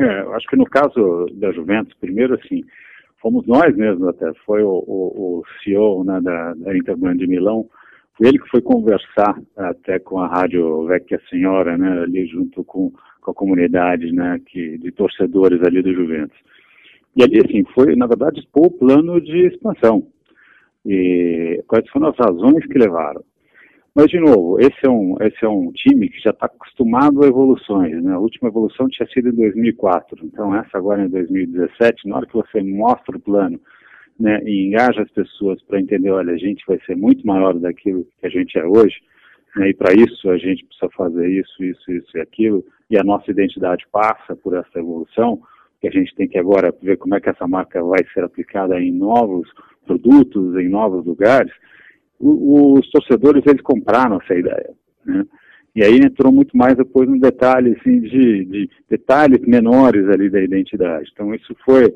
É, 0.00 0.20
acho 0.34 0.46
que 0.48 0.56
no 0.56 0.64
caso 0.64 1.26
da 1.34 1.50
Juventus, 1.52 1.92
primeiro 2.00 2.34
assim, 2.34 2.62
fomos 3.20 3.46
nós 3.46 3.74
mesmos 3.76 4.08
até, 4.08 4.32
foi 4.46 4.62
o, 4.62 4.84
o, 4.86 5.40
o 5.40 5.42
CEO 5.62 6.04
né, 6.04 6.20
da, 6.20 6.54
da 6.54 6.76
Interbrand 6.76 7.16
de 7.16 7.26
Milão, 7.26 7.68
foi 8.16 8.28
ele 8.28 8.38
que 8.38 8.48
foi 8.48 8.60
conversar 8.60 9.40
até 9.56 9.98
com 9.98 10.18
a 10.18 10.28
Rádio 10.28 10.86
Vecchia 10.86 11.20
Senhora, 11.28 11.76
né, 11.76 12.02
ali 12.02 12.26
junto 12.26 12.62
com, 12.64 12.92
com 13.20 13.30
a 13.30 13.34
comunidade 13.34 14.12
né, 14.12 14.40
que, 14.46 14.78
de 14.78 14.90
torcedores 14.92 15.60
ali 15.62 15.82
do 15.82 15.92
Juventus. 15.92 16.38
E 17.18 17.22
ali, 17.24 17.40
assim, 17.44 17.64
foi, 17.74 17.96
na 17.96 18.06
verdade, 18.06 18.38
expor 18.38 18.66
o 18.66 18.70
plano 18.70 19.20
de 19.20 19.48
expansão. 19.48 20.06
E 20.86 21.60
quais 21.66 21.88
foram 21.90 22.10
as 22.10 22.16
razões 22.16 22.64
que 22.66 22.78
levaram. 22.78 23.24
Mas, 23.92 24.06
de 24.06 24.20
novo, 24.20 24.60
esse 24.60 24.78
é 24.84 24.88
um, 24.88 25.16
esse 25.20 25.44
é 25.44 25.48
um 25.48 25.72
time 25.72 26.08
que 26.08 26.20
já 26.20 26.30
está 26.30 26.46
acostumado 26.46 27.24
a 27.24 27.26
evoluções. 27.26 28.00
Né? 28.00 28.12
A 28.12 28.20
última 28.20 28.48
evolução 28.48 28.86
tinha 28.88 29.08
sido 29.08 29.30
em 29.30 29.34
2004. 29.34 30.24
Então, 30.24 30.54
essa 30.54 30.78
agora 30.78 31.04
em 31.04 31.08
2017, 31.08 32.06
na 32.06 32.18
hora 32.18 32.26
que 32.26 32.34
você 32.34 32.62
mostra 32.62 33.16
o 33.16 33.20
plano 33.20 33.60
né, 34.18 34.40
e 34.44 34.68
engaja 34.68 35.02
as 35.02 35.10
pessoas 35.10 35.60
para 35.64 35.80
entender, 35.80 36.10
olha, 36.10 36.32
a 36.32 36.38
gente 36.38 36.64
vai 36.68 36.78
ser 36.86 36.96
muito 36.96 37.26
maior 37.26 37.54
daquilo 37.54 38.06
que 38.20 38.26
a 38.26 38.30
gente 38.30 38.56
é 38.58 38.64
hoje, 38.64 38.96
né, 39.56 39.70
e 39.70 39.74
para 39.74 39.92
isso 39.92 40.28
a 40.30 40.36
gente 40.36 40.64
precisa 40.64 40.90
fazer 40.96 41.28
isso, 41.28 41.64
isso, 41.64 41.92
isso 41.92 42.16
e 42.16 42.20
aquilo, 42.20 42.64
e 42.90 42.98
a 42.98 43.04
nossa 43.04 43.30
identidade 43.30 43.84
passa 43.92 44.34
por 44.36 44.54
essa 44.54 44.78
evolução, 44.78 45.40
que 45.80 45.88
a 45.88 45.90
gente 45.90 46.14
tem 46.14 46.28
que 46.28 46.38
agora 46.38 46.74
ver 46.82 46.96
como 46.96 47.14
é 47.14 47.20
que 47.20 47.28
essa 47.28 47.46
marca 47.46 47.82
vai 47.82 48.04
ser 48.12 48.24
aplicada 48.24 48.80
em 48.80 48.92
novos 48.92 49.48
produtos, 49.86 50.56
em 50.56 50.68
novos 50.68 51.04
lugares, 51.06 51.52
os 52.20 52.90
torcedores 52.90 53.44
eles 53.46 53.62
compraram 53.62 54.20
essa 54.20 54.34
ideia, 54.34 54.70
né? 55.04 55.24
E 55.76 55.84
aí 55.84 55.98
entrou 55.98 56.32
muito 56.32 56.56
mais 56.56 56.76
depois 56.76 57.08
no 57.08 57.20
detalhe, 57.20 57.76
assim, 57.78 58.00
de, 58.00 58.44
de 58.46 58.70
detalhes 58.90 59.40
menores 59.46 60.08
ali 60.08 60.28
da 60.28 60.42
identidade. 60.42 61.08
Então 61.12 61.32
isso 61.32 61.54
foi, 61.64 61.94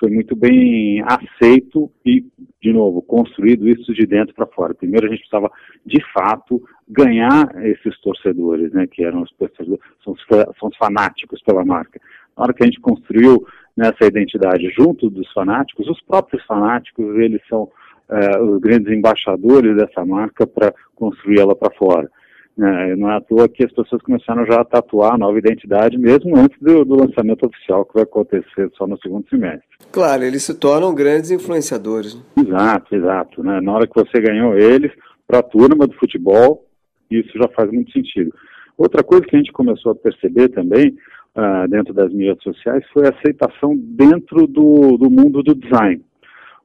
foi 0.00 0.10
muito 0.10 0.34
bem 0.34 1.00
aceito 1.06 1.88
e 2.04 2.24
de 2.60 2.72
novo, 2.72 3.00
construído 3.00 3.68
isso 3.68 3.94
de 3.94 4.04
dentro 4.04 4.34
para 4.34 4.46
fora. 4.46 4.74
Primeiro 4.74 5.06
a 5.06 5.10
gente 5.10 5.20
precisava, 5.20 5.50
de 5.86 5.98
fato, 6.12 6.62
ganhar 6.88 7.48
esses 7.64 7.98
torcedores, 8.00 8.72
né, 8.72 8.86
que 8.86 9.02
eram 9.02 9.22
os 9.22 9.30
torcedores, 9.32 9.80
são 10.04 10.12
os, 10.12 10.22
são 10.58 10.68
os 10.68 10.76
fanáticos 10.76 11.40
pela 11.42 11.64
marca. 11.64 12.00
Na 12.40 12.44
hora 12.44 12.54
que 12.54 12.62
a 12.62 12.66
gente 12.66 12.80
construiu 12.80 13.46
nessa 13.76 14.06
identidade 14.06 14.70
junto 14.70 15.10
dos 15.10 15.30
fanáticos, 15.30 15.86
os 15.86 16.00
próprios 16.00 16.42
fanáticos, 16.46 17.04
eles 17.18 17.42
são 17.50 17.64
uh, 17.64 18.42
os 18.44 18.60
grandes 18.62 18.90
embaixadores 18.90 19.76
dessa 19.76 20.06
marca 20.06 20.46
para 20.46 20.72
construir 20.94 21.38
ela 21.38 21.54
para 21.54 21.70
fora. 21.74 22.10
Uh, 22.56 22.96
não 22.96 23.10
é 23.10 23.18
à 23.18 23.20
toa 23.20 23.46
que 23.46 23.62
as 23.62 23.70
pessoas 23.70 24.00
começaram 24.00 24.46
já 24.46 24.62
a 24.62 24.64
tatuar 24.64 25.16
a 25.16 25.18
nova 25.18 25.38
identidade, 25.38 25.98
mesmo 25.98 26.34
antes 26.34 26.58
do, 26.62 26.82
do 26.82 26.94
lançamento 26.94 27.44
oficial, 27.44 27.84
que 27.84 27.92
vai 27.92 28.04
acontecer 28.04 28.70
só 28.74 28.86
no 28.86 28.98
segundo 29.00 29.28
semestre. 29.28 29.68
Claro, 29.92 30.24
eles 30.24 30.42
se 30.42 30.58
tornam 30.58 30.94
grandes 30.94 31.30
influenciadores. 31.30 32.14
Né? 32.14 32.22
Exato, 32.38 32.96
exato. 32.96 33.42
Né? 33.42 33.60
Na 33.60 33.72
hora 33.74 33.86
que 33.86 33.94
você 33.94 34.18
ganhou 34.18 34.56
eles, 34.56 34.92
para 35.28 35.40
a 35.40 35.42
turma 35.42 35.86
do 35.86 35.92
futebol, 35.92 36.64
isso 37.10 37.36
já 37.36 37.48
faz 37.54 37.70
muito 37.70 37.92
sentido. 37.92 38.32
Outra 38.78 39.04
coisa 39.04 39.26
que 39.26 39.36
a 39.36 39.38
gente 39.38 39.52
começou 39.52 39.92
a 39.92 39.94
perceber 39.94 40.48
também 40.48 40.96
uh, 41.36 41.68
dentro 41.68 41.92
das 41.94 42.12
mídias 42.12 42.42
sociais 42.42 42.84
foi 42.92 43.06
a 43.06 43.10
aceitação 43.10 43.76
dentro 43.76 44.46
do, 44.46 44.96
do 44.96 45.10
mundo 45.10 45.42
do 45.42 45.54
design. 45.54 46.02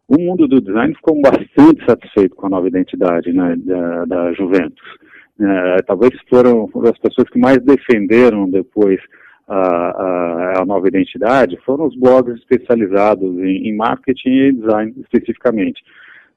O 0.07 0.20
mundo 0.20 0.47
do 0.47 0.61
design 0.61 0.93
ficou 0.95 1.20
bastante 1.20 1.84
satisfeito 1.86 2.36
com 2.36 2.45
a 2.45 2.49
nova 2.49 2.68
identidade 2.68 3.34
né, 3.34 3.55
da, 3.57 4.05
da 4.05 4.34
Juventus. 4.34 4.86
Uh, 5.39 5.84
talvez 5.86 6.11
foram 6.30 6.70
as 6.86 6.97
pessoas 6.99 7.30
que 7.30 7.39
mais 7.39 7.57
defenderam 7.61 8.49
depois 8.49 8.99
a, 9.47 9.57
a, 9.57 10.61
a, 10.61 10.66
nova 10.66 10.88
identidade 10.88 11.59
foram 11.66 11.86
os 11.86 11.95
blogs 11.95 12.36
especializados 12.36 13.38
em, 13.39 13.68
em 13.68 13.76
marketing 13.76 14.30
e 14.30 14.51
design 14.53 14.93
especificamente, 15.01 15.84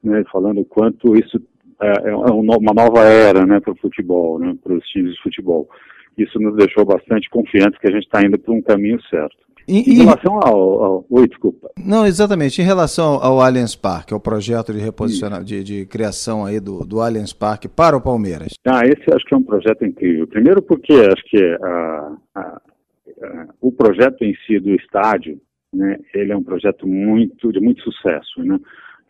né, 0.02 0.24
falando 0.30 0.60
o 0.60 0.64
quanto 0.64 1.14
isso 1.16 1.40
é, 1.80 2.10
é 2.10 2.14
uma 2.14 2.74
nova 2.74 3.04
era 3.04 3.46
né, 3.46 3.60
para 3.60 3.72
o 3.72 3.78
futebol, 3.78 4.38
né, 4.38 4.56
para 4.62 4.74
os 4.74 4.84
times 4.88 5.14
de 5.14 5.22
futebol. 5.22 5.68
Isso 6.18 6.38
nos 6.40 6.56
deixou 6.56 6.84
bastante 6.84 7.30
confiantes 7.30 7.78
que 7.78 7.88
a 7.88 7.92
gente 7.92 8.04
está 8.04 8.20
indo 8.22 8.38
por 8.38 8.54
um 8.54 8.62
caminho 8.62 9.00
certo. 9.08 9.36
Em, 9.68 9.82
em 9.82 9.96
relação 9.98 10.40
ao, 10.42 10.82
ao, 10.82 11.06
Oi, 11.10 11.28
desculpa. 11.28 11.68
Não, 11.78 12.06
exatamente. 12.06 12.62
Em 12.62 12.64
relação 12.64 13.22
ao 13.22 13.38
Allianz 13.38 13.76
Parque, 13.76 14.14
ao 14.14 14.20
projeto 14.20 14.72
de 14.72 14.78
reposicionamento, 14.78 15.44
de, 15.44 15.62
de, 15.62 15.86
criação 15.86 16.46
aí 16.46 16.58
do, 16.58 16.86
do 16.86 17.02
Allianz 17.02 17.34
Parque 17.34 17.68
para 17.68 17.94
o 17.94 18.00
Palmeiras. 18.00 18.54
Ah, 18.66 18.80
esse 18.86 19.14
acho 19.14 19.26
que 19.26 19.34
é 19.34 19.36
um 19.36 19.42
projeto 19.42 19.84
incrível. 19.84 20.26
Primeiro 20.26 20.62
porque 20.62 20.94
acho 20.94 21.22
que 21.26 21.36
a, 21.62 22.12
a, 22.34 22.40
a, 22.40 23.46
o 23.60 23.70
projeto 23.70 24.22
em 24.22 24.34
si 24.46 24.58
do 24.58 24.74
estádio, 24.74 25.38
né, 25.74 25.98
ele 26.14 26.32
é 26.32 26.36
um 26.36 26.42
projeto 26.42 26.86
muito 26.86 27.52
de 27.52 27.60
muito 27.60 27.82
sucesso, 27.82 28.42
né? 28.42 28.58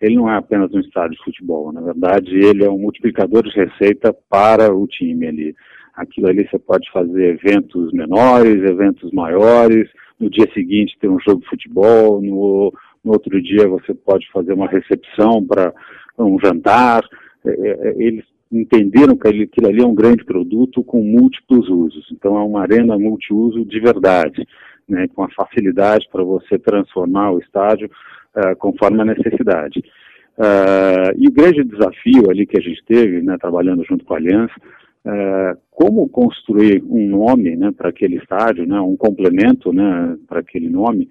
Ele 0.01 0.17
não 0.17 0.31
é 0.31 0.37
apenas 0.37 0.73
um 0.73 0.81
estádio 0.81 1.17
de 1.17 1.25
futebol, 1.25 1.73
na 1.73 1.81
verdade 1.81 2.31
ele 2.37 2.65
é 2.65 2.71
um 2.71 2.79
multiplicador 2.79 3.43
de 3.43 3.51
receita 3.51 4.15
para 4.29 4.73
o 4.73 4.87
time 4.87 5.27
ali. 5.27 5.55
Aquilo 5.99 6.29
ali 6.29 6.49
você 6.49 6.59
pode 6.59 6.89
fazer 6.93 7.41
eventos 7.45 7.93
menores, 7.93 8.63
eventos 8.63 9.11
maiores, 9.11 9.91
no 10.19 10.31
dia 10.31 10.49
seguinte 10.55 10.97
tem 11.01 11.11
um 11.11 11.19
jogo 11.21 11.41
de 11.41 11.49
futebol, 11.49 12.23
no, 12.23 12.73
no 13.05 13.13
outro 13.13 13.43
dia 13.43 13.67
você 13.67 13.93
pode 13.93 14.31
fazer 14.33 14.53
uma 14.53 14.69
recepção 14.69 15.45
para 15.45 15.73
um 16.17 16.39
jantar. 16.39 17.03
É, 17.45 17.51
é, 17.51 17.89
é, 17.89 17.95
eles 17.99 18.25
entenderam 18.51 19.17
que 19.17 19.27
aquilo 19.27 19.67
ali 19.67 19.83
é 19.83 19.87
um 19.87 19.95
grande 19.95 20.25
produto 20.25 20.85
com 20.85 21.03
múltiplos 21.03 21.69
usos. 21.69 22.07
Então 22.13 22.37
é 22.37 22.45
uma 22.45 22.63
arena 22.63 22.97
multiuso 22.97 23.65
de 23.65 23.81
verdade, 23.81 24.47
né, 24.89 25.09
com 25.15 25.25
a 25.25 25.31
facilidade 25.31 26.09
para 26.13 26.23
você 26.23 26.59
transformar 26.61 27.33
o 27.33 27.41
estádio 27.41 27.91
uh, 28.37 28.57
conforme 28.57 29.03
a 29.03 29.05
necessidade. 29.05 29.83
Uh, 30.39 31.11
e 31.19 31.27
o 31.27 31.33
grande 31.33 31.65
desafio 31.65 32.31
ali 32.31 32.47
que 32.47 32.57
a 32.57 32.63
gente 32.63 32.83
teve, 32.85 33.21
né, 33.21 33.37
trabalhando 33.41 33.85
junto 33.85 34.05
com 34.05 34.15
a 34.15 34.17
Aliança, 34.17 34.55
é, 35.05 35.57
como 35.71 36.09
construir 36.09 36.83
um 36.85 37.09
nome 37.09 37.57
né, 37.57 37.73
para 37.77 37.89
aquele 37.89 38.17
estádio, 38.17 38.67
né, 38.67 38.81
um 38.81 38.97
complemento 38.97 39.73
né, 39.73 40.17
para 40.27 40.41
aquele 40.41 40.69
nome, 40.69 41.09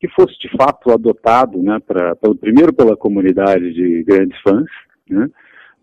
que 0.00 0.08
fosse 0.08 0.38
de 0.40 0.48
fato 0.56 0.90
adotado, 0.90 1.62
né, 1.62 1.78
pra, 1.86 2.16
pelo, 2.16 2.34
primeiro 2.34 2.72
pela 2.72 2.96
comunidade 2.96 3.72
de 3.72 4.02
grandes 4.02 4.38
fãs, 4.40 4.68
né, 5.08 5.28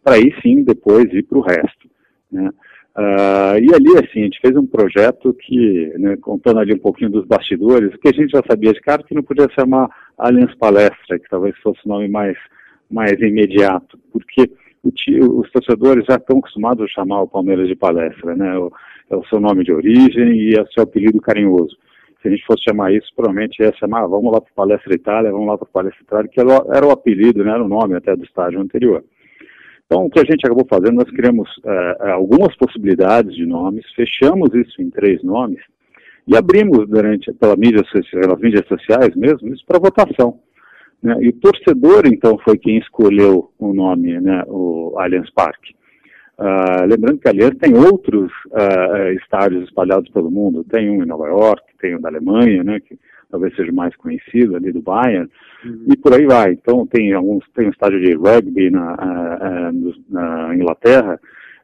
para 0.03 0.15
aí 0.15 0.33
sim 0.41 0.63
depois 0.63 1.05
ir 1.13 1.23
para 1.23 1.37
o 1.37 1.41
resto. 1.41 1.89
Né. 2.31 2.49
Uh, 2.97 3.55
e 3.61 3.73
ali, 3.73 3.97
assim, 3.97 4.19
a 4.19 4.23
gente 4.23 4.41
fez 4.41 4.57
um 4.57 4.65
projeto 4.65 5.33
que, 5.33 5.93
né, 5.97 6.17
contando 6.17 6.59
ali 6.59 6.73
um 6.73 6.79
pouquinho 6.79 7.09
dos 7.09 7.25
bastidores, 7.25 7.95
que 7.95 8.09
a 8.09 8.11
gente 8.11 8.31
já 8.31 8.41
sabia 8.45 8.73
de 8.73 8.81
cara 8.81 9.03
que 9.03 9.15
não 9.15 9.23
podia 9.23 9.47
uma 9.63 9.89
Allianz 10.17 10.53
Palestra, 10.55 11.17
que 11.17 11.29
talvez 11.29 11.57
fosse 11.59 11.79
o 11.85 11.87
nome 11.87 12.09
mais, 12.09 12.37
mais 12.91 13.13
imediato, 13.21 13.97
porque 14.11 14.51
os 15.20 15.49
torcedores 15.51 16.05
já 16.05 16.16
estão 16.16 16.39
acostumados 16.39 16.84
a 16.84 16.88
chamar 16.88 17.22
o 17.22 17.28
Palmeiras 17.28 17.68
de 17.68 17.76
palestra, 17.76 18.36
né? 18.36 18.53
é 19.10 19.16
o 19.16 19.26
seu 19.26 19.39
nome 19.39 19.64
de 19.64 19.72
origem 19.72 20.34
e 20.34 20.55
é 20.55 20.62
o 20.62 20.68
seu 20.68 20.84
apelido 20.84 21.20
carinhoso. 21.22 21.76
Se 22.22 22.28
a 22.28 22.32
gente 22.32 22.45
fosse 22.45 22.64
chamar 22.64 22.91
isso, 22.93 23.07
provavelmente 23.16 23.62
ia 23.62 23.74
chamar, 23.76 24.05
vamos 24.07 24.32
lá 24.32 24.41
para 24.41 24.51
Palestra 24.53 24.93
Itália, 24.93 25.32
vamos 25.32 25.47
lá 25.47 25.57
para 25.57 25.68
Palestra 25.68 26.03
Itália, 26.03 26.30
que 26.30 26.39
era 26.39 26.86
o 26.86 26.91
apelido, 26.91 27.43
né? 27.43 27.51
era 27.51 27.64
o 27.64 27.70
nome 27.70 27.95
até 27.95 28.16
do 28.16 28.24
estádio 28.24 28.60
anterior. 28.60 29.03
Então, 29.86 30.05
o 30.05 30.10
que 30.10 30.20
a 30.20 30.24
gente 30.24 30.45
acabou 30.45 30.68
fazendo, 30.70 30.97
nós 30.97 31.10
criamos 31.10 31.49
é, 31.66 32.12
algumas 32.12 32.55
possibilidades 32.57 33.34
de 33.34 33.45
nomes, 33.45 33.84
fechamos 33.95 34.53
isso 34.53 34.82
em 34.82 34.89
três 34.89 35.24
nomes 35.24 35.60
e 36.28 36.38
abrimos 36.38 36.88
durante, 36.88 37.34
pela 37.34 37.55
mídia, 37.55 37.84
pelas 38.12 38.39
mídias 38.39 38.68
sociais 38.68 39.16
mesmo, 39.16 39.51
isso 39.51 39.66
para 39.66 39.80
votação. 39.80 40.39
Né? 41.02 41.16
E 41.22 41.30
o 41.30 41.34
torcedor, 41.34 42.06
então, 42.06 42.38
foi 42.39 42.58
quem 42.58 42.78
escolheu 42.78 43.52
o 43.58 43.74
nome, 43.74 44.20
né, 44.20 44.43
o 44.47 44.95
Allianz 44.97 45.30
Parque. 45.32 45.74
Uh, 46.38 46.86
lembrando 46.88 47.20
que 47.20 47.28
a 47.28 47.32
Allianz 47.32 47.58
tem 47.58 47.74
outros 47.76 48.32
uh, 48.47 49.12
estádios 49.22 49.66
espalhados 49.66 50.10
pelo 50.12 50.32
mundo. 50.32 50.64
Tem 50.64 50.89
um 50.89 51.04
em 51.04 51.08
Nova 51.08 51.28
York, 51.28 51.64
tem 51.80 51.95
um 51.95 52.02
da 52.02 52.10
Alemanha, 52.10 52.64
né, 52.64 52.80
que 52.80 52.97
talvez 53.30 53.56
seja 53.56 53.72
mais 53.72 53.95
conhecido, 53.95 54.56
ali 54.56 54.72
do 54.72 54.82
Bayern, 54.82 55.30
uhum. 55.64 55.86
e 55.91 55.97
por 55.97 56.14
aí 56.14 56.26
vai. 56.26 56.54
Então, 56.54 56.88
tem 56.88 57.14
alguns, 57.14 57.45
tem 57.54 57.68
um 57.68 57.72
estádio 57.72 58.00
de 58.02 58.16
rugby 58.16 58.72
na, 58.72 58.93
uh, 58.93 59.93
na 60.10 60.56
Inglaterra, 60.56 61.20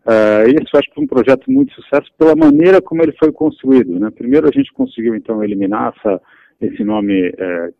Uh, 0.05 0.45
isso 0.61 0.77
acho 0.77 0.87
que 0.89 0.93
foi 0.93 1.03
um 1.03 1.07
projeto 1.07 1.49
muito 1.49 1.73
sucesso 1.73 2.11
pela 2.15 2.35
maneira 2.35 2.79
como 2.79 3.01
ele 3.01 3.15
foi 3.17 3.31
construído. 3.31 3.99
Né? 3.99 4.11
Primeiro 4.11 4.47
a 4.47 4.51
gente 4.51 4.71
conseguiu 4.71 5.15
então 5.15 5.43
eliminar 5.43 5.95
essa, 5.97 6.21
esse 6.61 6.83
nome 6.83 7.29
uh, 7.29 7.73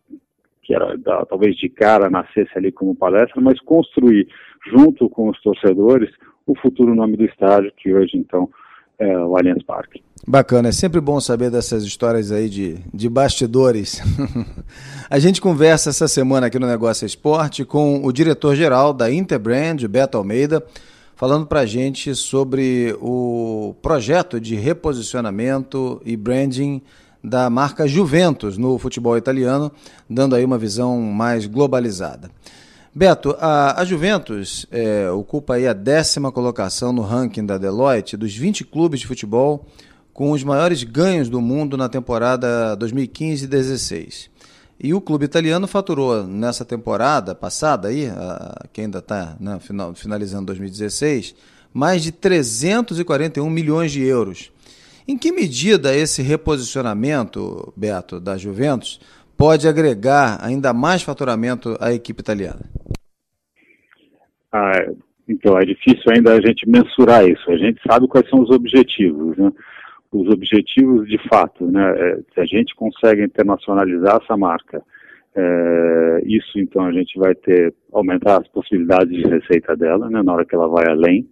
que 0.66 0.74
era 0.74 0.97
da, 0.97 1.26
talvez 1.26 1.55
de 1.55 1.70
cara 1.70 2.09
nascesse 2.09 2.51
ali 2.55 2.72
como 2.72 2.95
palestra, 2.95 3.39
mas 3.39 3.59
construir 3.61 4.28
junto 4.72 5.07
com 5.09 5.30
os 5.30 5.39
torcedores 5.41 6.09
o 6.45 6.55
futuro 6.59 6.95
nome 6.95 7.16
do 7.16 7.26
estádio, 7.26 7.72
que 7.78 7.93
hoje 7.93 8.18
então 8.18 8.49
é 8.97 9.18
o 9.18 9.36
Allianz 9.36 9.63
Parque. 9.63 10.01
Bacana, 10.28 10.70
é 10.70 10.72
sempre 10.72 10.99
bom 10.99 11.20
saber 11.20 11.51
dessas 11.51 11.84
histórias 11.84 12.32
aí 12.32 12.49
de, 12.49 12.78
de 12.93 13.09
bastidores. 13.09 14.01
a 15.09 15.20
gente 15.20 15.39
conversa 15.39 15.89
essa 15.89 16.07
semana 16.07 16.47
aqui 16.47 16.57
no 16.57 16.66
Negócio 16.66 17.05
Esporte 17.05 17.63
com 17.63 18.03
o 18.03 18.11
diretor-geral 18.11 18.93
da 18.93 19.11
Interbrand, 19.11 19.86
Beto 19.88 20.18
Almeida, 20.18 20.63
falando 21.16 21.45
para 21.45 21.66
gente 21.66 22.16
sobre 22.16 22.95
o 22.99 23.76
projeto 23.82 24.39
de 24.39 24.55
reposicionamento 24.55 26.01
e 26.05 26.18
branding 26.18 26.82
da 27.26 27.49
marca 27.49 27.88
Juventus 27.88 28.57
no 28.57 28.78
futebol 28.78 29.17
italiano, 29.17 29.71
dando 30.09 30.36
aí 30.36 30.45
uma 30.45 30.57
visão 30.57 31.01
mais 31.01 31.45
globalizada. 31.45 32.30
Beto, 32.93 33.36
a, 33.39 33.82
a 33.82 33.84
Juventus 33.84 34.65
é, 34.71 35.09
ocupa 35.09 35.55
aí 35.55 35.67
a 35.67 35.73
décima 35.73 36.32
colocação 36.32 36.93
no 36.93 37.01
ranking 37.01 37.45
da 37.45 37.57
Deloitte 37.57 38.15
dos 38.15 38.34
20 38.36 38.63
clubes 38.63 39.01
de 39.01 39.07
futebol 39.07 39.65
com 40.13 40.32
os 40.32 40.43
maiores 40.43 40.84
ganhos 40.84 41.28
do 41.28 41.41
mundo 41.41 41.76
na 41.76 41.89
temporada 41.89 42.78
2015-16. 42.78 44.30
E 44.80 44.93
o 44.93 45.01
clube 45.01 45.26
italiano 45.26 45.67
faturou 45.67 46.26
nessa 46.26 46.63
temporada 46.63 47.36
passada, 47.36 47.89
aí, 47.89 48.07
a, 48.07 48.65
que 48.71 48.82
ainda 48.82 48.99
está 48.99 49.36
né, 49.39 49.59
final, 49.59 49.93
finalizando 49.93 50.45
2016, 50.45 51.36
mais 51.73 52.01
de 52.01 52.13
341 52.13 53.49
milhões 53.49 53.91
de 53.91 54.03
euros 54.03 54.51
em 55.08 55.18
que 55.18 55.32
medida 55.32 55.95
esse 55.95 56.22
reposicionamento, 56.22 57.74
Beto, 57.76 58.20
da 58.20 58.38
Juventus, 58.38 58.99
pode 59.38 59.68
agregar 59.68 60.39
ainda 60.41 60.74
mais 60.74 61.03
faturamento 61.03 61.76
à 61.80 61.93
equipe 61.93 62.22
italiana? 62.22 62.62
Ah, 64.51 64.86
então, 65.28 65.58
é 65.58 65.66
difícil 65.66 66.03
ainda 66.12 66.34
a 66.34 66.41
gente 66.41 66.68
mensurar 66.70 67.28
isso. 67.28 67.49
A 67.51 67.58
gente 67.58 67.82
sabe 67.88 68.08
quais 68.08 68.30
são 68.30 68.39
os 68.41 68.49
objetivos, 68.49 69.38
né? 69.38 69.51
Os 70.12 70.30
objetivos 70.30 71.08
de 71.08 71.18
fato, 71.28 71.66
né? 71.66 71.93
É, 71.97 72.16
se 72.34 72.39
a 72.39 72.45
gente 72.45 72.74
consegue 72.76 73.24
internacionalizar 73.24 74.20
essa 74.24 74.38
marca, 74.38 74.82
é, 75.36 76.22
isso 76.26 76.58
então 76.58 76.86
a 76.86 76.91
gente 76.93 77.20
vai 77.20 77.36
ter 77.36 77.74
aumentar 77.91 78.39
as 78.39 78.47
possibilidades 78.47 79.10
de 79.10 79.28
receita 79.28 79.76
dela, 79.76 80.10
né? 80.10 80.24
Na 80.24 80.34
hora 80.34 80.45
que 80.45 80.56
ela 80.56 80.68
vai 80.68 80.88
além 80.88 81.28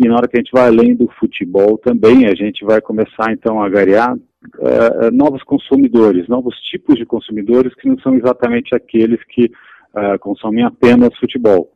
e 0.00 0.08
na 0.08 0.14
hora 0.14 0.26
que 0.26 0.38
a 0.38 0.40
gente 0.40 0.50
vai 0.50 0.66
além 0.66 0.94
do 0.94 1.06
futebol 1.18 1.76
também, 1.76 2.26
a 2.26 2.34
gente 2.34 2.64
vai 2.64 2.80
começar 2.80 3.32
então 3.32 3.62
a 3.62 3.68
garear 3.68 4.14
uh, 4.14 5.10
novos 5.12 5.42
consumidores, 5.42 6.26
novos 6.26 6.56
tipos 6.62 6.96
de 6.96 7.04
consumidores 7.04 7.74
que 7.74 7.86
não 7.86 7.98
são 7.98 8.14
exatamente 8.14 8.74
aqueles 8.74 9.22
que 9.24 9.44
uh, 9.44 10.18
consomem 10.18 10.64
apenas 10.64 11.14
futebol. 11.18 11.70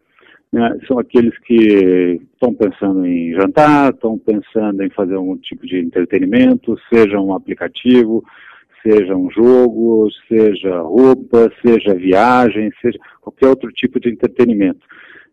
Né? 0.50 0.78
São 0.88 0.98
aqueles 0.98 1.38
que 1.40 2.18
estão 2.32 2.54
pensando 2.54 3.04
em 3.04 3.34
jantar, 3.34 3.92
estão 3.92 4.16
pensando 4.16 4.82
em 4.82 4.88
fazer 4.88 5.16
algum 5.16 5.36
tipo 5.36 5.66
de 5.66 5.78
entretenimento, 5.78 6.78
seja 6.90 7.20
um 7.20 7.34
aplicativo, 7.34 8.24
seja 8.82 9.14
um 9.14 9.30
jogo, 9.30 10.08
seja 10.26 10.80
roupa, 10.80 11.52
seja 11.60 11.94
viagem, 11.94 12.70
seja 12.80 12.98
qualquer 13.20 13.48
outro 13.48 13.70
tipo 13.70 14.00
de 14.00 14.08
entretenimento. 14.08 14.80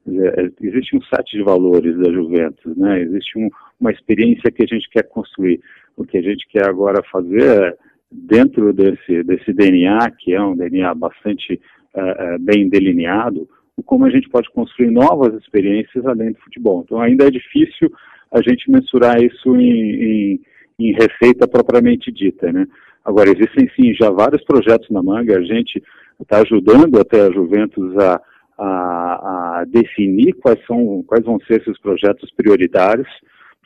É, 0.08 0.52
existe 0.62 0.96
um 0.96 1.02
set 1.04 1.38
de 1.38 1.44
valores 1.44 1.98
da 1.98 2.12
Juventus, 2.12 2.76
né? 2.76 3.02
existe 3.02 3.38
um, 3.38 3.50
uma 3.80 3.92
experiência 3.92 4.52
que 4.52 4.64
a 4.64 4.68
gente 4.68 4.90
quer 4.90 5.04
construir. 5.04 5.60
O 5.96 6.04
que 6.04 6.18
a 6.18 6.22
gente 6.22 6.48
quer 6.48 6.68
agora 6.68 7.04
fazer 7.12 7.44
é, 7.44 7.78
dentro 8.12 8.74
desse, 8.74 9.24
desse 9.24 9.54
DNA, 9.54 10.10
que 10.18 10.34
é 10.34 10.42
um 10.42 10.56
DNA 10.56 10.94
bastante 10.96 11.60
uh, 11.96 12.40
bem 12.40 12.68
delineado, 12.68 13.48
como 13.86 14.06
a 14.06 14.10
gente 14.10 14.30
pode 14.30 14.50
construir 14.52 14.92
novas 14.92 15.34
experiências 15.36 16.06
além 16.06 16.32
do 16.32 16.40
futebol. 16.40 16.82
Então 16.84 17.00
ainda 17.00 17.28
é 17.28 17.32
difícil 17.32 17.92
a 18.32 18.42
gente 18.42 18.70
mensurar 18.70 19.22
isso 19.22 19.56
em, 19.56 19.72
em, 19.72 20.42
em 20.80 20.94
receita 20.94 21.48
propriamente 21.48 22.12
dita, 22.12 22.52
né? 22.52 22.66
Agora, 23.04 23.30
existem 23.30 23.70
sim 23.76 23.94
já 23.94 24.12
vários 24.12 24.44
projetos 24.44 24.90
na 24.90 25.02
manga, 25.02 25.38
a 25.38 25.42
gente 25.42 25.82
está 26.22 26.42
ajudando 26.42 27.00
até 27.00 27.22
a 27.22 27.32
Juventus 27.32 27.98
a, 27.98 28.22
a, 28.58 29.60
a, 29.62 29.66
definir 29.66 30.34
quais, 30.34 30.64
são, 30.66 31.04
quais 31.04 31.24
vão 31.24 31.40
ser 31.42 31.62
esses 31.62 31.80
projetos 31.80 32.32
prioritários. 32.36 33.08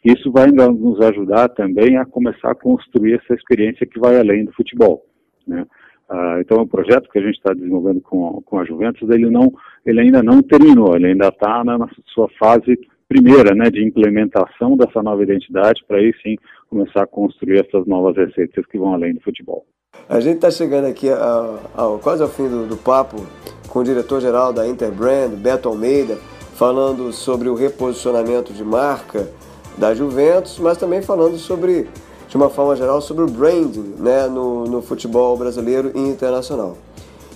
Isso 0.04 0.32
vai 0.32 0.48
nos 0.48 1.02
ajudar 1.02 1.50
também 1.50 1.98
a 1.98 2.06
começar 2.06 2.52
a 2.52 2.56
construir 2.56 3.16
essa 3.16 3.34
experiência 3.34 3.88
que 3.88 4.00
vai 4.00 4.20
além 4.20 4.46
do 4.46 4.54
futebol. 4.54 5.04
Né? 5.48 5.66
Ah, 6.08 6.38
então, 6.40 6.62
o 6.62 6.68
projeto 6.68 7.10
que 7.10 7.18
a 7.18 7.22
gente 7.22 7.36
está 7.36 7.54
desenvolvendo 7.54 8.02
com, 8.02 8.42
com 8.44 8.60
a 8.60 8.66
Juventus, 8.66 9.10
ele, 9.10 9.30
não, 9.30 9.52
ele 9.86 10.02
ainda 10.02 10.22
não 10.22 10.42
terminou, 10.42 10.96
ele 10.96 11.08
ainda 11.08 11.30
está 11.30 11.64
na, 11.64 11.78
na, 11.78 11.90
sua 12.14 12.30
fase 12.38 12.78
primeira, 13.08 13.56
né, 13.56 13.70
de 13.70 13.84
implementação 13.84 14.78
dessa 14.78 15.02
nova 15.02 15.24
identidade, 15.24 15.84
para 15.88 15.98
aí 15.98 16.14
sim 16.22 16.36
começar 16.70 17.04
a 17.04 17.08
construir 17.08 17.66
essas 17.66 17.86
novas 17.88 18.16
receitas 18.16 18.66
que 18.68 18.78
vão 18.78 18.94
além 18.94 19.14
do 19.14 19.22
futebol. 19.22 19.66
A 20.08 20.20
gente 20.20 20.36
está 20.36 20.52
chegando 20.52 20.86
aqui 20.86 21.10
ao, 21.10 21.60
ao, 21.76 22.00
quase 22.00 22.22
ao 22.22 22.30
fim 22.30 22.48
do, 22.48 22.68
do 22.68 22.78
papo 22.78 23.26
com 23.68 23.80
o 23.80 23.84
diretor-geral 23.84 24.54
da 24.54 24.68
Interbrand, 24.68 25.30
Beto 25.32 25.68
Almeida, 25.68 26.18
falando 26.56 27.12
sobre 27.12 27.50
o 27.50 27.56
reposicionamento 27.56 28.54
de 28.54 28.64
marca 28.64 29.30
da 29.78 29.94
Juventus, 29.94 30.58
mas 30.60 30.78
também 30.78 31.02
falando 31.02 31.38
sobre 31.38 31.88
de 32.28 32.38
uma 32.38 32.50
forma 32.50 32.76
geral, 32.76 33.02
sobre 33.02 33.24
o 33.24 33.28
branding 33.28 33.96
né, 33.98 34.28
no, 34.28 34.66
no 34.66 34.82
futebol 34.82 35.38
brasileiro 35.38 35.92
e 35.94 36.00
internacional. 36.00 36.78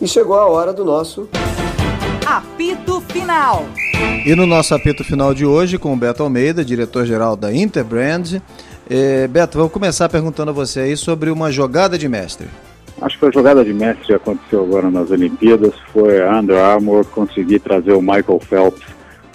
E 0.02 0.08
chegou 0.08 0.36
a 0.38 0.46
hora 0.48 0.74
do 0.74 0.86
nosso 0.86 1.28
apito 2.26 3.02
final. 3.02 3.66
E 4.26 4.36
no 4.36 4.46
nosso 4.46 4.74
apito 4.74 5.04
final 5.04 5.34
de 5.34 5.46
hoje, 5.46 5.78
com 5.78 5.94
o 5.94 5.98
Beto 5.98 6.24
Almeida, 6.24 6.64
diretor-geral 6.64 7.36
da 7.36 7.54
Interbrand. 7.54 8.42
É, 8.90 9.28
Beto, 9.28 9.58
vamos 9.58 9.72
começar 9.72 10.10
perguntando 10.10 10.50
a 10.50 10.54
você 10.54 10.80
aí 10.82 10.98
sobre 10.98 11.30
uma 11.30 11.52
jogada 11.52 11.98
de 11.98 12.10
mestre. 12.10 12.48
Acho 13.02 13.18
que 13.20 13.26
a 13.26 13.32
jogada 13.32 13.64
de 13.64 13.74
mestre 13.74 14.08
que 14.08 14.14
aconteceu 14.14 14.64
agora 14.64 14.90
nas 14.90 15.12
Olimpíadas 15.12 15.74
foi 15.94 16.22
a 16.22 16.40
Under 16.40 16.58
Armour 16.58 17.06
conseguir 17.06 17.60
trazer 17.60 17.94
o 17.94 18.02
Michael 18.02 18.40
Phelps 18.40 18.88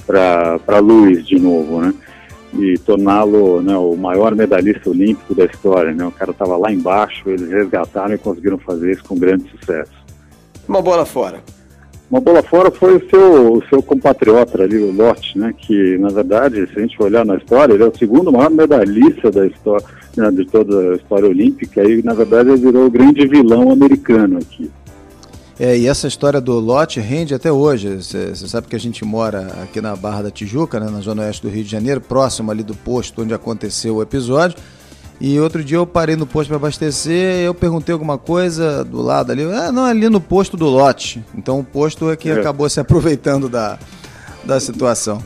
para 0.06 0.78
Lewis 0.80 1.26
de 1.26 1.38
novo, 1.38 1.80
né? 1.80 1.94
e 2.58 2.78
torná-lo 2.78 3.60
né, 3.60 3.76
o 3.76 3.96
maior 3.96 4.34
medalhista 4.34 4.90
olímpico 4.90 5.34
da 5.34 5.44
história. 5.44 5.92
Né? 5.92 6.04
O 6.04 6.12
cara 6.12 6.30
estava 6.30 6.56
lá 6.56 6.72
embaixo, 6.72 7.28
eles 7.28 7.48
resgataram 7.48 8.14
e 8.14 8.18
conseguiram 8.18 8.58
fazer 8.58 8.92
isso 8.92 9.04
com 9.04 9.16
grande 9.16 9.50
sucesso. 9.50 9.92
Uma 10.68 10.80
bola 10.80 11.04
fora. 11.04 11.42
Uma 12.10 12.20
bola 12.20 12.42
fora 12.42 12.70
foi 12.70 12.96
o 12.96 13.10
seu, 13.10 13.54
o 13.54 13.62
seu 13.68 13.82
compatriota 13.82 14.62
ali, 14.62 14.76
o 14.76 14.92
Lotte, 14.92 15.38
né, 15.38 15.54
que 15.56 15.98
na 15.98 16.10
verdade, 16.10 16.66
se 16.66 16.78
a 16.78 16.82
gente 16.82 17.02
olhar 17.02 17.24
na 17.24 17.36
história, 17.36 17.72
ele 17.72 17.82
é 17.82 17.86
o 17.86 17.96
segundo 17.96 18.30
maior 18.30 18.50
medalhista 18.50 19.30
da 19.30 19.46
história, 19.46 19.84
né, 20.16 20.30
de 20.30 20.44
toda 20.44 20.92
a 20.92 20.96
história 20.96 21.28
olímpica 21.28 21.82
e 21.82 22.02
na 22.02 22.14
verdade 22.14 22.50
ele 22.50 22.60
virou 22.60 22.86
o 22.86 22.90
grande 22.90 23.26
vilão 23.26 23.70
americano 23.70 24.38
aqui. 24.38 24.70
É, 25.58 25.78
e 25.78 25.86
essa 25.86 26.08
história 26.08 26.40
do 26.40 26.58
lote 26.58 26.98
rende 26.98 27.32
até 27.32 27.50
hoje. 27.50 27.96
Você 27.96 28.34
sabe 28.34 28.66
que 28.66 28.74
a 28.74 28.80
gente 28.80 29.04
mora 29.04 29.46
aqui 29.62 29.80
na 29.80 29.94
Barra 29.94 30.22
da 30.22 30.30
Tijuca, 30.30 30.80
né, 30.80 30.90
na 30.90 31.00
zona 31.00 31.22
oeste 31.22 31.42
do 31.42 31.48
Rio 31.48 31.62
de 31.62 31.70
Janeiro, 31.70 32.00
próximo 32.00 32.50
ali 32.50 32.62
do 32.62 32.74
posto 32.74 33.22
onde 33.22 33.32
aconteceu 33.32 33.96
o 33.96 34.02
episódio. 34.02 34.58
E 35.20 35.38
outro 35.38 35.62
dia 35.62 35.76
eu 35.76 35.86
parei 35.86 36.16
no 36.16 36.26
posto 36.26 36.48
para 36.48 36.56
abastecer, 36.56 37.40
eu 37.40 37.54
perguntei 37.54 37.92
alguma 37.92 38.18
coisa 38.18 38.84
do 38.84 39.00
lado 39.00 39.32
ali, 39.32 39.44
ah, 39.44 39.70
não, 39.70 39.84
ali 39.84 40.08
no 40.08 40.20
posto 40.20 40.56
do 40.56 40.66
lote. 40.66 41.24
Então 41.36 41.60
o 41.60 41.64
posto 41.64 42.10
é 42.10 42.16
que 42.16 42.28
é. 42.28 42.32
acabou 42.32 42.68
se 42.68 42.78
aproveitando 42.80 43.48
da, 43.48 43.78
da 44.44 44.58
situação. 44.58 45.22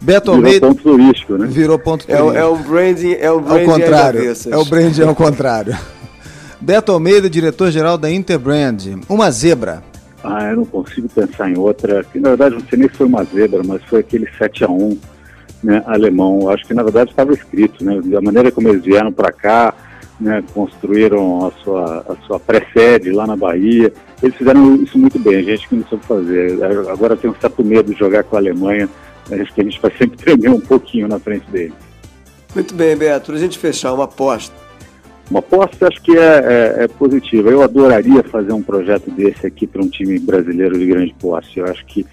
Beto 0.00 0.30
Virou 0.30 0.36
Almeida. 0.36 0.66
ponto 0.68 0.82
turístico, 0.82 1.36
né? 1.36 1.46
Virou 1.46 1.78
ponto 1.78 2.04
é 2.08 2.16
turístico. 2.16 2.36
É, 2.36 2.40
é 2.40 2.46
um 2.46 2.62
branding, 2.62 3.12
é 3.14 3.32
um 3.32 3.40
branding 3.40 3.60
ao 3.60 3.72
contrário. 3.72 4.34
É 4.50 4.56
o 4.56 4.64
branding 4.64 5.02
ao 5.02 5.14
contrário. 5.14 5.78
Beto 6.60 6.92
Almeida, 6.92 7.28
diretor-geral 7.28 7.98
da 7.98 8.10
Interbrand. 8.10 9.00
Uma 9.08 9.30
zebra. 9.30 9.82
Ah, 10.22 10.50
eu 10.50 10.56
não 10.56 10.64
consigo 10.64 11.08
pensar 11.08 11.50
em 11.50 11.56
outra. 11.56 12.04
Que, 12.04 12.18
na 12.18 12.30
verdade, 12.30 12.54
não 12.54 12.62
sei 12.68 12.78
nem 12.78 12.88
se 12.88 12.94
foi 12.94 13.06
uma 13.06 13.24
zebra, 13.24 13.62
mas 13.64 13.82
foi 13.84 14.00
aquele 14.00 14.28
7 14.36 14.64
a 14.64 14.68
1 14.68 14.98
né, 15.62 15.82
alemão. 15.86 16.40
Eu 16.42 16.50
acho 16.50 16.66
que, 16.66 16.74
na 16.74 16.82
verdade, 16.82 17.10
estava 17.10 17.32
escrito. 17.32 17.84
Né, 17.84 18.00
da 18.04 18.20
maneira 18.20 18.50
como 18.50 18.68
eles 18.68 18.84
vieram 18.84 19.12
para 19.12 19.32
cá, 19.32 19.74
né, 20.20 20.42
construíram 20.54 21.46
a 21.46 21.50
sua, 21.62 22.04
a 22.08 22.26
sua 22.26 22.40
pré-sede 22.40 23.10
lá 23.10 23.26
na 23.26 23.36
Bahia. 23.36 23.92
Eles 24.22 24.36
fizeram 24.36 24.76
isso 24.76 24.98
muito 24.98 25.18
bem, 25.18 25.36
a 25.36 25.42
gente 25.42 25.68
que 25.68 25.76
não 25.76 25.86
soube 25.86 26.04
fazer. 26.04 26.62
Agora 26.90 27.16
tem 27.16 27.30
um 27.30 27.34
certo 27.34 27.64
medo 27.64 27.92
de 27.92 27.98
jogar 27.98 28.24
com 28.24 28.36
a 28.36 28.38
Alemanha. 28.38 28.88
Acho 29.30 29.52
que 29.52 29.60
a 29.60 29.64
gente 29.64 29.80
vai 29.80 29.92
sempre 29.96 30.16
tremer 30.22 30.50
um 30.50 30.60
pouquinho 30.60 31.08
na 31.08 31.18
frente 31.18 31.48
deles. 31.50 31.74
Muito 32.54 32.74
bem, 32.74 32.96
Beto. 32.96 33.32
A 33.32 33.38
gente 33.38 33.58
fechar 33.58 33.92
uma 33.92 34.04
aposta 34.04 34.66
uma 35.30 35.40
aposta 35.40 35.88
acho 35.88 36.00
que 36.02 36.16
é, 36.16 36.20
é, 36.20 36.84
é, 36.84 36.88
positiva. 36.88 37.50
Eu 37.50 37.62
adoraria 37.62 38.22
fazer 38.22 38.52
um 38.52 38.62
projeto 38.62 39.10
desse 39.10 39.46
aqui 39.46 39.66
para 39.66 39.82
um 39.82 39.88
time 39.88 40.18
brasileiro 40.18 40.78
de 40.78 40.86
grande 40.86 41.14
posse. 41.18 41.58
Eu 41.58 41.66
acho 41.66 41.84
que 41.86 42.06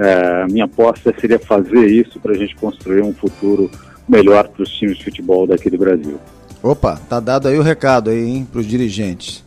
é, 0.00 0.46
minha 0.46 0.64
aposta 0.64 1.14
seria 1.20 1.38
fazer 1.38 1.86
isso 1.86 2.18
para 2.18 2.32
a 2.32 2.36
gente 2.36 2.56
construir 2.56 3.02
um 3.02 3.12
futuro 3.12 3.70
melhor 4.08 4.48
para 4.48 4.62
os 4.62 4.70
times 4.70 4.96
de 4.96 5.04
futebol 5.04 5.46
daqui 5.46 5.68
do 5.68 5.76
Brasil. 5.76 6.18
Opa, 6.62 6.98
tá 7.08 7.20
dado 7.20 7.48
aí 7.48 7.58
o 7.58 7.62
recado 7.62 8.08
aí, 8.08 8.44
para 8.50 8.60
os 8.60 8.66
dirigentes. 8.66 9.44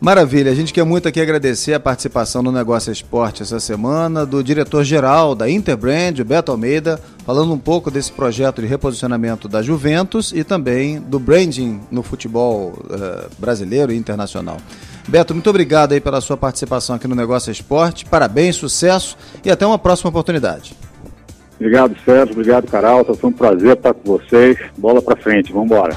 Maravilha, 0.00 0.50
a 0.50 0.54
gente 0.54 0.72
quer 0.72 0.84
muito 0.84 1.06
aqui 1.08 1.20
agradecer 1.20 1.72
a 1.72 1.80
participação 1.80 2.42
no 2.42 2.50
Negócio 2.50 2.92
Esporte 2.92 3.42
essa 3.42 3.60
semana 3.60 4.26
do 4.26 4.42
diretor-geral 4.42 5.34
da 5.34 5.48
Interbrand, 5.48 6.22
Beto 6.24 6.50
Almeida, 6.50 7.00
falando 7.24 7.52
um 7.52 7.58
pouco 7.58 7.90
desse 7.90 8.12
projeto 8.12 8.60
de 8.60 8.66
reposicionamento 8.66 9.48
da 9.48 9.62
Juventus 9.62 10.32
e 10.32 10.44
também 10.44 11.00
do 11.00 11.18
branding 11.18 11.80
no 11.90 12.02
futebol 12.02 12.74
uh, 12.84 13.30
brasileiro 13.38 13.92
e 13.92 13.96
internacional. 13.96 14.58
Beto, 15.06 15.34
muito 15.34 15.50
obrigado 15.50 15.92
aí 15.92 16.00
pela 16.00 16.20
sua 16.20 16.36
participação 16.36 16.96
aqui 16.96 17.06
no 17.06 17.14
Negócio 17.14 17.52
Esporte, 17.52 18.06
parabéns, 18.06 18.56
sucesso 18.56 19.16
e 19.44 19.50
até 19.50 19.66
uma 19.66 19.78
próxima 19.78 20.08
oportunidade. 20.10 20.74
Obrigado, 21.56 21.94
Sérgio, 22.04 22.32
obrigado, 22.32 22.66
Caralto, 22.66 23.14
foi 23.14 23.30
um 23.30 23.32
prazer 23.32 23.76
estar 23.76 23.94
com 23.94 24.18
vocês, 24.18 24.58
bola 24.76 25.00
para 25.00 25.16
frente, 25.16 25.52
vamos 25.52 25.66
embora. 25.66 25.96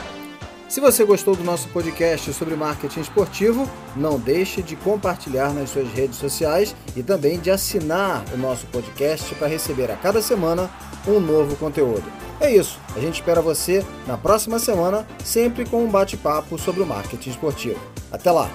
Se 0.67 0.81
você 0.81 1.05
gostou 1.05 1.33
do 1.33 1.45
nosso 1.45 1.69
podcast 1.69 2.33
sobre 2.33 2.55
marketing 2.55 2.99
esportivo, 2.99 3.67
não 3.95 4.19
deixe 4.19 4.61
de 4.61 4.75
compartilhar 4.75 5.53
nas 5.53 5.69
suas 5.69 5.87
redes 5.93 6.17
sociais 6.17 6.75
e 6.95 7.01
também 7.01 7.39
de 7.39 7.49
assinar 7.49 8.23
o 8.33 8.37
nosso 8.37 8.65
podcast 8.67 9.33
para 9.35 9.47
receber 9.47 9.89
a 9.89 9.95
cada 9.95 10.21
semana 10.21 10.69
um 11.07 11.21
novo 11.21 11.55
conteúdo. 11.55 12.03
É 12.39 12.53
isso, 12.53 12.79
a 12.95 12.99
gente 12.99 13.15
espera 13.15 13.41
você 13.41 13.83
na 14.05 14.17
próxima 14.17 14.59
semana, 14.59 15.07
sempre 15.23 15.65
com 15.65 15.85
um 15.85 15.89
bate-papo 15.89 16.59
sobre 16.59 16.83
o 16.83 16.85
marketing 16.85 17.29
esportivo. 17.29 17.79
Até 18.11 18.29
lá! 18.29 18.49